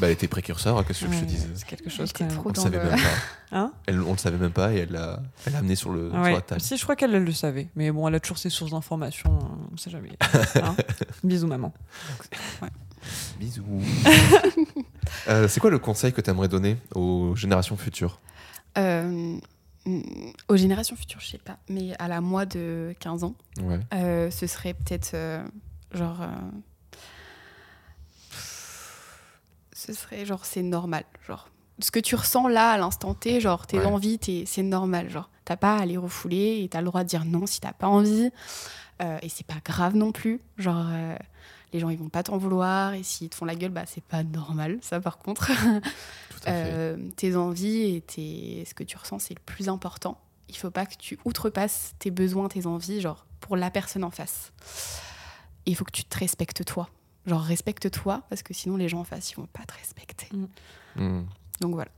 [0.00, 2.28] Bah, elle était précurseur, qu'est-ce que je te disais C'est quelque chose même.
[2.28, 3.06] trop On le savait le- même pas.
[3.52, 6.10] Hein Elle, on le savait même pas et elle l'a elle l'a amené sur, le,
[6.10, 6.60] sur la table.
[6.60, 7.68] Si, je crois qu'elle elle le savait.
[7.76, 9.30] Mais bon, elle a toujours ses sources d'informations.
[9.40, 10.10] hein, On sait jamais.
[10.56, 10.74] Hein
[11.22, 11.72] Bisous, maman.
[13.38, 13.64] Bisous.
[15.28, 18.20] Euh, c'est quoi le conseil que tu aimerais donner aux générations futures?
[18.76, 19.38] Euh,
[19.84, 20.00] mm,
[20.48, 23.78] aux générations futures, je sais pas, mais à la moi de 15 ans, Ouais.
[23.94, 25.16] euh, ce serait peut-être
[25.92, 26.20] genre.
[29.72, 31.04] ce serait genre, c'est normal.
[31.26, 31.48] Genre,
[31.80, 33.84] ce que tu ressens là à l'instant T, genre tes Ouais.
[33.86, 35.10] envies, t'es- c'est normal.
[35.10, 37.72] Genre, t'as pas à les refouler et t'as le droit de dire non si t'as
[37.72, 38.30] pas envie.
[39.02, 40.40] Euh, et c'est pas grave non plus.
[40.56, 41.16] Genre, euh,
[41.72, 44.02] les gens ils vont pas t'en vouloir et s'ils te font la gueule, bah c'est
[44.04, 45.46] pas normal, ça par contre.
[46.30, 46.70] Tout à fait.
[46.72, 48.64] Euh, tes envies et tes...
[48.66, 50.18] ce que tu ressens, c'est le plus important.
[50.48, 54.10] Il faut pas que tu outrepasses tes besoins, tes envies, genre pour la personne en
[54.10, 54.52] face.
[55.66, 56.88] Il faut que tu te respectes toi.
[57.26, 60.28] Genre respecte-toi parce que sinon les gens en face ils vont pas te respecter.
[60.94, 61.24] Hmm.
[61.60, 61.90] Donc voilà.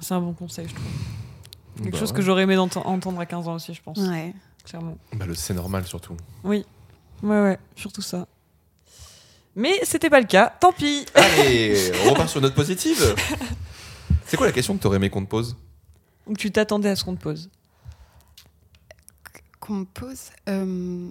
[0.00, 0.86] C'est un bon conseil, je trouve.
[1.78, 2.16] Quelque Bah chose ouais.
[2.16, 3.98] que j'aurais aimé entendre à 15 ans aussi, je pense.
[3.98, 4.34] Ouais.
[4.64, 4.98] Clairement.
[5.14, 6.16] Bah, le c'est normal surtout.
[6.44, 6.66] Oui.
[7.22, 8.26] Ouais, ouais, surtout ça.
[9.58, 11.04] Mais c'était pas le cas, tant pis.
[11.14, 13.14] Allez, on repart sur une note positive.
[14.24, 15.56] C'est quoi la question que t'aurais aimé qu'on te pose?
[16.26, 17.50] Ou tu t'attendais à ce qu'on te pose
[19.60, 20.30] Qu'on me pose.
[20.48, 21.08] euh,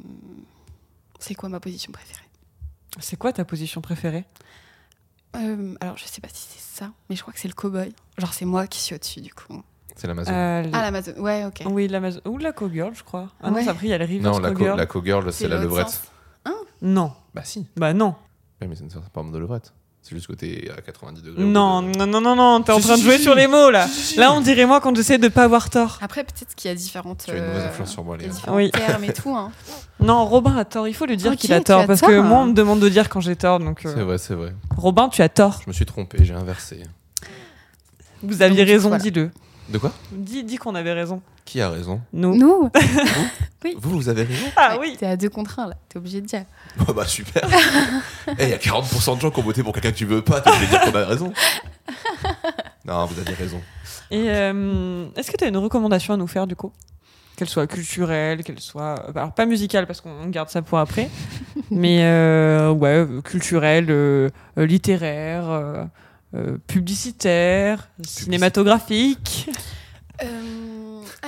[1.19, 2.21] C'est quoi ma position préférée?
[2.99, 4.23] C'est quoi ta position préférée?
[5.35, 7.93] Euh, Alors je sais pas si c'est ça, mais je crois que c'est le cowboy.
[8.17, 9.61] Genre c'est moi qui suis au-dessus du coup.
[9.95, 10.31] C'est l'Amazon.
[10.31, 11.13] Euh, le- Ah l'Amazon.
[11.17, 11.63] Ouais ok.
[11.65, 12.21] Oui, l'Amazon.
[12.25, 13.27] Ou la Cowgirl, je crois.
[13.41, 13.63] Ah non, Ouais.
[13.65, 14.77] ça, après, il y a le non, la, co- Cowgirl.
[14.77, 15.89] la Cowgirl, c'est la levrette.
[15.89, 16.01] sens.
[16.81, 17.11] Non.
[17.33, 17.65] Bah si.
[17.75, 18.15] Bah non.
[18.61, 19.73] Ouais, mais c'est une sorte pas de levrette.
[20.03, 21.43] C'est juste que t'es à 90 degrés.
[21.43, 23.87] Non, de- non, non, non, non, t'es en train de jouer sur les mots là.
[24.15, 25.97] Là, on dirait moi quand j'essaie de pas avoir tort.
[26.01, 27.25] Après peut-être qu'il y a différentes.
[27.25, 28.71] Tu as une mauvaise euh, influence sur moi, différents Oui.
[28.71, 29.35] termes et tout.
[29.35, 29.51] Hein.
[29.99, 30.87] Non, Robin a tort.
[30.87, 32.09] Il faut lui dire qu'il a tort parce tort.
[32.09, 33.59] que moi, on me demande de dire quand j'ai tort.
[33.59, 34.53] Donc, euh, C'est vrai, c'est vrai.
[34.77, 35.59] Robin, tu as tort.
[35.63, 36.83] Je me suis trompé, j'ai inversé.
[38.23, 39.03] Vous aviez Donc, raison, voilà.
[39.03, 39.31] dis-le.
[39.69, 39.91] De quoi?
[40.11, 41.21] Dis, dis qu'on avait raison.
[41.47, 42.35] Qui a raison Nous.
[42.35, 42.69] Nous
[43.79, 44.97] Vous, vous avez raison Ah oui.
[44.99, 46.43] T'es à deux contre un là, t'es obligé de dire.
[46.87, 47.41] Oh bah super
[48.37, 50.21] Eh, il y a 40% de gens qui ont voté pour quelqu'un que tu veux
[50.21, 51.31] pas, t'es obligé de dire qu'on a raison
[52.85, 53.61] Non, vous aviez raison.
[54.11, 56.73] Et euh, est-ce que tu as une recommandation à nous faire du coup?
[57.37, 58.95] Qu'elle soit culturelle, qu'elle soit.
[59.15, 61.09] Alors, pas musicale parce qu'on garde ça pour après.
[61.71, 65.83] mais euh, ouais, culturelle, euh, littéraire, euh,
[66.35, 69.49] euh, publicitaire, cinématographique.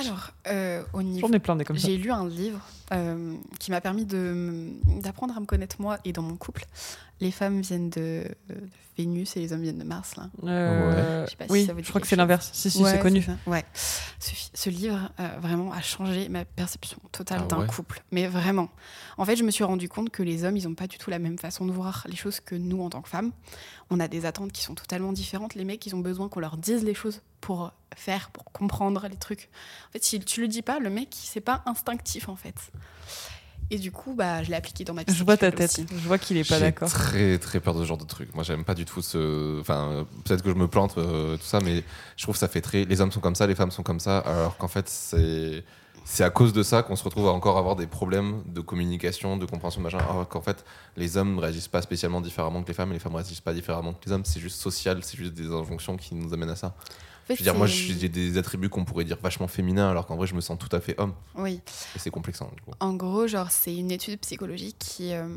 [0.00, 1.26] Alors, euh, au niveau.
[1.26, 1.86] J'en ai plein des comme ça.
[1.86, 2.60] J'ai lu un livre
[2.92, 6.66] euh, qui m'a permis d'apprendre à me connaître moi et dans mon couple.
[7.20, 8.56] Les femmes viennent de, de
[8.96, 10.16] Vénus et les hommes viennent de Mars.
[10.16, 10.28] Là.
[10.44, 12.50] Euh, Je sais pas si oui, ça vous dit je crois que c'est l'inverse.
[12.52, 13.26] Si, si, Ouais, c'est connu.
[13.46, 13.64] Ouais.
[14.18, 18.02] Ce, livre euh, vraiment a changé ma perception totale Ah d'un ouais couple.
[18.10, 18.68] Mais vraiment.
[19.16, 21.10] En fait, je me suis rendu compte que les hommes, ils n'ont pas du tout
[21.10, 23.32] la même façon de voir les choses que nous en tant que femmes.
[23.90, 25.54] On a des attentes qui sont totalement différentes.
[25.54, 29.16] Les mecs, ils ont besoin qu'on leur dise les choses pour faire, pour comprendre les
[29.16, 29.48] trucs.
[29.88, 32.54] En fait, si tu le dis pas, le mec, c'est pas instinctif en fait.
[33.72, 35.14] Et du coup, bah, je l'ai appliqué dans ma vie.
[35.14, 35.70] Je vois ta tête.
[35.70, 35.86] aussi.
[35.90, 36.88] Je vois qu'il est pas J'ai d'accord.
[36.88, 38.34] très très peur de ce genre de truc.
[38.34, 39.60] Moi, j'aime pas du tout ce.
[39.60, 41.84] Enfin, peut-être que je me plante, euh, tout ça, mais
[42.16, 42.84] je trouve que ça fait très.
[42.84, 45.64] Les hommes sont comme ça, les femmes sont comme ça, alors qu'en fait, c'est.
[46.06, 49.36] C'est à cause de ça qu'on se retrouve à encore avoir des problèmes de communication,
[49.36, 49.98] de compréhension, machin.
[49.98, 50.64] Alors qu'en fait,
[50.96, 53.42] les hommes ne réagissent pas spécialement différemment que les femmes, et les femmes ne réagissent
[53.42, 54.24] pas différemment que les hommes.
[54.24, 56.74] C'est juste social, c'est juste des injonctions qui nous amènent à ça.
[57.36, 60.16] Fait, Je veux dire, moi, j'ai des attributs qu'on pourrait dire vachement féminins, alors qu'en
[60.16, 61.14] vrai, je me sens tout à fait homme.
[61.36, 61.60] Oui.
[61.94, 62.72] Et c'est complexant, du coup.
[62.80, 65.28] En gros, genre, c'est une étude psychologique qui, euh,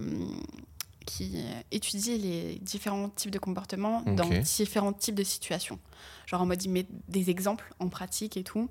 [1.05, 1.37] qui
[1.71, 5.77] étudie les différents types de comportements dans différents types de situations.
[6.25, 8.69] Genre en mode, il met des exemples en pratique et tout.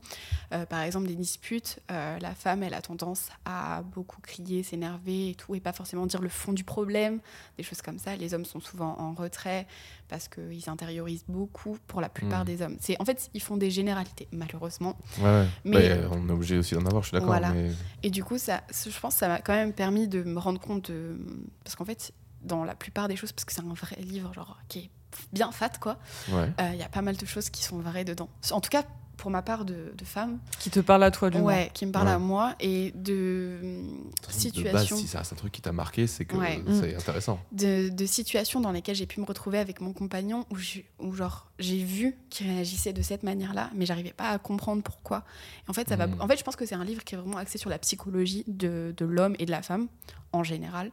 [0.53, 5.31] Euh, par exemple, des disputes, euh, la femme, elle a tendance à beaucoup crier, s'énerver
[5.31, 7.21] et tout, et pas forcément dire le fond du problème,
[7.57, 8.17] des choses comme ça.
[8.17, 9.67] Les hommes sont souvent en retrait
[10.09, 12.47] parce qu'ils intériorisent beaucoup pour la plupart Hmm.
[12.47, 12.77] des hommes.
[12.81, 14.97] C'est En fait, ils font des généralités, malheureusement.
[15.19, 15.47] Ouais, ouais.
[15.65, 17.29] Mais- Bah, on est obligé aussi d'en avoir, je suis d'accord.
[17.29, 17.51] Voilà.
[17.53, 17.71] Mais...
[18.03, 20.61] Et du coup, ça, je pense que ça m'a quand même permis de me rendre
[20.61, 21.19] compte de...
[21.65, 22.13] Parce qu'en fait,
[22.43, 24.91] dans la plupart des choses, parce que c'est un vrai livre genre, qui est
[25.33, 25.99] bien fat, quoi,
[26.31, 26.51] Ouais.
[26.61, 28.29] euh, il y a pas mal de choses qui sont vraies dedans.
[28.51, 28.85] En tout cas,
[29.19, 31.47] pour ma part de, de femme, Qui te parle à toi, du moins.
[31.53, 32.13] ouais, qui me parle Ouais.
[32.15, 33.85] à moi, et de
[34.29, 34.97] situations...
[34.97, 36.63] si ça reste un truc qui t'a marqué, c'est que Ouais.
[36.81, 37.39] c'est intéressant.
[37.53, 41.13] de, de situations dans lesquelles j'ai pu me retrouver avec mon compagnon où, je- où
[41.13, 45.25] genre j'ai vu qu'il réagissait de cette manière-là, mais j'arrivais pas à comprendre pourquoi.
[45.67, 46.07] Et en fait, ça va.
[46.09, 46.21] Mm.
[46.21, 48.45] En fait, je pense que c'est un livre qui est vraiment axé sur la psychologie
[48.49, 49.87] de, de l'homme et de la femme
[50.33, 50.91] en général.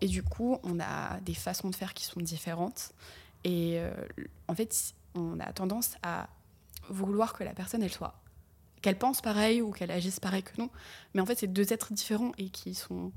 [0.00, 2.92] Et du coup, on a des façons de faire qui sont différentes.
[3.44, 3.90] Et euh,
[4.48, 6.28] en fait, on a tendance à
[6.88, 8.14] vouloir que la personne, elle soit
[8.80, 10.70] qu'elle pense pareil ou qu'elle agisse pareil que nous.
[11.12, 13.10] Mais en fait, c'est deux êtres différents et qui sont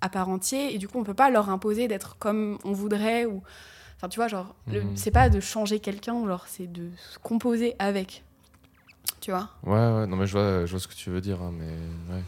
[0.00, 0.70] à part entière.
[0.72, 3.26] Et du coup, on peut pas leur imposer d'être comme on voudrait.
[3.26, 3.42] ou
[3.96, 4.96] Enfin, tu vois, genre, le- Mhm.
[4.96, 8.22] c'est pas de changer quelqu'un, genre, c'est de se composer avec.
[9.20, 9.50] Tu vois?
[9.64, 11.70] Ouais, ouais, non, mais je vois, je vois ce que tu veux dire, hein, mais
[12.14, 12.22] ouais.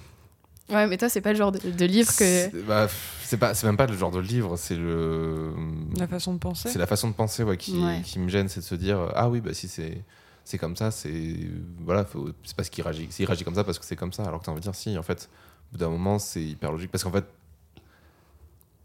[0.71, 2.15] Ouais, mais toi, c'est pas le genre de, de livre que.
[2.25, 2.89] C'est bah,
[3.25, 5.53] c'est pas, c'est même pas le genre de livre, c'est le.
[5.97, 6.69] La façon de penser.
[6.69, 8.01] C'est la façon de penser ouais, qui, Ouais.
[8.05, 10.03] qui me gêne, c'est de se dire ah oui bah si c'est
[10.45, 11.37] c'est comme ça, c'est
[11.85, 12.07] voilà,
[12.45, 14.47] c'est parce qu'il réagit, s'il réagit comme ça parce que c'est comme ça, alors que
[14.47, 15.29] t'as envie de dire si en fait
[15.69, 17.25] au bout d'un moment c'est hyper logique parce qu'en fait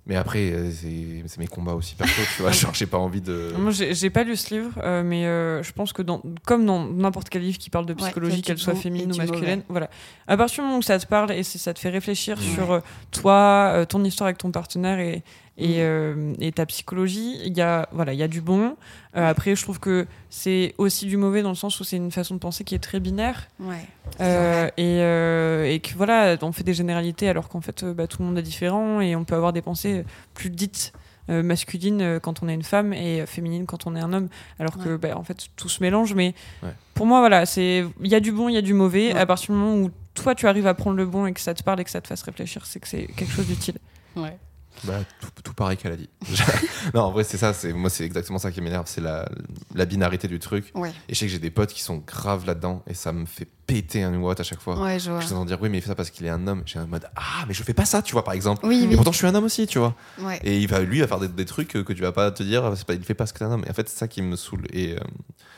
[0.08, 3.54] mais après euh, c'est mes combats aussi perso, tu vois, genre j'ai pas envie de
[3.58, 6.86] Moi, j'ai pas lu ce livre, euh, mais euh, je pense que dans, comme dans
[6.86, 9.66] n'importe quel livre qui parle de psychologie, qu'elle soit féminine ou masculine, mauvais.
[9.70, 9.90] voilà.
[10.28, 12.54] À partir du moment où ça te parle et ça te fait réfléchir Ouais.
[12.54, 12.80] sur euh,
[13.12, 15.24] toi, euh, ton histoire avec ton partenaire et,
[15.58, 15.80] et, Mm.
[15.80, 18.76] euh, et ta psychologie, il y a voilà, il y a du bon.
[19.16, 22.12] Euh, après, je trouve que c'est aussi du mauvais dans le sens où c'est une
[22.12, 23.78] façon de penser qui est très binaire Ouais.
[24.20, 28.22] euh, et, euh, et que voilà, on fait des généralités alors qu'en fait, bah, tout
[28.22, 30.04] le monde est différent et on peut avoir des pensées
[30.34, 30.92] plus dites
[31.30, 34.14] euh, masculines euh, quand on est une femme et euh, féminines quand on est un
[34.14, 34.28] homme,
[34.60, 36.14] alors que bah, en fait tout se mélange.
[36.14, 36.70] Mais Ouais.
[36.94, 39.14] pour moi, voilà, c'est il y a du bon, il y a du mauvais.
[39.14, 39.20] Ouais.
[39.20, 41.54] À partir du moment où toi tu arrives à prendre le bon et que ça
[41.56, 43.78] te parle et que ça te fasse réfléchir, c'est que c'est quelque chose d'utile.
[44.16, 44.38] Ouais.
[44.86, 46.10] Bah, tout, tout pareil qu'elle a dit.
[46.94, 47.54] non, en vrai, c'est ça.
[47.54, 48.86] C'est moi, c'est exactement ça qui m'énerve.
[48.88, 49.28] C'est la,
[49.74, 50.72] la binarité du truc.
[50.76, 50.92] Ouais.
[51.10, 53.48] Et je sais que j'ai des potes qui sont graves là-dedans, et ça me fait
[53.68, 54.80] péter un watt à chaque fois.
[54.80, 55.20] Ouais, je vois.
[55.20, 56.64] Je dire oui, mais il fait ça parce qu'il est un homme.
[56.66, 58.66] J'ai un mode ah, mais je fais pas ça, tu vois, par exemple.
[58.66, 58.96] Oui, Et oui.
[58.96, 59.96] pourtant, je suis un homme aussi, tu vois.
[60.20, 60.40] Ouais.
[60.44, 62.44] Et il va, lui, il va faire des, des trucs que, tu vas pas te
[62.44, 62.74] dire.
[62.76, 63.64] C'est pas, il fait pas ce que t'es un homme.
[63.66, 64.66] Et en fait, c'est ça qui me saoule.
[64.72, 65.00] Et, euh,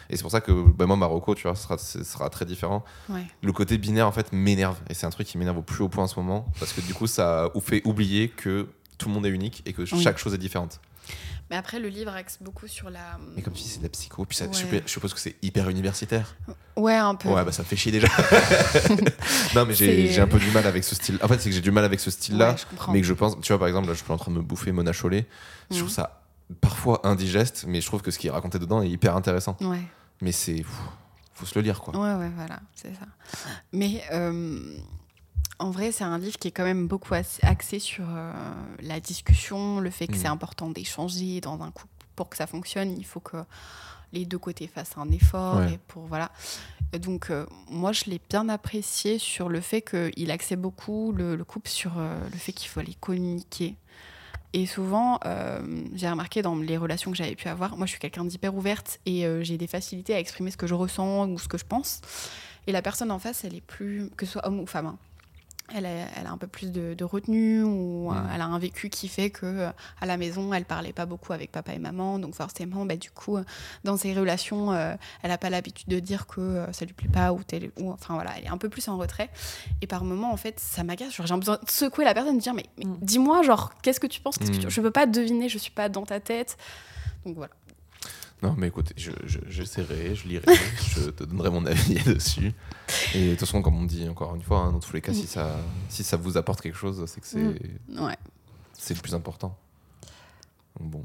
[0.09, 2.83] et c'est pour ça que bah, moi, Marocco, tu vois, sera, ce sera très différent.
[3.41, 4.77] Le côté binaire, en fait, m'énerve.
[4.89, 6.47] Et c'est un truc qui m'énerve au plus haut point en ce moment.
[6.59, 8.67] Parce que du coup, ça ou fait oublier que
[8.97, 10.01] tout le monde est unique et que Oui.
[10.01, 10.79] chaque chose est différente.
[11.49, 13.17] Mais après, le livre axe beaucoup sur la.
[13.35, 14.25] Mais comme tu dis, c'est de la psycho.
[14.25, 14.55] Puis ça, je, Ouais.
[14.55, 16.35] suppose- je suppose que c'est hyper universitaire.
[16.75, 17.29] Ouais, un peu.
[17.29, 18.07] Ouais, bah ça me fait chier déjà.
[19.55, 21.17] non, mais j'ai un peu du mal avec ce style.
[21.23, 22.51] En fait, c'est que j'ai du mal avec ce style-là.
[22.51, 24.31] Ouais, je mais que je pense, tu vois, par exemple, là, je suis en train
[24.31, 25.25] de me bouffer Mona Chollet.
[25.69, 25.81] Je Mhm.
[25.83, 26.21] trouve ça
[26.61, 29.55] parfois indigeste, mais je trouve que ce qui est raconté dedans est hyper intéressant.
[29.61, 29.81] Ouais.
[30.21, 30.65] Mais c'est.
[31.33, 31.95] Faut se le lire, quoi.
[31.95, 33.05] Ouais, ouais, voilà, c'est ça.
[33.71, 34.59] Mais euh,
[35.59, 38.31] en vrai, c'est un livre qui est quand même beaucoup axé sur euh,
[38.81, 40.19] la discussion, le fait que Mm.
[40.19, 42.95] c'est important d'échanger dans un couple pour que ça fonctionne.
[42.97, 43.37] Il faut que
[44.13, 45.73] les deux côtés fassent un effort Ouais.
[45.73, 46.31] et pour voilà.
[46.93, 51.35] Et Donc euh, moi, je l'ai bien apprécié sur le fait qu'il axait beaucoup le,
[51.35, 53.75] le couple sur euh, le fait qu'il faut aller communiquer.
[54.53, 55.59] Et souvent, euh,
[55.93, 58.99] j'ai remarqué dans les relations que j'avais pu avoir, moi je suis quelqu'un d'hyper ouverte
[59.05, 61.65] et euh, j'ai des facilités à exprimer ce que je ressens ou ce que je
[61.65, 61.99] pense.
[62.65, 64.97] Et la personne en face, elle est plus, que ce soit homme ou femme, hein,
[65.75, 68.29] elle, a, elle a un peu plus de, de retenue ou euh, Mm.
[68.35, 69.69] elle a un vécu qui fait que euh,
[70.01, 72.19] à la maison, elle parlait pas beaucoup avec papa et maman.
[72.19, 73.43] Donc forcément, bah, du coup, euh,
[73.83, 77.09] dans ses relations, euh, elle n'a pas l'habitude de dire que euh, ça lui plaît
[77.11, 77.41] pas ou,
[77.79, 79.29] ou enfin voilà, elle est un peu plus en retrait.
[79.81, 81.13] Et par moments, en fait, ça m'agace.
[81.13, 82.97] Genre, J'ai besoin de secouer la personne, de dire mais, mais Mm.
[83.01, 84.37] dis-moi, genre, qu'est-ce que tu penses?
[84.37, 84.69] Qu'est-ce que tu- Mm.
[84.69, 86.57] Je peux pas deviner, je suis pas dans ta tête.
[87.25, 87.51] Donc voilà.
[88.43, 90.45] Non, mais écoute, je, je, j'essaierai, je lirai,
[90.95, 92.53] je te donnerai mon avis dessus.
[93.15, 95.13] Et de toute façon, comme on dit encore une fois, hein, dans tous les cas,
[95.13, 95.55] si, ça,
[95.89, 97.99] si ça vous apporte quelque chose, c'est que c'est, Mm.
[98.05, 98.15] Ouais.
[98.73, 99.57] c'est le plus important.
[100.79, 101.03] Bon.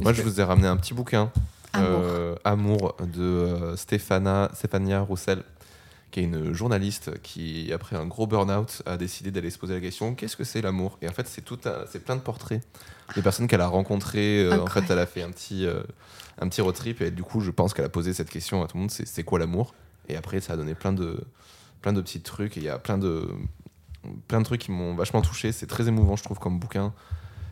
[0.00, 1.30] Moi, je vous ai ramené un petit bouquin,
[1.72, 1.88] Amour.
[2.02, 5.44] euh, Amour, de euh, Stéphana, Stéphania Roussel,
[6.10, 9.80] qui est une journaliste qui, après un gros burn-out, a décidé d'aller se poser la
[9.80, 10.98] question qu'est-ce que c'est l'amour?
[11.00, 12.62] Et en fait, c'est tout un- c'est plein de portraits
[13.14, 14.44] des personnes qu'elle a rencontrées.
[14.44, 15.82] Euh, en fait, elle a fait un petit, euh,
[16.40, 18.66] un petit road trip et du coup, je pense qu'elle a posé cette question à
[18.66, 19.74] tout le monde c'est c'est quoi l'amour?
[20.08, 21.24] Et après, ça a donné plein de,
[21.80, 23.28] plein de petits trucs et il y a plein de,
[24.28, 25.52] plein de trucs qui m'ont vachement touché.
[25.52, 26.92] C'est très émouvant, je trouve, comme bouquin.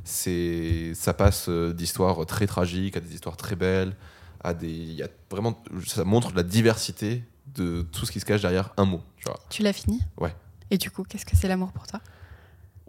[0.05, 3.95] C'est, ça passe euh, d'histoires très tragiques à des histoires très belles,
[4.43, 7.23] à des, y a vraiment, ça montre la diversité
[7.55, 9.03] de tout ce qui se cache derrière un mot.
[9.19, 9.27] Tu.
[9.51, 10.01] Tu l'as fini?
[10.19, 10.35] Ouais.
[10.71, 12.01] Et du coup, qu'est-ce que c'est l'amour pour toi?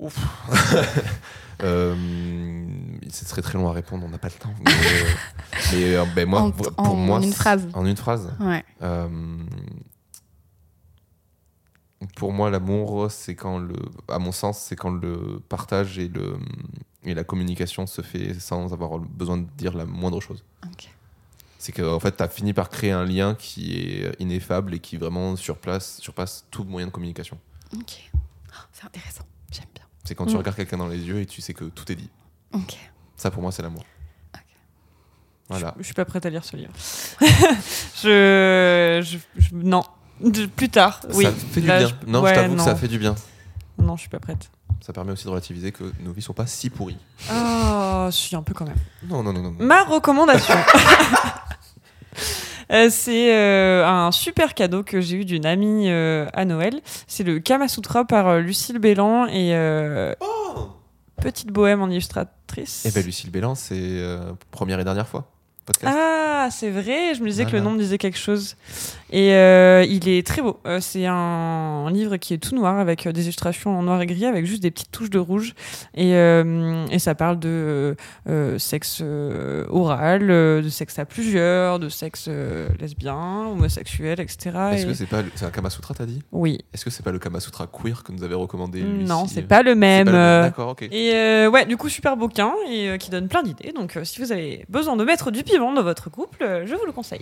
[0.01, 0.17] Ouf.
[1.63, 1.95] Euh,
[3.11, 4.51] ce serait très long à répondre, on n'a pas le temps.
[4.65, 4.71] Mais,
[5.73, 7.67] mais, euh, ben, moi, En- pour en moi, une phrase.
[7.75, 8.33] En une phrase.
[8.39, 8.65] Ouais.
[8.81, 9.07] Euh,
[12.15, 13.75] pour moi, l'amour, c'est quand le,
[14.07, 16.37] à mon sens, c'est quand le partage et le
[17.03, 20.43] et la communication se fait sans avoir besoin de dire la moindre chose.
[21.59, 24.79] C'est que en fait, tu as fini par créer un lien qui est ineffable et
[24.79, 27.37] qui vraiment surplace, surpasse tout moyen de communication.
[27.75, 28.09] Ok.
[28.49, 29.25] Oh, c'est intéressant.
[30.11, 30.39] C'est quand tu Mm.
[30.39, 32.09] regardes quelqu'un dans les yeux et tu sais que tout est dit.
[32.51, 32.75] Ok.
[33.15, 33.85] Ça, pour moi, c'est l'amour.
[35.47, 35.73] Voilà.
[35.77, 36.73] Je, je suis pas prête à lire ce livre.
[38.03, 39.83] je, je- je- non.
[40.19, 40.99] De- plus tard.
[41.13, 41.23] Oui.
[41.23, 41.87] Ça fait du bien.
[41.87, 43.15] je- Non, ouais, je t'avoue que ça fait du bien.
[43.77, 44.51] Non, je suis pas prête.
[44.81, 46.97] Ça permet aussi de relativiser que nos vies sont pas si pourries.
[47.29, 48.75] Ah, je suis un peu quand même.
[49.07, 49.51] Non, non, non, non.
[49.51, 49.65] non.
[49.65, 50.55] Ma recommandation.
[52.71, 56.81] Euh, c'est euh, un super cadeau que j'ai eu d'une amie euh, à Noël.
[57.07, 59.53] C'est le Kama Sutra par Lucille Bélan et
[60.19, 60.69] Oh
[61.17, 62.83] Petite Bohème en illustratrice.
[62.85, 64.03] Eh ben, Lucille Bélan, c'est
[64.51, 65.27] première et dernière fois.
[65.65, 65.95] Podcast.
[65.95, 68.55] Ah, c'est vrai, je me disais que le nom me disait quelque chose.
[69.13, 70.59] Et euh, il est très beau.
[70.65, 74.01] Euh, c'est un, un livre qui est tout noir avec euh, des illustrations en noir
[74.01, 75.53] et gris avec juste des petites touches de rouge.
[75.95, 77.95] Et, euh, et ça parle de
[78.57, 79.01] sexe
[79.69, 82.29] oral, de sexe à plusieurs, de sexe
[82.79, 84.51] lesbien, homosexuel, etc.
[84.73, 86.21] Est-ce Et- que c'est pas le- c'est un Kama Sutra, t'as dit?
[86.31, 86.59] Oui.
[86.73, 89.09] Est-ce que c'est pas le Kama Sutra queer que nous avait recommandé Lucie?
[89.09, 90.05] Non, c'est pas le même.
[90.07, 90.83] D'accord, ok.
[90.91, 93.73] Et ouais, du coup, super bouquin et qui donne plein d'idées.
[93.75, 96.85] Donc, si vous avez besoin de mettre du piment dans votre couple, euh, je vous
[96.85, 97.21] le conseille.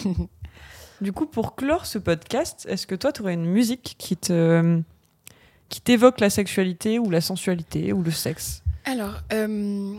[1.00, 4.80] du coup, pour clore ce podcast, est-ce que toi, tu aurais une musique qui te
[5.68, 8.62] qui t'évoque la sexualité ou la sensualité ou le sexe?
[8.84, 9.94] Alors, euh,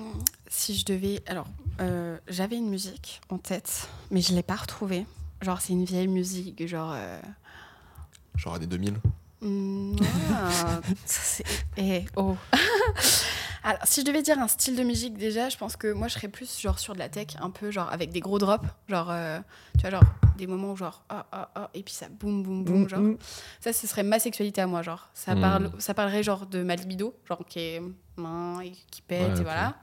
[0.47, 1.21] si je devais.
[1.27, 1.47] Alors,
[1.80, 5.05] euh, j'avais une musique en tête, mais je l'ai pas retrouvée.
[5.41, 6.91] Genre, c'est une vieille musique, genre.
[6.95, 7.19] euh,
[8.36, 8.95] Genre années 2000.
[9.41, 9.95] hmm,
[10.34, 11.43] ah, c'est-
[11.77, 12.36] eh, oh.
[13.64, 16.14] Alors, si je devais dire un style de musique, déjà, je pense que moi, je
[16.14, 18.66] serais plus genre sur de la tech, un peu genre avec des gros drops.
[18.88, 19.39] Genre, euh,
[19.76, 20.03] tu vois, genre
[20.38, 22.99] des moments où genre, ah, ah, ah, et puis ça boum, boum, boum, genre.
[22.99, 23.18] Mm, mm.
[23.60, 25.10] Ça, ce serait ma sexualité à moi, genre.
[25.14, 25.41] Ça, Mm.
[25.41, 27.82] parle, ça parlerait genre de ma libido, genre qui est
[28.18, 29.76] main et qui pète, Ouais, et voilà.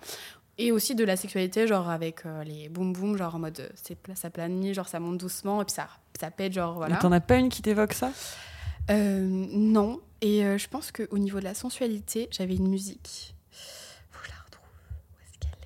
[0.59, 3.99] Et aussi de la sexualité, genre avec euh, les boum boum, genre en mode c'est
[4.15, 5.87] ça planit, genre ça monte doucement, et puis ça,
[6.19, 6.95] ça pète, genre voilà.
[6.95, 8.11] Mais T'en as pas une qui t'évoque ça?
[8.91, 10.01] Euh, non.
[10.23, 13.35] Et euh, je pense qu'au niveau de la sensualité, j'avais une musique.
[14.11, 14.65] Faut que je la retrouve.
[15.13, 15.59] Où est-ce qu'elle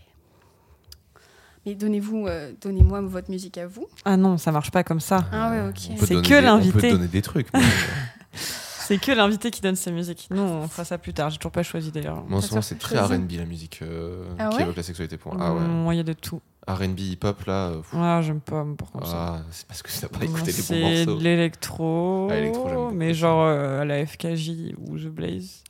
[1.75, 3.87] donnez-vous, euh, donnez-moi votre musique à vous.
[4.05, 5.25] Ah non, ça marche pas comme ça.
[5.33, 5.77] Ah ouais, ok.
[5.91, 6.77] On peut C'est donner que des- l'invité.
[6.77, 7.49] On peut donner des trucs.
[7.55, 7.61] mais,
[8.35, 10.27] C'est que l'invité qui donne sa musique.
[10.33, 11.31] Non, on fera ça plus tard.
[11.31, 12.25] J'ai toujours pas choisi d'ailleurs.
[12.27, 15.17] Moi, en ce moment, c'est très R&B la musique euh, Ah qui évoque la sexualité
[15.17, 15.47] pour moi.
[15.47, 15.61] Ah ouais.
[15.61, 16.41] Moi, il y a de tout.
[16.67, 17.71] R&B hip-hop là.
[17.77, 18.67] pff, Ah, j'aime pas,
[19.03, 21.19] ah, c'est parce que t'as pas écouté les bons C'est morceaux.
[21.21, 25.63] de l'électro, Ah, mais genre euh, à la FKJ ou The Blaze.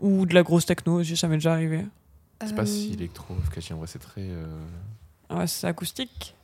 [0.00, 1.86] Ou de la grosse techno aussi, ça m'est déjà arrivé.
[2.44, 4.20] C'est pas si électro, FKJ, en vrai, c'est très.
[5.28, 6.34] Ah Ouais, c'est acoustique.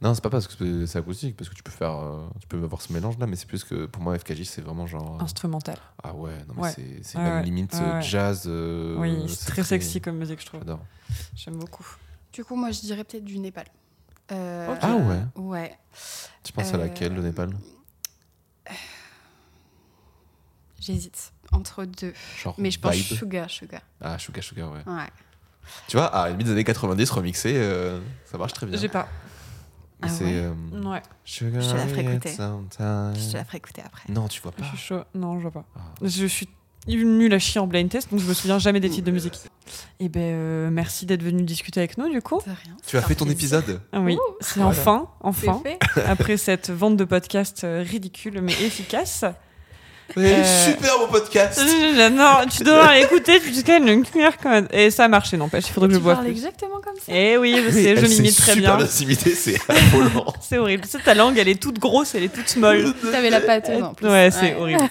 [0.00, 2.62] Non, c'est pas parce que c'est acoustique, parce que tu peux faire, euh, tu peux
[2.62, 5.16] avoir ce mélange là, mais c'est plus que pour moi FKJ c'est vraiment genre.
[5.18, 5.78] euh, Instrumental.
[6.02, 6.74] Ah ouais, non mais Ouais.
[7.02, 7.42] c'est, même ouais.
[7.44, 8.02] limite Ouais, euh, ouais.
[8.02, 8.42] jazz.
[8.46, 10.60] euh, oui, c'est très, sexy comme musique, je trouve.
[10.60, 10.80] J'adore.
[11.34, 11.86] J'aime beaucoup.
[12.32, 13.66] Du coup, moi, je dirais peut-être du Népal.
[14.32, 14.74] Euh.
[14.82, 15.22] Ah ouais.
[15.36, 15.78] Ouais.
[16.42, 17.50] Tu penses à laquelle le Népal?
[20.80, 22.12] J'hésite entre deux.
[22.42, 23.80] Genre Mais je pense vibe Sugar, Sugar.
[24.00, 24.82] Ah, Sugar Sugar, ouais.
[24.86, 25.08] Ouais.
[25.88, 28.78] Tu vois, à la limite des années 90 remixé, euh, ça marche très bien.
[28.78, 29.08] J'ai pas.
[30.02, 30.24] Ah c'est.
[30.24, 32.30] ouais euh, Ouais, Je te la ferai écouter.
[32.30, 34.12] Je te la ferai écouter après.
[34.12, 34.68] Non, tu vois je pas.
[34.68, 35.00] suis chaud.
[35.14, 35.64] Non, je vois pas.
[35.76, 35.80] Ah.
[36.02, 36.48] Je suis
[36.86, 39.38] nulle à chier en blind test, donc je me souviens jamais des titres de musique.
[40.00, 42.40] Et ben, euh, merci d'être venu discuter avec nous, du coup.
[42.44, 42.76] Rien.
[42.86, 43.58] Tu as fait ton plaisir.
[43.58, 44.70] épisode Ah oui, c'est Voilà.
[44.70, 45.62] enfin, enfin,
[46.06, 49.24] après cette vente de podcast euh, ridicule mais efficace.
[50.16, 51.60] Euh, Super beau podcast
[52.12, 54.68] non, tu dois l'écouter jusqu'à une cuillère quand même.
[54.70, 55.64] Et ça a marché, n'empêche.
[55.68, 56.36] Il faudrait que je Tu boive parles plus.
[56.36, 57.12] exactement comme ça.
[57.12, 58.86] Eh oui, je Oui, sais, je elle sait l'imite très super bien.
[58.86, 60.26] c'est affolant.
[60.40, 60.84] C'est horrible.
[60.84, 62.92] Tu sais, ta langue, elle est toute grosse, elle est toute molle.
[63.10, 64.06] T'avais la pâteuse en plus.
[64.08, 64.82] Ouais, c'est horrible.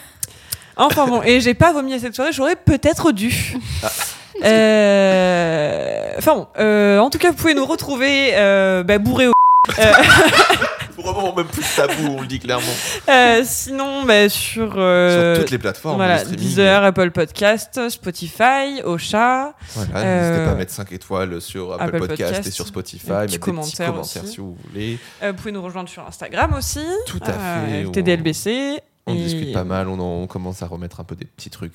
[0.75, 3.53] Enfin bon, et j'ai pas vomi à cette soirée, j'aurais peut-être dû.
[3.83, 3.89] Ah.
[4.43, 9.31] Euh, Enfin bon, euh, en tout cas, vous pouvez nous retrouver euh, bah, bourrés au.
[10.97, 12.65] Euh, Vraiment, même plus tabou, on le dit clairement.
[13.09, 15.95] euh, sinon, bah, sur, euh, Sur toutes les plateformes.
[15.97, 16.35] voilà, de.
[16.35, 19.53] Deezer, Apple Podcast, Spotify, Ocha.
[19.75, 22.67] Voilà, Euh, n'hésitez pas à mettre 5 étoiles sur Apple, Apple Podcast, Podcast, et sur
[22.67, 24.31] Spotify, des petits commentaire commentaires aussi.
[24.33, 24.97] si vous voulez.
[25.21, 26.83] Vous pouvez nous rejoindre sur Instagram aussi.
[27.07, 28.79] Tout à fait, TDLBC.
[29.05, 31.49] On et discute pas mal, on, en- on commence à remettre un peu des petits
[31.49, 31.73] trucs.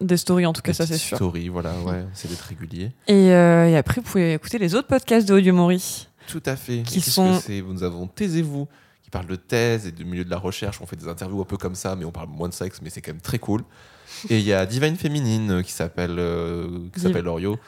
[0.00, 1.16] Des stories en tout cas, des ça c'est sûr.
[1.16, 2.90] stories, voilà, ouais, c'est d'être régulier.
[3.08, 6.08] Et, euh, et après, vous pouvez écouter les autres podcasts de Audio Mori.
[6.28, 6.82] Tout à fait.
[6.82, 7.62] Qui sont- que c'est?
[7.62, 8.66] Nous avons Taisez-vous,
[9.02, 10.80] qui parle de thèse et du milieu de la recherche.
[10.80, 12.90] On fait des interviews un peu comme ça, mais on parle moins de sexe, mais
[12.90, 13.62] c'est quand même très cool.
[14.30, 17.58] Et il y a Divine Féminine euh, qui s'appelle euh, qui s'appelle Orio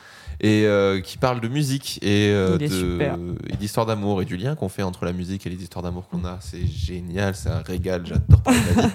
[0.41, 4.55] et euh, qui parle de musique et euh, de et d'histoire d'amour et du lien
[4.55, 6.39] qu'on fait entre la musique et les histoires d'amour qu'on a.
[6.41, 8.07] C'est génial, c'est un régal.
[8.07, 8.93] J'adore parler de la vie.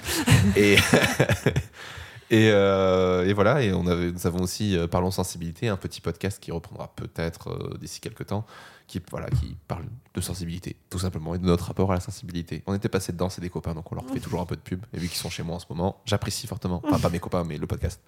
[0.55, 0.77] et
[2.34, 3.61] et, euh, et voilà.
[3.61, 7.49] Et on avait, nous avons aussi euh, Parlons sensibilité, un petit podcast qui reprendra peut-être
[7.49, 8.43] euh, d'ici quelques temps
[8.88, 12.64] qui, voilà, qui parle de sensibilité, tout simplement, et de notre rapport à la sensibilité.
[12.65, 14.61] On était passé dedans, c'est des copains, donc on leur fait toujours un peu de
[14.61, 14.84] pub.
[14.93, 16.81] Et vu qu'ils sont chez moi en ce moment, j'apprécie fortement.
[16.84, 18.01] Enfin, pas mes copains, mais le podcast.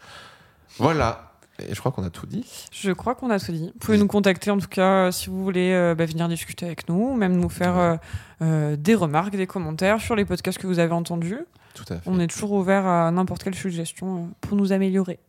[0.77, 1.35] Voilà.
[1.59, 2.45] Et je crois qu'on a tout dit.
[2.71, 3.71] Je crois qu'on a tout dit.
[3.73, 6.65] Vous pouvez nous contacter en tout cas euh, si vous voulez euh, bah, venir discuter
[6.65, 7.95] avec nous, ou même nous faire euh,
[8.41, 11.39] euh, des remarques, des commentaires sur les podcasts que vous avez entendus.
[11.75, 12.09] Tout à fait.
[12.09, 15.19] On est toujours ouvert à n'importe quelle suggestion euh, pour nous améliorer.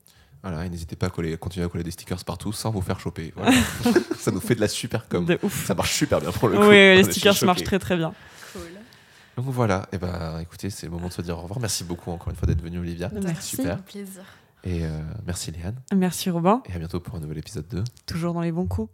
[0.43, 3.01] Voilà, et n'hésitez pas à coller, continuer à coller des stickers partout sans vous faire
[3.01, 3.33] choper.
[3.37, 3.53] Voilà.
[4.19, 5.27] ça nous fait de la super com.
[5.27, 5.67] De ouf.
[5.67, 6.63] Ça marche super bien pour le coup.
[6.63, 8.15] Oui, les stickers marchent très très bien.
[8.53, 8.63] Cool.
[9.37, 11.61] Donc voilà, et ben écoutez, c'est le moment de se dire au revoir.
[11.61, 13.11] Merci beaucoup encore une fois d'être venu Olivia.
[13.23, 13.57] Merci.
[13.57, 13.83] Super.
[13.83, 14.23] Plaisir.
[14.65, 15.77] Et euh, merci Léane.
[15.95, 17.85] Merci Robin, Et à bientôt pour un nouvel épisode 2.
[18.07, 18.91] toujours dans les bons coups.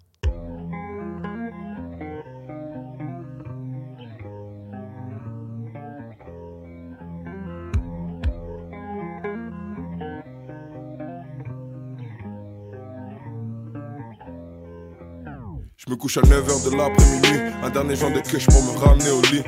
[15.84, 19.10] Je me couche à 9h de l'après-midi, un dernier joint de cash pour me ramener
[19.10, 19.42] au lit.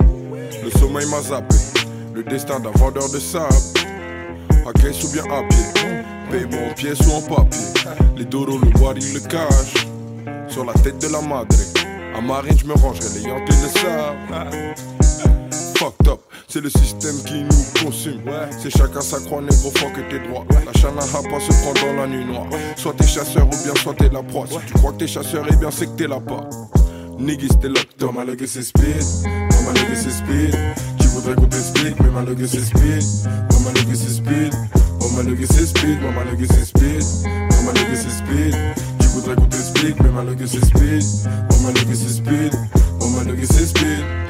[0.65, 1.55] Le sommeil m'a zappé,
[2.13, 3.55] le destin d'un vendeur de sable.
[4.67, 6.03] À caisse ou bien à pied,
[6.33, 7.61] paye-moi en pièces ou en papier.
[8.17, 9.87] Les doros, le bois, le cachent.
[10.49, 11.55] Sur la tête de la madre,
[12.17, 14.75] à marine, je me rangerai les yantés de sable.
[15.77, 18.23] Fucked up, c'est le système qui nous consume.
[18.63, 20.47] C'est chacun sa croix, négro, fuck que t'es droit.
[20.51, 22.47] La chanaha pas se prend dans la nuit noire.
[22.77, 24.47] Soit t'es chasseur ou bien soit t'es la proie.
[24.47, 26.49] Si tu crois que t'es chasseur, eh bien c'est que t'es la part.
[27.19, 28.13] Niggas, t'es locked up.
[28.15, 29.05] Ma legacy c'est speed,
[29.65, 30.57] ma legacy c'est speed.
[31.01, 33.05] Tu voudrais qu'on t'explique, mais ma c'est speed.
[33.65, 34.55] Ma legacy c'est speed,
[35.17, 37.05] ma legacy c'est speed, ma legacy c'est speed.
[37.65, 38.57] Ma legacy c'est speed.
[39.01, 41.05] Tu voudrais qu'on t'explique, mais ma c'est speed.
[41.63, 42.55] Ma legacy c'est speed,
[43.17, 43.67] ma legacy c'est.
[43.67, 44.24] Speed.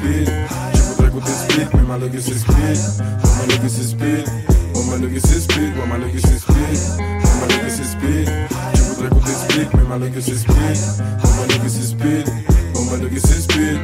[0.00, 0.30] Ma legacy c'est speed.
[0.74, 2.78] Tu voudrais qu'on t'explique, mais ma legacy c'est speed.
[3.38, 4.26] Ma legacy c'est speed.
[4.88, 6.78] Ma legacy c'est speed, ma legacy c'est speed.
[7.40, 8.28] Ma legacy c'est speed.
[8.74, 10.78] Tu voudrais qu'on t'explique, mais ma legacy c'est speed.
[11.24, 12.26] Ma legacy c'est speed.
[12.90, 13.78] Ma legacy c'est speed.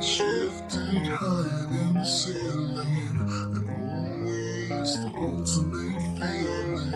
[0.00, 3.16] Shifting higher than the ceiling,
[3.54, 6.90] and always the ultimate feeling.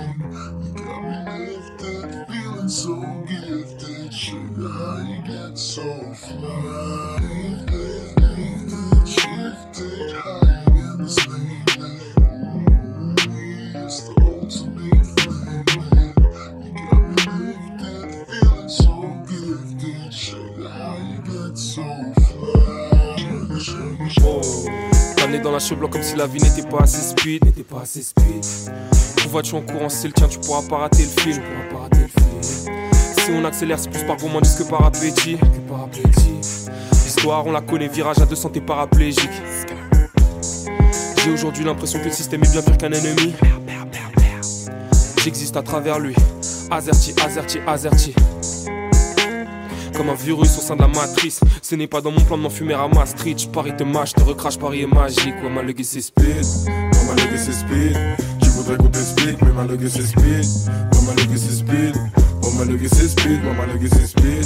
[0.63, 1.17] You got me
[1.47, 2.95] lifted, feeling so
[3.27, 3.96] gifted.
[4.17, 5.83] How you get so
[6.15, 7.21] fly?
[9.05, 12.01] Shifted higher than the ceiling,
[13.75, 16.15] always the ultimate feeling.
[16.65, 18.95] You got me lifted, feeling so
[19.29, 20.11] gifted.
[20.11, 21.85] Sugar, how get so
[22.15, 23.21] fly?
[23.61, 25.17] Sugar.
[25.17, 28.03] T'amener dans la cheveux comme si la vie n'était pas assez speed, n'était pas assez
[28.03, 28.47] speed.
[29.19, 31.43] Pourquoi tu en courant, c'est le tien, tu pourras pas rater le film.
[33.27, 35.37] Si on accélère, c'est plus par gourmandise que par appétit.
[36.93, 39.43] L'histoire, on la connaît, virage à 200, t'es paraplégique.
[41.25, 43.35] J'ai aujourd'hui l'impression que le système est bien pire qu'un ennemi.
[45.25, 46.15] J'existe à travers lui,
[46.71, 48.15] azerti, azerti, azerti.
[49.97, 51.41] Comme un virus au sein de la matrice.
[51.63, 53.41] Ce n'est pas dans mon plan de m'enfumer à Maastricht.
[53.41, 55.35] Je parie te mâche, te recrache, Paris est magique.
[55.43, 56.47] Ouais, ma legacy speed.
[56.69, 57.99] oh my legacy speed.
[58.41, 60.47] Tu voudrais qu'on t'explique, mais ma legacy speed.
[60.95, 61.97] Oh my legacy speed,
[62.47, 64.45] oh my legacy speed, oh my legacy speed.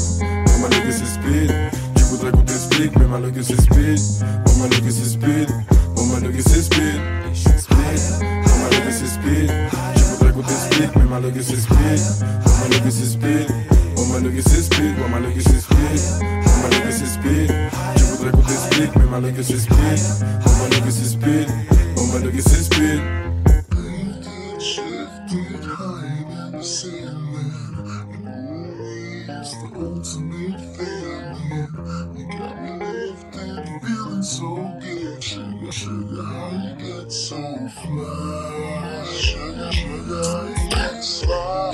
[0.48, 1.52] Oh my legacy speed.
[1.96, 4.00] Tu voudrais qu'on t'explique, mais ma legacy speed.
[4.46, 5.48] Oh my legacy speed,
[5.96, 7.00] oh my legacy speed.
[7.34, 9.50] Speed, oh my legacy speed.
[9.96, 12.00] Tu voudrais qu'on t'explique, mais ma legacy speed.
[12.46, 13.46] Oh my legacy speed.
[13.96, 16.00] Oh my legacy speed, oh my legacy speed.
[16.22, 17.52] Oh my legacy speed.
[17.96, 20.00] Tu voudrais qu'on t'explique, mais ma legacy speed.
[20.46, 21.48] Oh my legacy speed.
[21.96, 23.29] Oh my legacy speed.
[36.22, 37.36] You get so
[37.68, 39.04] fly?
[39.10, 41.72] Sugar, sugar, you get so